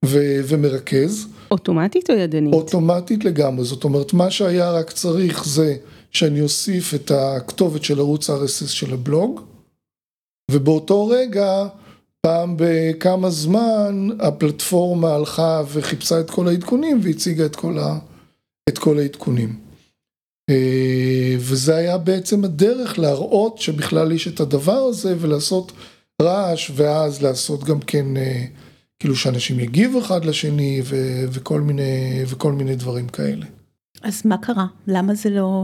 ו- 0.06 0.40
ומרכז. 0.48 1.28
אוטומטית 1.52 2.10
או 2.10 2.16
ידנית? 2.16 2.54
אוטומטית 2.54 3.26
לגמרי, 3.26 3.66
זאת 3.66 3.84
אומרת, 3.84 4.14
מה 4.14 4.32
שהיה 4.32 4.72
רק 4.72 4.92
צריך 4.92 5.46
זה 5.46 5.76
שאני 6.12 6.42
אוסיף 6.42 6.94
את 6.94 7.12
הכתובת 7.12 7.84
של 7.84 8.00
ערוץ 8.00 8.30
RSS 8.30 8.68
של 8.68 8.94
הבלוג, 8.94 9.42
ובאותו 10.52 11.08
רגע, 11.08 11.68
פעם 12.22 12.56
בכמה 12.58 13.30
זמן, 13.30 14.08
הפלטפורמה 14.20 15.16
הלכה 15.16 15.64
וחיפשה 15.68 16.20
את 16.20 16.30
כל 16.30 16.48
העדכונים 16.48 17.00
והציגה 17.04 17.46
את 17.46 17.56
כל, 17.56 17.80
ה, 17.80 18.00
את 18.70 18.78
כל 18.78 19.00
העדכונים. 19.00 19.60
אה, 20.50 21.36
וזה 21.40 21.76
היה 21.76 21.98
בעצם 21.98 22.44
הדרך 22.44 23.00
להראות 23.00 23.58
שבכלל 23.58 24.12
יש 24.12 24.28
את 24.28 24.40
הדבר 24.40 24.82
הזה 24.90 25.16
ולעשות 25.20 25.72
רעש 26.22 26.72
ואז 26.76 27.22
לעשות 27.22 27.64
גם 27.64 27.80
כן 27.80 28.18
אה, 28.18 28.46
כאילו 29.00 29.16
שאנשים 29.16 29.60
יגיבו 29.60 30.00
אחד 30.00 30.26
לשני 30.26 30.82
ו- 30.84 31.26
וכל 31.32 31.62
מיני 31.62 32.24
וכל 32.28 32.52
מיני 32.52 32.76
דברים 32.76 33.08
כאלה. 33.08 33.46
אז 34.04 34.22
מה 34.26 34.38
קרה? 34.38 34.66
למה 34.88 35.16
זה 35.16 35.30
לא 35.30 35.64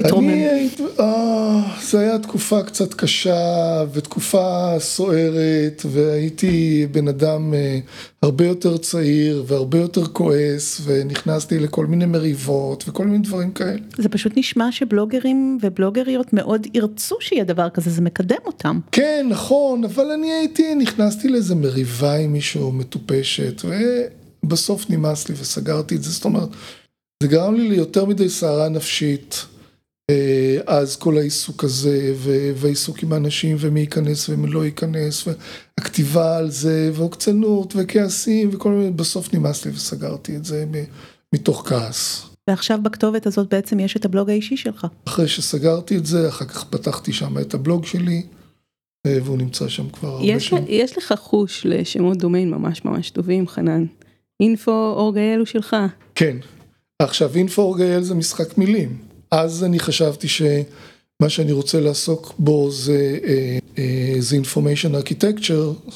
התרומם? 0.00 0.28
אני 0.28 0.48
הייתי, 0.48 0.82
אה, 1.00 1.76
זה 1.82 2.00
היה 2.00 2.18
תקופה 2.18 2.62
קצת 2.62 2.94
קשה 2.94 3.84
ותקופה 3.92 4.74
סוערת 4.78 5.82
והייתי 5.90 6.86
בן 6.90 7.08
אדם 7.08 7.54
אה, 7.54 7.78
הרבה 8.22 8.46
יותר 8.46 8.76
צעיר 8.76 9.44
והרבה 9.46 9.78
יותר 9.78 10.06
כועס 10.06 10.80
ונכנסתי 10.84 11.58
לכל 11.58 11.86
מיני 11.86 12.06
מריבות 12.06 12.84
וכל 12.88 13.06
מיני 13.06 13.24
דברים 13.24 13.52
כאלה. 13.52 13.78
זה 13.98 14.08
פשוט 14.08 14.32
נשמע 14.36 14.72
שבלוגרים 14.72 15.58
ובלוגריות 15.62 16.32
מאוד 16.32 16.66
ירצו 16.74 17.16
שיהיה 17.20 17.44
דבר 17.44 17.68
כזה, 17.68 17.90
זה 17.90 18.02
מקדם 18.02 18.36
אותם. 18.46 18.80
כן, 18.92 19.26
נכון, 19.28 19.84
אבל 19.84 20.10
אני 20.10 20.32
הייתי, 20.32 20.74
נכנסתי 20.74 21.28
לאיזה 21.28 21.54
מריבה 21.54 22.14
עם 22.16 22.32
מישהו 22.32 22.72
מטופשת 22.72 23.62
ובסוף 24.44 24.90
נמאס 24.90 25.28
לי 25.28 25.34
וסגרתי 25.40 25.96
את 25.96 26.02
זה, 26.02 26.10
זאת 26.10 26.24
אומרת. 26.24 26.48
זה 27.22 27.28
גרם 27.28 27.54
לי 27.54 27.68
ליותר 27.68 28.04
מדי 28.04 28.28
סערה 28.28 28.68
נפשית, 28.68 29.46
אה, 30.10 30.58
אז 30.66 30.96
כל 30.96 31.18
העיסוק 31.18 31.64
הזה, 31.64 32.14
והעיסוק 32.54 33.02
עם 33.02 33.12
האנשים, 33.12 33.56
ומי 33.60 33.80
ייכנס 33.80 34.28
ומי 34.28 34.50
לא 34.50 34.64
ייכנס, 34.64 35.24
והכתיבה 35.78 36.36
על 36.36 36.50
זה, 36.50 36.90
ועוקצנות, 36.94 37.74
וכעסים, 37.76 38.50
וכל 38.52 38.72
מיני, 38.72 38.90
בסוף 38.90 39.34
נמאס 39.34 39.64
לי 39.64 39.72
וסגרתי 39.72 40.36
את 40.36 40.44
זה 40.44 40.64
מתוך 41.34 41.68
כעס. 41.68 42.26
ועכשיו 42.48 42.78
בכתובת 42.82 43.26
הזאת 43.26 43.48
בעצם 43.50 43.80
יש 43.80 43.96
את 43.96 44.04
הבלוג 44.04 44.30
האישי 44.30 44.56
שלך. 44.56 44.86
אחרי 45.04 45.28
שסגרתי 45.28 45.96
את 45.96 46.06
זה, 46.06 46.28
אחר 46.28 46.44
כך 46.44 46.64
פתחתי 46.64 47.12
שם 47.12 47.38
את 47.38 47.54
הבלוג 47.54 47.86
שלי, 47.86 48.22
אה, 49.06 49.18
והוא 49.24 49.38
נמצא 49.38 49.68
שם 49.68 49.88
כבר 49.88 50.08
הרבה 50.08 50.40
שנים. 50.40 50.64
יש 50.68 50.98
לך 50.98 51.14
חוש 51.18 51.66
לשמות 51.66 52.18
דומיין 52.18 52.50
ממש 52.50 52.84
ממש 52.84 53.10
טובים, 53.10 53.48
חנן. 53.48 53.84
אינפו 54.40 54.94
אורגייל 54.96 55.38
הוא 55.38 55.46
שלך. 55.46 55.76
כן. 56.14 56.36
עכשיו 57.00 57.36
אינפורגייל 57.36 58.02
זה 58.02 58.14
משחק 58.14 58.58
מילים, 58.58 58.98
אז 59.30 59.64
אני 59.64 59.78
חשבתי 59.78 60.28
שמה 60.28 61.28
שאני 61.28 61.52
רוצה 61.52 61.80
לעסוק 61.80 62.34
בו 62.38 62.70
זה, 62.70 63.18
אה, 63.24 63.58
אה, 63.78 64.40
information 64.42 65.04
architecture 65.04 65.92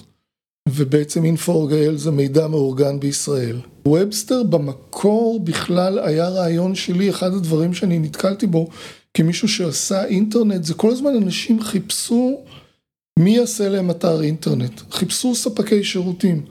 ובעצם 0.68 1.24
אינפורגייל 1.24 1.96
זה 1.96 2.10
מידע 2.10 2.48
מאורגן 2.48 3.00
בישראל. 3.00 3.60
ובסטר 3.88 4.42
במקור 4.42 5.40
בכלל 5.44 5.98
היה 5.98 6.28
רעיון 6.28 6.74
שלי, 6.74 7.10
אחד 7.10 7.32
הדברים 7.32 7.74
שאני 7.74 7.98
נתקלתי 7.98 8.46
בו 8.46 8.68
כמישהו 9.14 9.48
שעשה 9.48 10.04
אינטרנט 10.04 10.64
זה 10.64 10.74
כל 10.74 10.90
הזמן 10.90 11.16
אנשים 11.16 11.62
חיפשו 11.62 12.40
מי 13.18 13.36
יעשה 13.36 13.68
להם 13.68 13.90
אתר 13.90 14.22
אינטרנט, 14.22 14.80
חיפשו 14.90 15.34
ספקי 15.34 15.84
שירותים. 15.84 16.44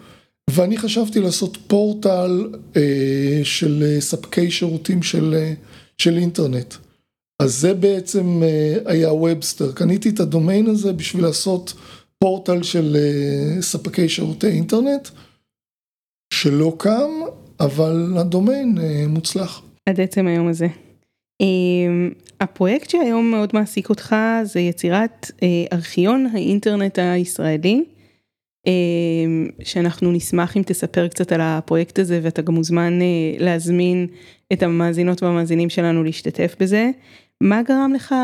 ואני 0.49 0.77
חשבתי 0.77 1.19
לעשות 1.19 1.57
פורטל 1.67 2.49
אה, 2.77 3.39
של 3.43 3.83
אה, 3.85 4.01
ספקי 4.01 4.51
שירותים 4.51 5.03
של, 5.03 5.33
אה, 5.37 5.53
של 5.97 6.17
אינטרנט. 6.17 6.73
אז 7.41 7.55
זה 7.55 7.73
בעצם 7.73 8.43
אה, 8.43 8.75
היה 8.85 9.13
ובסטר. 9.13 9.71
קניתי 9.71 10.09
את 10.09 10.19
הדומיין 10.19 10.67
הזה 10.67 10.93
בשביל 10.93 11.23
לעשות 11.23 11.73
פורטל 12.19 12.63
של 12.63 12.95
אה, 12.95 13.61
ספקי 13.61 14.09
שירותי 14.09 14.47
אינטרנט, 14.47 15.09
שלא 16.33 16.75
קם, 16.79 17.11
אבל 17.59 18.13
הדומיין 18.17 18.77
אה, 18.81 19.05
מוצלח. 19.07 19.61
עד 19.89 19.99
עצם 19.99 20.27
היום 20.27 20.47
הזה. 20.47 20.67
אה, 21.41 21.47
הפרויקט 22.41 22.89
שהיום 22.89 23.31
מאוד 23.31 23.49
מעסיק 23.53 23.89
אותך 23.89 24.15
זה 24.43 24.59
יצירת 24.59 25.31
אה, 25.43 25.47
ארכיון 25.73 26.27
האינטרנט 26.33 26.99
הישראלי. 26.99 27.83
אמ, 28.67 29.47
שאנחנו 29.63 30.11
נשמח 30.11 30.57
אם 30.57 30.61
תספר 30.65 31.07
קצת 31.07 31.31
על 31.31 31.41
הפרויקט 31.43 31.99
הזה 31.99 32.19
ואתה 32.23 32.41
גם 32.41 32.53
מוזמן 32.53 33.01
אה, 33.01 33.05
להזמין 33.39 34.07
את 34.53 34.63
המאזינות 34.63 35.23
והמאזינים 35.23 35.69
שלנו 35.69 36.03
להשתתף 36.03 36.55
בזה. 36.59 36.91
מה 37.41 37.61
גרם 37.63 37.93
לך 37.95 38.15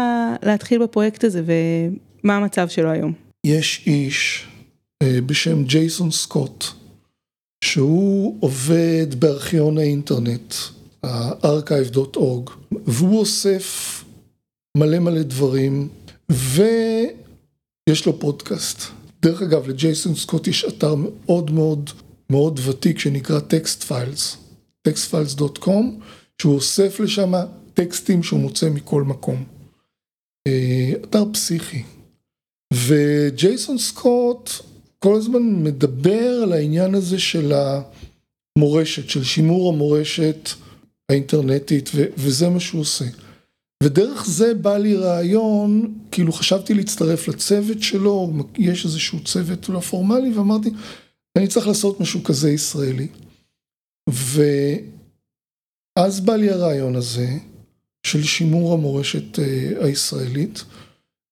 להתחיל 0.44 0.84
בפרויקט 0.84 1.24
הזה 1.24 1.42
ומה 1.46 2.36
המצב 2.36 2.70
שלו 2.70 2.90
היום? 2.90 3.14
יש 3.46 3.84
איש 3.88 4.48
אה, 5.04 5.22
בשם 5.26 5.64
ג'ייסון 5.64 6.12
סקוט 6.12 6.66
שהוא 7.64 8.38
עובד 8.40 9.16
בארכיון 9.20 9.78
האינטרנט, 9.78 10.54
archive.org, 11.06 12.52
והוא 12.72 13.20
אוסף 13.20 14.04
מלא 14.78 15.00
מלא 15.00 15.22
דברים 15.22 15.88
ויש 16.32 18.06
לו 18.06 18.20
פודקאסט. 18.20 18.99
דרך 19.22 19.41
אגב, 19.41 19.67
לג'ייסון 19.67 20.15
סקוט 20.15 20.47
יש 20.47 20.65
אתר 20.65 20.95
מאוד 20.95 21.51
מאוד 21.51 21.89
מאוד 22.30 22.59
ותיק 22.65 22.99
שנקרא 22.99 23.39
טקסט 23.39 23.84
פיילס, 23.84 24.38
textfiles.com, 24.88 25.84
שהוא 26.41 26.55
אוסף 26.55 26.99
לשם 26.99 27.32
טקסטים 27.74 28.24
שהוא 28.24 28.39
מוצא 28.39 28.70
מכל 28.70 29.03
מקום. 29.03 29.43
אתר 31.03 31.24
פסיכי. 31.34 31.84
וג'ייסון 32.74 33.78
סקוט 33.78 34.49
כל 34.99 35.15
הזמן 35.15 35.63
מדבר 35.63 36.39
על 36.43 36.53
העניין 36.53 36.95
הזה 36.95 37.20
של 37.20 37.53
המורשת, 38.57 39.09
של 39.09 39.24
שימור 39.24 39.74
המורשת 39.74 40.49
האינטרנטית, 41.11 41.89
וזה 42.17 42.49
מה 42.49 42.59
שהוא 42.59 42.82
עושה. 42.82 43.05
ודרך 43.84 44.26
זה 44.26 44.54
בא 44.54 44.78
לי 44.78 44.96
רעיון, 44.96 45.94
כאילו 46.12 46.32
חשבתי 46.32 46.74
להצטרף 46.74 47.28
לצוות 47.28 47.82
שלו, 47.82 48.34
יש 48.58 48.86
איזשהו 48.86 49.24
צוות 49.24 49.70
לא 49.70 49.80
פורמלי, 49.80 50.34
ואמרתי, 50.34 50.70
אני 51.38 51.48
צריך 51.48 51.68
לעשות 51.68 52.00
משהו 52.00 52.24
כזה 52.24 52.52
ישראלי. 52.52 53.08
ואז 54.10 56.20
בא 56.20 56.36
לי 56.36 56.50
הרעיון 56.50 56.96
הזה 56.96 57.28
של 58.06 58.24
שימור 58.24 58.74
המורשת 58.74 59.40
אה, 59.40 59.86
הישראלית, 59.86 60.64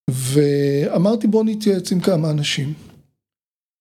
ואמרתי 0.09 1.27
בוא 1.27 1.43
נתייעץ 1.43 1.91
עם 1.91 1.99
כמה 1.99 2.29
אנשים. 2.29 2.73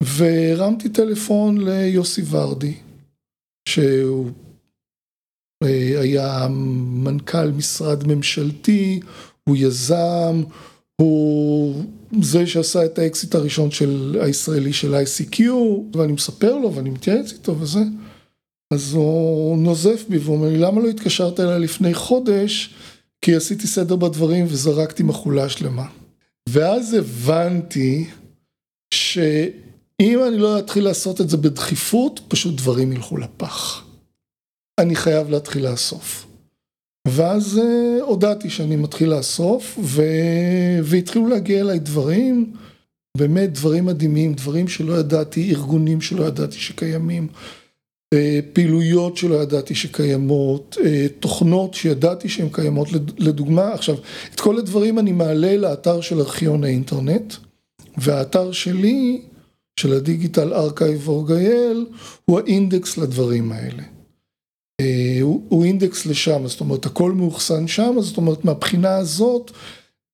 והרמתי 0.02 0.88
טלפון 0.88 1.68
ליוסי 1.68 2.22
ורדי, 2.30 2.74
שהוא 3.68 4.30
היה 5.64 6.46
מנכ"ל 6.50 7.50
משרד 7.50 8.06
ממשלתי, 8.06 9.00
הוא 9.44 9.56
יזם, 9.56 10.42
הוא 11.00 11.84
זה 12.22 12.46
שעשה 12.46 12.84
את 12.84 12.98
האקזיט 12.98 13.34
הראשון 13.34 13.70
של 13.70 14.18
הישראלי 14.20 14.72
של 14.72 14.94
ICQ, 14.94 15.40
ואני 15.94 16.12
מספר 16.12 16.58
לו 16.58 16.74
ואני 16.74 16.90
מתייעץ 16.90 17.32
איתו 17.32 17.60
וזה. 17.60 17.80
אז 18.74 18.94
הוא 18.94 19.58
נוזף 19.58 20.04
בי 20.08 20.18
ואומר 20.18 20.48
לי, 20.48 20.58
למה 20.58 20.80
לא 20.80 20.88
התקשרת 20.88 21.40
אליי 21.40 21.60
לפני 21.60 21.94
חודש? 21.94 22.74
כי 23.22 23.34
עשיתי 23.34 23.66
סדר 23.66 23.96
בדברים 23.96 24.44
וזרקתי 24.48 25.02
מכולה 25.02 25.48
שלמה. 25.48 25.86
ואז 26.48 26.94
הבנתי 26.94 28.06
שאם 28.94 30.18
אני 30.28 30.38
לא 30.38 30.58
אתחיל 30.58 30.84
לעשות 30.84 31.20
את 31.20 31.30
זה 31.30 31.36
בדחיפות, 31.36 32.20
פשוט 32.28 32.54
דברים 32.54 32.92
ילכו 32.92 33.16
לפח. 33.16 33.85
אני 34.80 34.96
חייב 34.96 35.30
להתחיל 35.30 35.68
לאסוף. 35.70 36.26
ואז 37.08 37.60
uh, 37.62 38.02
הודעתי 38.02 38.50
שאני 38.50 38.76
מתחיל 38.76 39.10
לאסוף, 39.10 39.78
ו... 39.82 40.02
והתחילו 40.82 41.28
להגיע 41.28 41.60
אליי 41.60 41.78
דברים, 41.78 42.52
באמת 43.16 43.52
דברים 43.52 43.86
מדהימים, 43.86 44.34
דברים 44.34 44.68
שלא 44.68 44.94
ידעתי, 44.94 45.50
ארגונים 45.50 46.00
שלא 46.00 46.24
ידעתי 46.24 46.56
שקיימים, 46.58 47.28
uh, 48.14 48.18
פעילויות 48.52 49.16
שלא 49.16 49.34
ידעתי 49.34 49.74
שקיימות, 49.74 50.76
uh, 50.80 50.82
תוכנות 51.20 51.74
שידעתי 51.74 52.28
שהן 52.28 52.48
קיימות, 52.52 52.88
לדוגמה, 53.18 53.72
עכשיו, 53.72 53.96
את 54.34 54.40
כל 54.40 54.58
הדברים 54.58 54.98
אני 54.98 55.12
מעלה 55.12 55.56
לאתר 55.56 56.00
של 56.00 56.20
ארכיון 56.20 56.64
האינטרנט, 56.64 57.34
והאתר 57.98 58.52
שלי, 58.52 59.22
של 59.80 59.92
ה 59.92 60.00
Digital 60.00 60.52
Archive 60.52 61.08
org 61.08 61.47
il, 61.47 61.86
הוא 62.24 62.40
האינדקס 62.40 62.98
לדברים 62.98 63.52
האלה. 63.52 63.82
אה, 64.80 65.18
הוא 65.22 65.64
אינדקס 65.64 66.06
לשם, 66.06 66.46
זאת 66.46 66.60
אומרת 66.60 66.86
הכל 66.86 67.12
מאוחסן 67.12 67.68
שם, 67.68 67.96
זאת 68.00 68.16
אומרת 68.16 68.44
מהבחינה 68.44 68.96
הזאת 68.96 69.50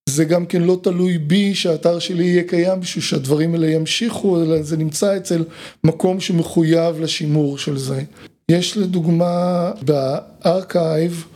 זה 0.09 0.25
גם 0.25 0.47
כן 0.47 0.63
לא 0.63 0.81
תלוי 0.83 1.19
בי 1.19 1.55
שהאתר 1.55 1.99
שלי 1.99 2.25
יהיה 2.25 2.43
קיים 2.43 2.81
בשביל 2.81 3.05
שהדברים 3.05 3.55
האלה 3.55 3.71
ימשיכו, 3.71 4.43
אלא 4.43 4.63
זה 4.63 4.77
נמצא 4.77 5.17
אצל 5.17 5.45
מקום 5.85 6.21
שמחויב 6.21 7.01
לשימור 7.01 7.59
של 7.59 7.79
זה. 7.79 8.03
יש 8.51 8.77
לדוגמה 8.77 9.71
ב 9.83 10.01
Archive 10.01 11.27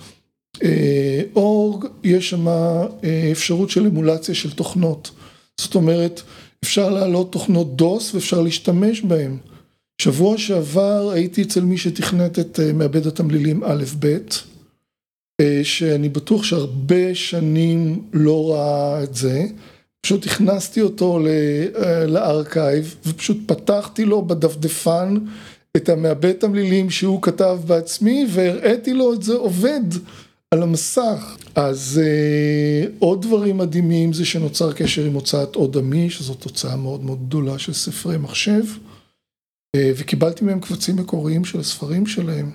אורג, 1.37 1.85
יש 2.05 2.31
שם 2.31 2.49
אה, 2.49 3.29
אפשרות 3.33 3.71
של 3.71 3.87
אמולציה 3.87 4.35
של 4.35 4.51
תוכנות. 4.51 5.11
זאת 5.61 5.75
אומרת, 5.75 6.23
אפשר 6.65 6.91
להעלות 6.91 7.33
תוכנות 7.33 7.77
דוס 7.77 8.15
ואפשר 8.15 8.41
להשתמש 8.41 9.01
בהן. 9.01 9.37
שבוע 10.03 10.39
שעבר 10.39 11.11
הייתי 11.11 11.43
אצל 11.43 11.61
מי 11.61 11.79
שתכנת 11.79 12.39
את 12.39 12.61
אה, 12.61 12.73
מעבד 12.73 13.07
התמלילים 13.07 13.65
א' 13.65 13.85
ב', 13.99 14.19
אה, 15.41 15.61
שאני 15.63 16.09
בטוח 16.09 16.45
שהרבה 16.45 17.15
שנים 17.15 18.03
לא 18.13 18.53
ראה 18.53 19.03
את 19.03 19.15
זה, 19.15 19.47
פשוט 20.07 20.27
הכנסתי 20.27 20.81
אותו 20.81 21.21
אה, 21.27 22.07
לארכייב 22.07 22.97
ופשוט 23.07 23.37
פתחתי 23.47 24.05
לו 24.05 24.23
בדפדפן 24.23 25.17
את 25.77 25.89
המעבד 25.89 26.33
תמלילים 26.33 26.91
שהוא 26.91 27.23
כתב 27.23 27.59
בעצמי 27.67 28.27
והראיתי 28.31 28.95
לו 28.95 29.15
את 29.15 29.23
זה 29.23 29.35
עובד 29.35 29.83
על 30.51 30.63
המסך. 30.63 31.37
אז 31.55 32.01
עוד 32.99 33.23
דברים 33.23 33.59
מדהימים 33.59 34.13
זה 34.13 34.25
שנוצר 34.25 34.73
קשר 34.73 35.05
עם 35.05 35.13
הוצאת 35.13 35.55
עוד 35.55 35.77
עמי, 35.77 36.11
שזאת 36.11 36.45
הוצאה 36.45 36.77
מאוד 36.77 37.05
מאוד 37.05 37.27
גדולה 37.27 37.59
של 37.59 37.73
ספרי 37.73 38.19
מחשב. 38.19 38.63
אה, 39.77 39.93
וקיבלתי 39.97 40.45
מהם 40.45 40.61
קבצים 40.61 40.97
מקוריים 40.97 41.45
של 41.45 41.61
הספרים 41.61 42.07
שלהם. 42.07 42.51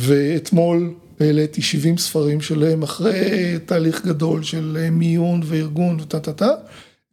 ואתמול 0.00 0.94
העליתי 1.20 1.62
70 1.62 1.98
ספרים 1.98 2.40
שלהם 2.40 2.82
אחרי 2.82 3.58
תהליך 3.66 4.06
גדול 4.06 4.42
של 4.42 4.78
אה, 4.80 4.90
מיון 4.90 5.40
וארגון 5.44 6.00
וטה 6.00 6.20
טה 6.20 6.32
טה. 6.32 6.50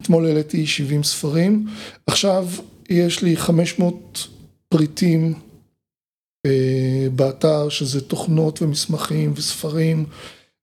אתמול 0.02 0.26
העליתי 0.26 0.66
70 0.66 1.02
ספרים. 1.02 1.66
עכשיו 2.06 2.48
יש 2.88 3.22
לי 3.22 3.36
500 3.36 4.28
פריטים 4.68 5.34
אה, 6.46 7.06
באתר, 7.14 7.68
שזה 7.68 8.00
תוכנות 8.00 8.62
ומסמכים 8.62 9.32
וספרים 9.36 10.04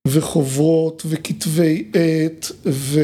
וחוברות 0.08 1.04
וכתבי 1.06 1.92
עת 1.94 2.52
ו... 2.66 3.00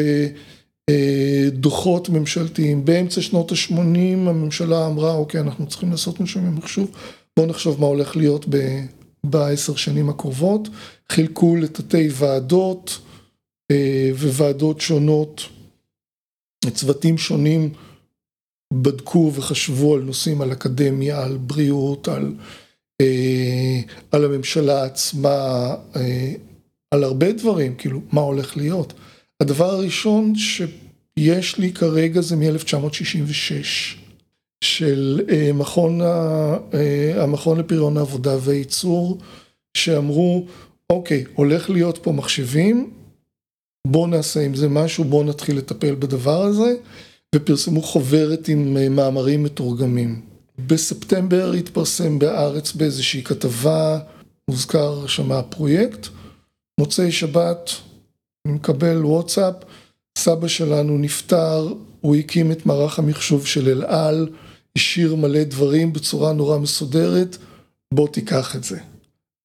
דוחות 1.51 2.09
ממשלתיים. 2.09 2.86
באמצע 2.86 3.21
שנות 3.21 3.51
ה-80 3.51 4.29
הממשלה 4.29 4.86
אמרה, 4.86 5.11
אוקיי, 5.11 5.41
אנחנו 5.41 5.67
צריכים 5.67 5.91
לעשות 5.91 6.19
משהו 6.19 6.41
עם 6.41 6.55
מחשוב, 6.55 6.91
בואו 7.38 7.47
נחשוב 7.47 7.82
מה 7.82 7.86
הולך 7.86 8.17
להיות 8.17 8.45
בעשר 9.23 9.75
שנים 9.75 10.09
הקרובות. 10.09 10.69
חילקו 11.11 11.55
לתתי 11.55 12.07
ועדות 12.11 12.99
אה, 13.71 14.11
וועדות 14.13 14.82
שונות, 14.82 15.41
צוותים 16.73 17.17
שונים 17.17 17.73
בדקו 18.73 19.32
וחשבו 19.36 19.95
על 19.95 20.01
נושאים, 20.01 20.41
על 20.41 20.51
אקדמיה, 20.51 21.23
על 21.23 21.38
בריאות, 21.38 22.07
על, 22.07 22.36
אה, 23.01 23.79
על 24.11 24.25
הממשלה 24.25 24.84
עצמה, 24.84 25.75
אה, 25.95 26.34
על 26.91 27.03
הרבה 27.03 27.32
דברים, 27.32 27.75
כאילו, 27.75 28.01
מה 28.11 28.21
הולך 28.21 28.57
להיות. 28.57 28.93
הדבר 29.42 29.70
הראשון 29.70 30.36
שיש 30.36 31.58
לי 31.58 31.74
כרגע 31.74 32.22
זה 32.22 32.36
מ-1966, 32.36 33.98
של 34.64 35.22
אה, 35.30 35.54
מכון, 35.54 36.02
ה, 36.02 36.06
אה, 36.74 37.24
המכון 37.24 37.60
לפריון 37.60 37.98
העבודה 37.98 38.36
והייצור, 38.42 39.18
שאמרו, 39.78 40.46
אוקיי, 40.89 41.24
הולך 41.34 41.70
להיות 41.70 41.98
פה 41.98 42.12
מחשבים, 42.12 42.94
בואו 43.88 44.08
נעשה 44.08 44.42
עם 44.42 44.56
זה 44.56 44.70
משהו, 44.70 45.04
בואו 45.04 45.24
נתחיל 45.24 45.58
לטפל 45.58 45.96
בדבר 45.96 46.42
הזה, 46.42 46.76
ופרסמו 47.36 47.82
חוברת 47.82 48.48
עם 48.48 48.78
אה, 48.78 48.89
מאמרים 48.89 49.44
מתורגמים. 49.44 50.22
בספטמבר 50.68 51.52
התפרסם 51.52 52.20
בארץ 52.20 52.74
באיזושהי 52.74 53.24
כתבה, 53.24 54.00
מוזכר 54.50 55.08
שמה 55.08 55.39
הפרויקט, 55.39 56.08
מוצאי 56.80 57.12
שבת 57.12 57.72
אני 58.46 58.54
מקבל 58.54 59.06
וואטסאפ, 59.06 59.54
סבא 60.18 60.48
שלנו 60.48 60.98
נפטר, 60.98 61.74
הוא 62.02 62.16
הקים 62.16 62.52
את 62.52 62.66
מערך 62.66 63.00
המחשוב 63.00 63.46
של 63.46 63.70
אל 63.70 63.84
על, 63.84 64.30
השאיר 64.78 65.16
מלא 65.16 65.44
דברים 65.44 65.94
בצורה 65.94 66.34
נורא 66.34 66.58
מסודרת, 66.58 67.38
בוא 67.94 68.08
תיקח 68.08 68.56
את 68.56 68.64
זה. 68.64 68.80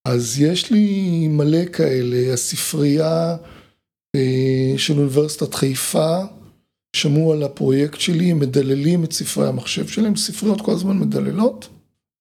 אז 0.07 0.41
יש 0.41 0.71
לי 0.71 1.27
מלא 1.27 1.65
כאלה, 1.65 2.33
הספרייה 2.33 3.37
אה, 4.15 4.73
של 4.77 4.97
אוניברסיטת 4.97 5.53
חיפה, 5.53 6.17
שמעו 6.95 7.33
על 7.33 7.43
הפרויקט 7.43 7.99
שלי, 7.99 8.31
הם 8.31 8.39
מדללים 8.39 9.03
את 9.03 9.13
ספרי 9.13 9.47
המחשב 9.47 9.87
שלהם, 9.87 10.15
ספריות 10.15 10.61
כל 10.61 10.71
הזמן 10.71 10.97
מדללות. 10.97 11.69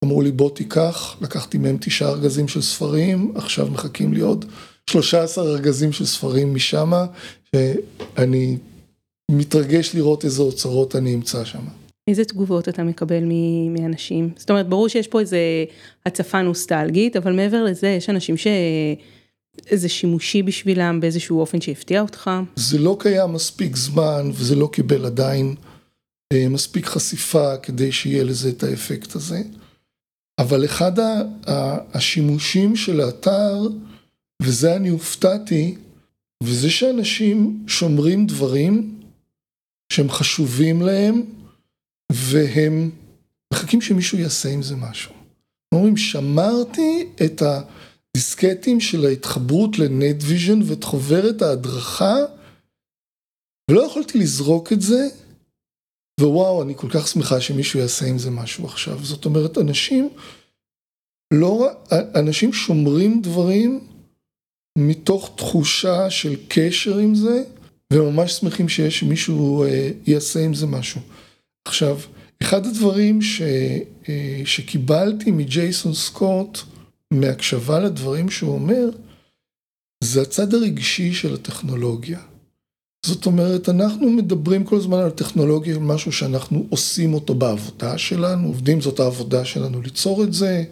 אמרו 0.04 0.22
לי 0.22 0.32
בוא 0.32 0.50
תיקח, 0.50 1.16
לקחתי 1.20 1.58
מהם 1.58 1.76
תשעה 1.80 2.08
ארגזים 2.08 2.48
של 2.48 2.62
ספרים, 2.62 3.32
עכשיו 3.34 3.70
מחכים 3.70 4.12
לי 4.12 4.20
עוד 4.20 4.44
13 4.90 5.44
ארגזים 5.44 5.92
של 5.92 6.06
ספרים 6.06 6.54
משם, 6.54 6.92
שאני 7.54 8.58
מתרגש 9.30 9.94
לראות 9.94 10.24
איזה 10.24 10.42
אוצרות 10.42 10.96
אני 10.96 11.14
אמצא 11.14 11.44
שם. 11.44 11.62
איזה 12.08 12.24
תגובות 12.24 12.68
אתה 12.68 12.82
מקבל 12.82 13.24
מאנשים? 13.70 14.30
זאת 14.36 14.50
אומרת, 14.50 14.68
ברור 14.68 14.88
שיש 14.88 15.08
פה 15.08 15.20
איזה 15.20 15.38
הצפה 16.06 16.42
נוסטלגית, 16.42 17.16
אבל 17.16 17.32
מעבר 17.32 17.64
לזה, 17.64 17.88
יש 17.88 18.10
אנשים 18.10 18.34
שזה 18.36 19.88
שימושי 19.88 20.42
בשבילם 20.42 21.00
באיזשהו 21.00 21.40
אופן 21.40 21.60
שהפתיע 21.60 22.00
אותך? 22.00 22.30
זה 22.56 22.78
לא 22.78 22.96
קיים 23.00 23.32
מספיק 23.32 23.76
זמן, 23.76 24.30
וזה 24.32 24.54
לא 24.54 24.68
קיבל 24.72 25.06
עדיין 25.06 25.54
אה, 26.32 26.48
מספיק 26.48 26.86
חשיפה 26.86 27.56
כדי 27.56 27.92
שיהיה 27.92 28.24
לזה 28.24 28.48
את 28.48 28.62
האפקט 28.62 29.14
הזה. 29.14 29.42
אבל 30.38 30.64
אחד 30.64 30.92
השימושים 31.94 32.76
של 32.76 33.00
האתר, 33.00 33.68
וזה 34.42 34.76
אני 34.76 34.88
הופתעתי, 34.88 35.74
וזה 36.42 36.70
שאנשים 36.70 37.64
שומרים 37.68 38.26
דברים 38.26 39.00
שהם 39.92 40.10
חשובים 40.10 40.82
להם, 40.82 41.22
והם 42.12 42.90
מחכים 43.52 43.80
שמישהו 43.80 44.18
יעשה 44.18 44.48
עם 44.48 44.62
זה 44.62 44.76
משהו. 44.76 45.14
אומרים, 45.74 45.96
שמרתי 45.96 47.08
את 47.24 47.42
הדיסקטים 47.42 48.80
של 48.80 49.04
ההתחברות 49.04 49.78
לנטוויז'ן 49.78 50.62
ואת 50.62 50.84
חוברת 50.84 51.42
ההדרכה, 51.42 52.16
ולא 53.70 53.86
יכולתי 53.86 54.18
לזרוק 54.18 54.72
את 54.72 54.80
זה, 54.80 55.08
ווואו, 56.20 56.62
אני 56.62 56.74
כל 56.76 56.88
כך 56.90 57.08
שמחה 57.08 57.40
שמישהו 57.40 57.80
יעשה 57.80 58.06
עם 58.06 58.18
זה 58.18 58.30
משהו 58.30 58.66
עכשיו. 58.66 59.04
זאת 59.04 59.24
אומרת, 59.24 59.58
אנשים 59.58 60.08
לא, 61.34 61.68
אנשים 62.14 62.52
שומרים 62.52 63.22
דברים 63.22 63.95
מתוך 64.76 65.30
תחושה 65.36 66.10
של 66.10 66.36
קשר 66.48 66.98
עם 66.98 67.14
זה, 67.14 67.42
וממש 67.92 68.32
שמחים 68.32 68.68
שיש 68.68 69.02
מישהו 69.02 69.64
אה, 69.64 69.90
יעשה 70.06 70.44
עם 70.44 70.54
זה 70.54 70.66
משהו. 70.66 71.00
עכשיו, 71.68 71.98
אחד 72.42 72.66
הדברים 72.66 73.22
ש, 73.22 73.42
אה, 74.08 74.42
שקיבלתי 74.44 75.30
מג'ייסון 75.30 75.94
סקוט, 75.94 76.58
מהקשבה 77.10 77.80
לדברים 77.80 78.30
שהוא 78.30 78.54
אומר, 78.54 78.88
זה 80.04 80.22
הצד 80.22 80.54
הרגשי 80.54 81.12
של 81.12 81.34
הטכנולוגיה. 81.34 82.20
זאת 83.06 83.26
אומרת, 83.26 83.68
אנחנו 83.68 84.10
מדברים 84.10 84.64
כל 84.64 84.76
הזמן 84.76 84.98
על 84.98 85.10
טכנולוגיה, 85.10 85.78
משהו 85.78 86.12
שאנחנו 86.12 86.66
עושים 86.70 87.14
אותו 87.14 87.34
בעבודה 87.34 87.98
שלנו, 87.98 88.48
עובדים, 88.48 88.80
זאת 88.80 89.00
העבודה 89.00 89.44
שלנו 89.44 89.82
ליצור 89.82 90.24
את 90.24 90.32
זה, 90.32 90.64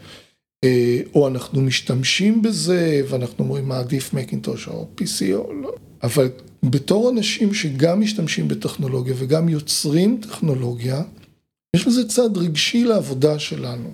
או 1.15 1.29
אנחנו 1.29 1.61
משתמשים 1.61 2.43
בזה, 2.43 3.03
ואנחנו 3.09 3.45
אומרים 3.45 3.69
מה 3.69 3.79
עדיף 3.79 4.15
מקינטוש 4.15 4.69
או 4.69 4.87
PC 4.99 5.35
או 5.35 5.53
לא, 5.53 5.75
אבל 6.03 6.29
בתור 6.63 7.11
אנשים 7.11 7.55
שגם 7.55 8.01
משתמשים 8.01 8.49
בטכנולוגיה 8.49 9.15
וגם 9.19 9.49
יוצרים 9.49 10.21
טכנולוגיה, 10.23 11.03
יש 11.77 11.87
לזה 11.87 12.09
צד 12.09 12.37
רגשי 12.37 12.85
לעבודה 12.85 13.39
שלנו, 13.39 13.91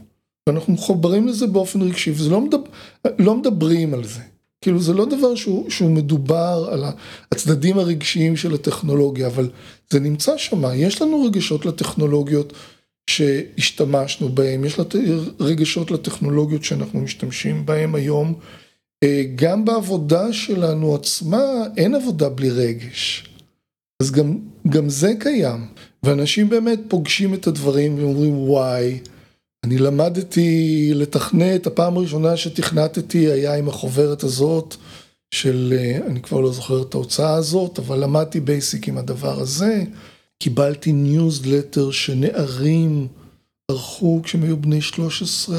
ואנחנו 0.49 0.73
מחוברים 0.73 1.29
לזה 1.29 1.47
באופן 1.47 1.83
רגשי, 1.83 2.11
וזה 2.11 2.31
לא, 2.31 2.41
מדבר, 2.41 2.71
לא 3.19 3.37
מדברים 3.37 3.95
על 3.95 4.05
זה. 4.05 4.21
כאילו 4.61 4.81
זה 4.81 4.93
לא 4.93 5.05
דבר 5.05 5.35
שהוא, 5.35 5.71
שהוא 5.71 5.91
מדובר 5.91 6.69
על 6.73 6.85
הצדדים 7.33 7.79
הרגשיים 7.79 8.37
של 8.37 8.55
הטכנולוגיה, 8.55 9.27
אבל 9.27 9.51
זה 9.91 10.01
נמצא 10.01 10.37
שם, 10.37 10.63
יש 10.75 11.03
לנו 11.03 11.25
רגשות 11.25 11.67
לטכנולוגיות 11.67 12.53
שהשתמשנו 13.11 14.29
בהן, 14.29 14.65
יש 14.65 14.81
רגשות 15.41 15.91
לטכנולוגיות 15.91 16.65
שאנחנו 16.65 17.01
משתמשים 17.01 17.67
בהן 17.67 17.95
היום. 17.95 18.35
אה, 19.05 19.23
גם 19.35 19.65
בעבודה 19.65 20.33
שלנו 20.33 20.95
עצמה 20.95 21.43
אין 21.77 21.95
עבודה 21.95 22.29
בלי 22.29 22.51
רגש. 22.51 23.29
אז 24.03 24.11
גם, 24.11 24.39
גם 24.69 24.89
זה 24.89 25.13
קיים, 25.21 25.67
ואנשים 26.03 26.49
באמת 26.49 26.81
פוגשים 26.89 27.35
את 27.35 27.47
הדברים 27.47 27.99
ואומרים 27.99 28.39
וואי, 28.39 28.99
אני 29.65 29.79
למדתי 29.79 30.91
לתכנת, 30.95 31.67
הפעם 31.67 31.97
הראשונה 31.97 32.37
שתכנתתי 32.37 33.31
היה 33.31 33.55
עם 33.57 33.69
החוברת 33.69 34.23
הזאת 34.23 34.77
של, 35.35 35.75
אה, 35.77 36.07
אני 36.07 36.23
כבר 36.23 36.41
לא 36.41 36.53
זוכר 36.53 36.83
את 36.83 36.95
ההוצאה 36.95 37.35
הזאת, 37.35 37.79
אבל 37.79 37.99
למדתי 38.05 38.41
BASIC 38.41 38.89
עם 38.89 38.99
הדבר 38.99 39.41
הזה. 39.41 39.85
קיבלתי 40.43 40.93
ניוזלטר 40.93 41.91
שנערים 41.91 43.09
ערכו 43.71 44.21
כשהם 44.25 44.43
היו 44.43 44.57
בני 44.57 44.79
13-14, 45.49 45.53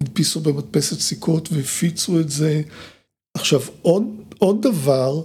הדפיסו 0.00 0.40
במדפסת 0.40 1.00
סיכות 1.00 1.48
והפיצו 1.52 2.20
את 2.20 2.30
זה. 2.30 2.62
עכשיו 3.36 3.60
עוד, 3.82 4.02
עוד 4.38 4.62
דבר, 4.62 5.22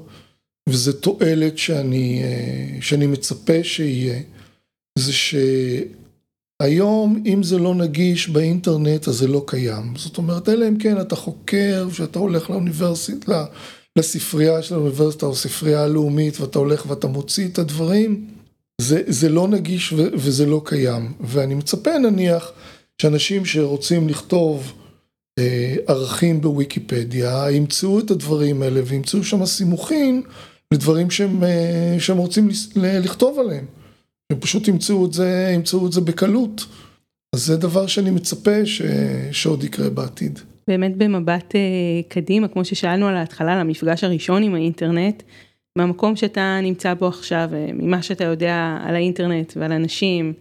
וזו 0.70 0.94
תועלת 0.94 1.54
אה, 1.54 2.82
שאני 2.82 3.08
מצפה 3.08 3.64
שיהיה, 3.64 4.22
זה 5.00 5.12
שהיום 6.62 7.24
אם 7.26 7.44
זה 7.44 7.58
לא 7.58 7.76
נגיש 7.76 8.30
באינטרנט 8.30 9.08
אז 9.08 9.16
זה 9.16 9.28
לא 9.28 9.44
קיים. 9.48 9.94
זאת 9.96 10.18
אומרת, 10.18 10.50
אלא 10.50 10.68
אם 10.68 10.78
כן 10.78 11.02
אתה 11.02 11.16
חוקר, 11.16 11.88
שאתה 11.92 12.20
הולך 12.20 12.50
לאוניברסיטה, 12.50 13.46
לספרייה 13.98 14.62
של 14.62 14.76
האוניברסיטה 14.76 15.26
או 15.26 15.36
ספרייה 15.36 15.84
הלאומית 15.84 16.40
ואתה 16.40 16.60
הולך 16.60 16.86
ואתה 16.90 17.08
מוציא 17.08 17.48
את 17.48 17.60
הדברים, 17.60 18.28
זה, 18.82 19.02
זה 19.08 19.30
לא 19.30 19.48
נגיש 19.48 19.94
ו, 19.94 20.08
וזה 20.14 20.46
לא 20.46 20.62
קיים. 20.66 21.14
ואני 21.20 21.56
מצפה 21.56 21.98
נניח 21.98 22.52
שאנשים 23.02 23.46
שרוצים 23.46 24.10
לכתוב 24.10 24.74
אה, 25.40 25.76
ערכים 25.88 26.42
בוויקיפדיה 26.42 27.52
ימצאו 27.52 28.00
את 28.00 28.12
הדברים 28.12 28.62
האלה 28.62 28.82
וימצאו 28.86 29.24
שם 29.24 29.46
סימוכים 29.46 30.24
לדברים 30.72 31.12
שהם, 31.12 31.44
אה, 31.44 31.96
שהם 32.00 32.18
רוצים 32.18 32.50
לכתוב 32.76 33.40
עליהם. 33.40 33.66
הם 34.30 34.40
פשוט 34.40 34.68
ימצאו 34.68 35.06
את 35.06 35.14
זה, 35.14 35.52
ימצאו 35.56 35.88
את 35.88 35.92
זה 35.92 36.02
בקלות. 36.02 36.66
אז 37.36 37.46
זה 37.46 37.58
דבר 37.58 37.88
שאני 37.88 38.12
מצפה 38.12 38.66
ש, 38.66 38.82
שעוד 39.32 39.64
יקרה 39.64 39.90
בעתיד. 39.90 40.40
באמת 40.68 40.98
במבט 40.98 41.56
אה, 41.56 41.62
קדימה, 42.08 42.48
כמו 42.48 42.66
ששאלנו 42.66 43.08
על 43.08 43.16
ההתחלה, 43.16 43.60
למפגש 43.60 44.04
הראשון 44.04 44.44
עם 44.44 44.56
האינטרנט, 44.56 45.24
מהמקום 45.78 46.16
שאתה 46.16 46.60
נמצא 46.64 46.94
בו 46.94 47.08
עכשיו, 47.08 47.50
אה, 47.54 47.68
ממה 47.74 48.02
שאתה 48.02 48.24
יודע 48.24 48.78
על 48.82 48.96
האינטרנט 48.96 49.54
ועל 49.58 49.72
אנשים, 49.72 50.34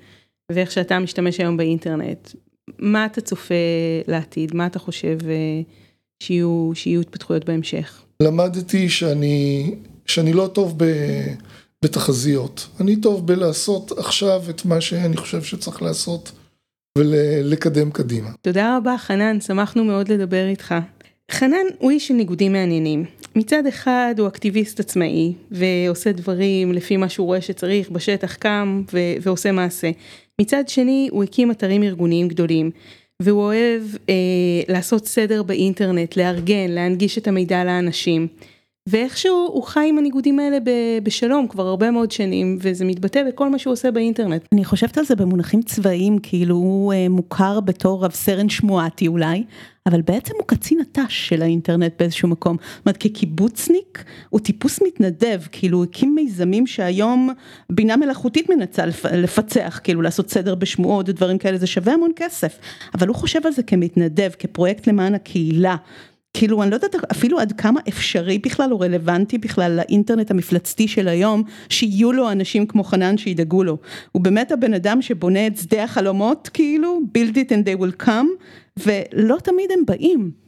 ואיך 0.52 0.70
שאתה 0.70 0.98
משתמש 0.98 1.40
היום 1.40 1.56
באינטרנט, 1.56 2.30
מה 2.78 3.06
אתה 3.06 3.20
צופה 3.20 3.54
לעתיד? 4.06 4.54
מה 4.54 4.66
אתה 4.66 4.78
חושב 4.78 5.18
אה, 5.24 5.60
שיהיו, 6.22 6.70
שיהיו 6.74 7.00
התפתחויות 7.00 7.44
בהמשך? 7.44 8.02
למדתי 8.22 8.88
שאני, 8.88 9.70
שאני 10.06 10.32
לא 10.32 10.46
טוב 10.46 10.74
ב, 10.76 10.84
בתחזיות. 11.84 12.68
אני 12.80 12.96
טוב 12.96 13.26
בלעשות 13.26 13.92
עכשיו 13.98 14.42
את 14.50 14.64
מה 14.64 14.80
שאני 14.80 15.16
חושב 15.16 15.42
שצריך 15.42 15.82
לעשות. 15.82 16.32
ולקדם 16.98 17.90
קדימה. 17.90 18.30
תודה 18.42 18.76
רבה 18.76 18.98
חנן, 18.98 19.40
שמחנו 19.40 19.84
מאוד 19.84 20.12
לדבר 20.12 20.46
איתך. 20.48 20.74
חנן 21.30 21.66
הוא 21.78 21.90
איש 21.90 22.08
של 22.08 22.14
ניגודים 22.14 22.52
מעניינים. 22.52 23.04
מצד 23.36 23.66
אחד 23.66 24.14
הוא 24.18 24.28
אקטיביסט 24.28 24.80
עצמאי 24.80 25.32
ועושה 25.50 26.12
דברים 26.12 26.72
לפי 26.72 26.96
מה 26.96 27.08
שהוא 27.08 27.26
רואה 27.26 27.40
שצריך 27.40 27.90
בשטח 27.90 28.34
קם 28.34 28.82
ו- 28.92 29.14
ועושה 29.22 29.52
מעשה. 29.52 29.90
מצד 30.40 30.68
שני 30.68 31.08
הוא 31.12 31.24
הקים 31.24 31.50
אתרים 31.50 31.82
ארגוניים 31.82 32.28
גדולים 32.28 32.70
והוא 33.22 33.42
אוהב 33.42 33.82
אה, 34.08 34.14
לעשות 34.68 35.06
סדר 35.06 35.42
באינטרנט, 35.42 36.16
לארגן, 36.16 36.70
להנגיש 36.70 37.18
את 37.18 37.28
המידע 37.28 37.64
לאנשים. 37.64 38.28
ואיכשהו 38.88 39.48
הוא 39.52 39.62
חי 39.62 39.86
עם 39.88 39.98
הניגודים 39.98 40.38
האלה 40.38 40.58
בשלום 41.02 41.48
כבר 41.48 41.66
הרבה 41.66 41.90
מאוד 41.90 42.10
שנים 42.10 42.58
וזה 42.60 42.84
מתבטא 42.84 43.22
בכל 43.28 43.50
מה 43.50 43.58
שהוא 43.58 43.72
עושה 43.72 43.90
באינטרנט. 43.90 44.44
אני 44.52 44.64
חושבת 44.64 44.98
על 44.98 45.04
זה 45.04 45.16
במונחים 45.16 45.62
צבאיים 45.62 46.18
כאילו 46.18 46.54
הוא 46.54 46.92
אה, 46.92 47.08
מוכר 47.08 47.60
בתור 47.60 48.04
רב 48.04 48.10
סרן 48.10 48.48
שמואטי 48.48 49.08
אולי 49.08 49.44
אבל 49.86 50.02
בעצם 50.02 50.34
הוא 50.38 50.44
קצין 50.46 50.80
הת"ש 50.80 51.28
של 51.28 51.42
האינטרנט 51.42 51.92
באיזשהו 51.98 52.28
מקום. 52.28 52.56
זאת 52.56 52.86
אומרת 52.86 52.96
כקיבוצניק 52.96 54.04
הוא 54.30 54.40
טיפוס 54.40 54.82
מתנדב 54.82 55.40
כאילו 55.52 55.78
הוא 55.78 55.84
הקים 55.84 56.14
מיזמים 56.14 56.66
שהיום 56.66 57.30
בינה 57.70 57.96
מלאכותית 57.96 58.50
מנסה 58.50 58.82
לפצח 59.12 59.80
כאילו 59.84 60.02
לעשות 60.02 60.30
סדר 60.30 60.54
בשמועות 60.54 61.08
ודברים 61.08 61.38
כאלה 61.38 61.58
זה 61.58 61.66
שווה 61.66 61.92
המון 61.92 62.10
כסף 62.16 62.58
אבל 62.94 63.08
הוא 63.08 63.16
חושב 63.16 63.46
על 63.46 63.52
זה 63.52 63.62
כמתנדב 63.62 64.30
כפרויקט 64.38 64.86
למען 64.86 65.14
הקהילה. 65.14 65.76
כאילו 66.34 66.62
אני 66.62 66.70
לא 66.70 66.76
יודעת 66.76 66.94
אפילו 67.12 67.38
עד 67.38 67.52
כמה 67.52 67.80
אפשרי 67.88 68.38
בכלל 68.38 68.72
או 68.72 68.80
רלוונטי 68.80 69.38
בכלל 69.38 69.72
לאינטרנט 69.72 70.30
המפלצתי 70.30 70.88
של 70.88 71.08
היום 71.08 71.42
שיהיו 71.68 72.12
לו 72.12 72.32
אנשים 72.32 72.66
כמו 72.66 72.84
חנן 72.84 73.18
שידאגו 73.18 73.64
לו. 73.64 73.78
הוא 74.12 74.22
באמת 74.22 74.52
הבן 74.52 74.74
אדם 74.74 75.02
שבונה 75.02 75.46
את 75.46 75.58
שדה 75.58 75.84
החלומות 75.84 76.50
כאילו 76.54 77.00
build 77.18 77.34
it 77.34 77.50
and 77.50 77.66
they 77.66 77.80
will 77.80 78.06
come 78.06 78.26
ולא 78.76 79.36
תמיד 79.42 79.70
הם 79.70 79.84
באים. 79.86 80.44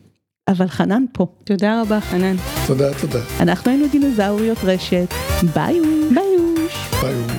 אבל 0.48 0.68
חנן 0.68 1.04
פה. 1.12 1.26
תודה 1.44 1.80
רבה 1.82 2.00
חנן. 2.00 2.36
תודה 2.66 3.00
תודה. 3.00 3.20
אנחנו 3.40 3.70
היינו 3.70 3.86
דינוזאוריות 3.92 4.58
רשת 4.64 5.08
ביי 5.54 5.80
ביי 6.14 6.36
ביי 7.02 7.35